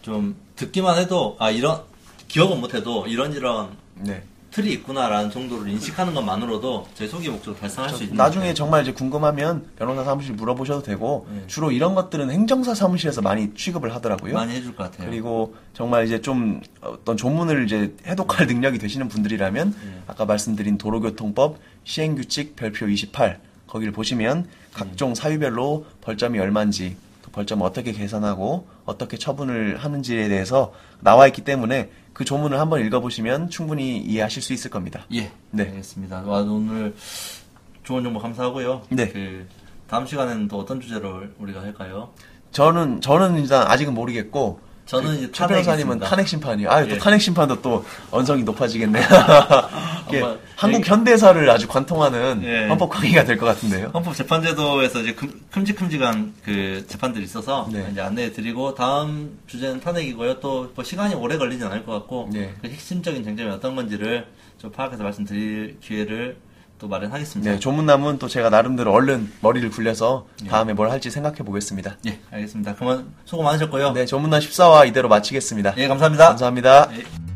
좀 0.00 0.36
듣기만 0.56 0.96
해도 0.96 1.36
아 1.38 1.50
이런 1.50 1.82
기억은 2.36 2.60
못해도 2.60 3.06
이런 3.06 3.32
이런 3.32 3.70
네. 3.94 4.22
틀이 4.50 4.70
있구나라는 4.74 5.30
정도를 5.30 5.70
인식하는 5.70 6.14
것만으로도 6.14 6.86
제 6.94 7.06
소기 7.06 7.30
목적을 7.30 7.58
달성할 7.58 7.90
수 7.90 8.04
있는 8.04 8.16
나중에 8.16 8.52
정말 8.52 8.82
이제 8.82 8.92
궁금하면 8.92 9.66
변호사 9.76 10.04
사무실 10.04 10.34
물어보셔도 10.34 10.82
되고 10.82 11.26
네. 11.30 11.44
주로 11.46 11.70
이런 11.72 11.94
것들은 11.94 12.30
행정사 12.30 12.74
사무실에서 12.74 13.22
많이 13.22 13.54
취급을 13.54 13.94
하더라고요. 13.94 14.34
많이 14.34 14.54
해줄 14.54 14.76
것 14.76 14.84
같아요. 14.84 15.08
그리고 15.08 15.54
정말 15.72 16.04
이제 16.04 16.20
좀 16.20 16.60
어떤 16.82 17.16
조문을 17.16 17.64
이제 17.64 17.94
해독할 18.06 18.46
능력이 18.46 18.78
되시는 18.78 19.08
분들이라면 19.08 19.70
네. 19.70 20.02
아까 20.06 20.26
말씀드린 20.26 20.76
도로교통법 20.76 21.58
시행규칙 21.84 22.54
별표 22.56 22.88
28 22.88 23.40
거기를 23.66 23.92
보시면 23.92 24.42
네. 24.42 24.48
각종 24.74 25.14
사유별로 25.14 25.86
벌점이 26.02 26.38
얼마인지 26.38 26.96
또 27.22 27.30
벌점 27.30 27.62
어떻게 27.62 27.92
계산하고 27.92 28.68
어떻게 28.84 29.16
처분을 29.16 29.78
하는지에 29.78 30.28
대해서 30.28 30.72
나와 31.00 31.26
있기 31.26 31.42
때문에 31.42 31.90
그 32.16 32.24
조문을 32.24 32.58
한번 32.58 32.80
읽어보시면 32.80 33.50
충분히 33.50 33.98
이해하실 33.98 34.40
수 34.40 34.54
있을 34.54 34.70
겁니다. 34.70 35.04
예, 35.12 35.30
네. 35.50 35.64
알겠습니다. 35.64 36.22
와, 36.22 36.40
오늘 36.40 36.94
좋은 37.82 38.02
정보 38.02 38.18
감사하고요. 38.18 38.84
네. 38.88 39.10
그 39.10 39.46
다음 39.86 40.06
시간에는 40.06 40.48
또 40.48 40.58
어떤 40.58 40.80
주제로 40.80 41.24
우리가 41.38 41.60
할까요? 41.60 42.14
저는 42.52 43.02
저는 43.02 43.38
일단 43.38 43.66
아직은 43.66 43.92
모르겠고 43.92 44.60
저는 44.86 45.10
그 45.10 45.16
이제 45.16 45.32
최 45.32 45.46
변호사님은. 45.48 45.98
탄핵 45.98 46.28
심판이요. 46.28 46.70
아유 46.70 46.86
예. 46.88 46.94
또 46.94 46.98
탄핵 46.98 47.20
심판도 47.20 47.60
또 47.60 47.84
언성이 48.12 48.44
높아지겠네요. 48.44 49.02
이게 50.08 50.20
한번 50.20 50.38
한국 50.54 50.78
얘기- 50.78 50.88
현대사를 50.88 51.50
아주 51.50 51.66
관통하는 51.68 52.42
예. 52.44 52.68
헌법 52.68 52.90
강의가 52.90 53.24
될 53.24 53.36
것 53.36 53.46
같은데요. 53.46 53.90
헌법 53.92 54.14
재판제도에서 54.14 55.00
이제 55.02 55.14
금, 55.14 55.40
큼직큼직한 55.50 56.34
그 56.44 56.84
재판들이 56.86 57.24
있어서 57.24 57.68
네. 57.72 57.88
이제 57.90 58.00
안내해 58.00 58.32
드리고 58.32 58.74
다음 58.76 59.38
주제는 59.48 59.80
탄핵이고요. 59.80 60.40
또 60.40 60.70
뭐 60.74 60.84
시간이 60.84 61.14
오래 61.14 61.36
걸리진 61.36 61.66
않을 61.66 61.84
것 61.84 61.92
같고 61.92 62.30
네. 62.32 62.54
그 62.62 62.68
핵심적인 62.68 63.24
쟁점이 63.24 63.50
어떤 63.50 63.74
건지를 63.76 64.26
좀 64.58 64.70
파악해서 64.70 65.02
말씀드릴 65.02 65.78
기회를 65.80 66.36
또 66.78 66.88
마련하겠습니다. 66.88 67.52
네, 67.52 67.58
조문남은 67.58 68.18
또 68.18 68.28
제가 68.28 68.50
나름대로 68.50 68.92
얼른 68.92 69.32
머리를 69.40 69.70
굴려서 69.70 70.26
다음에 70.48 70.72
뭘 70.72 70.90
할지 70.90 71.10
생각해 71.10 71.38
보겠습니다. 71.38 71.96
예, 72.06 72.20
알겠습니다. 72.30 72.74
그러면 72.74 73.12
수고 73.24 73.42
많으셨고요. 73.42 73.92
네, 73.92 74.06
조문남 74.06 74.40
14화 74.40 74.86
이대로 74.86 75.08
마치겠습니다. 75.08 75.74
예, 75.78 75.88
감사합니다. 75.88 76.28
감사합니다. 76.28 76.88
예. 76.92 77.35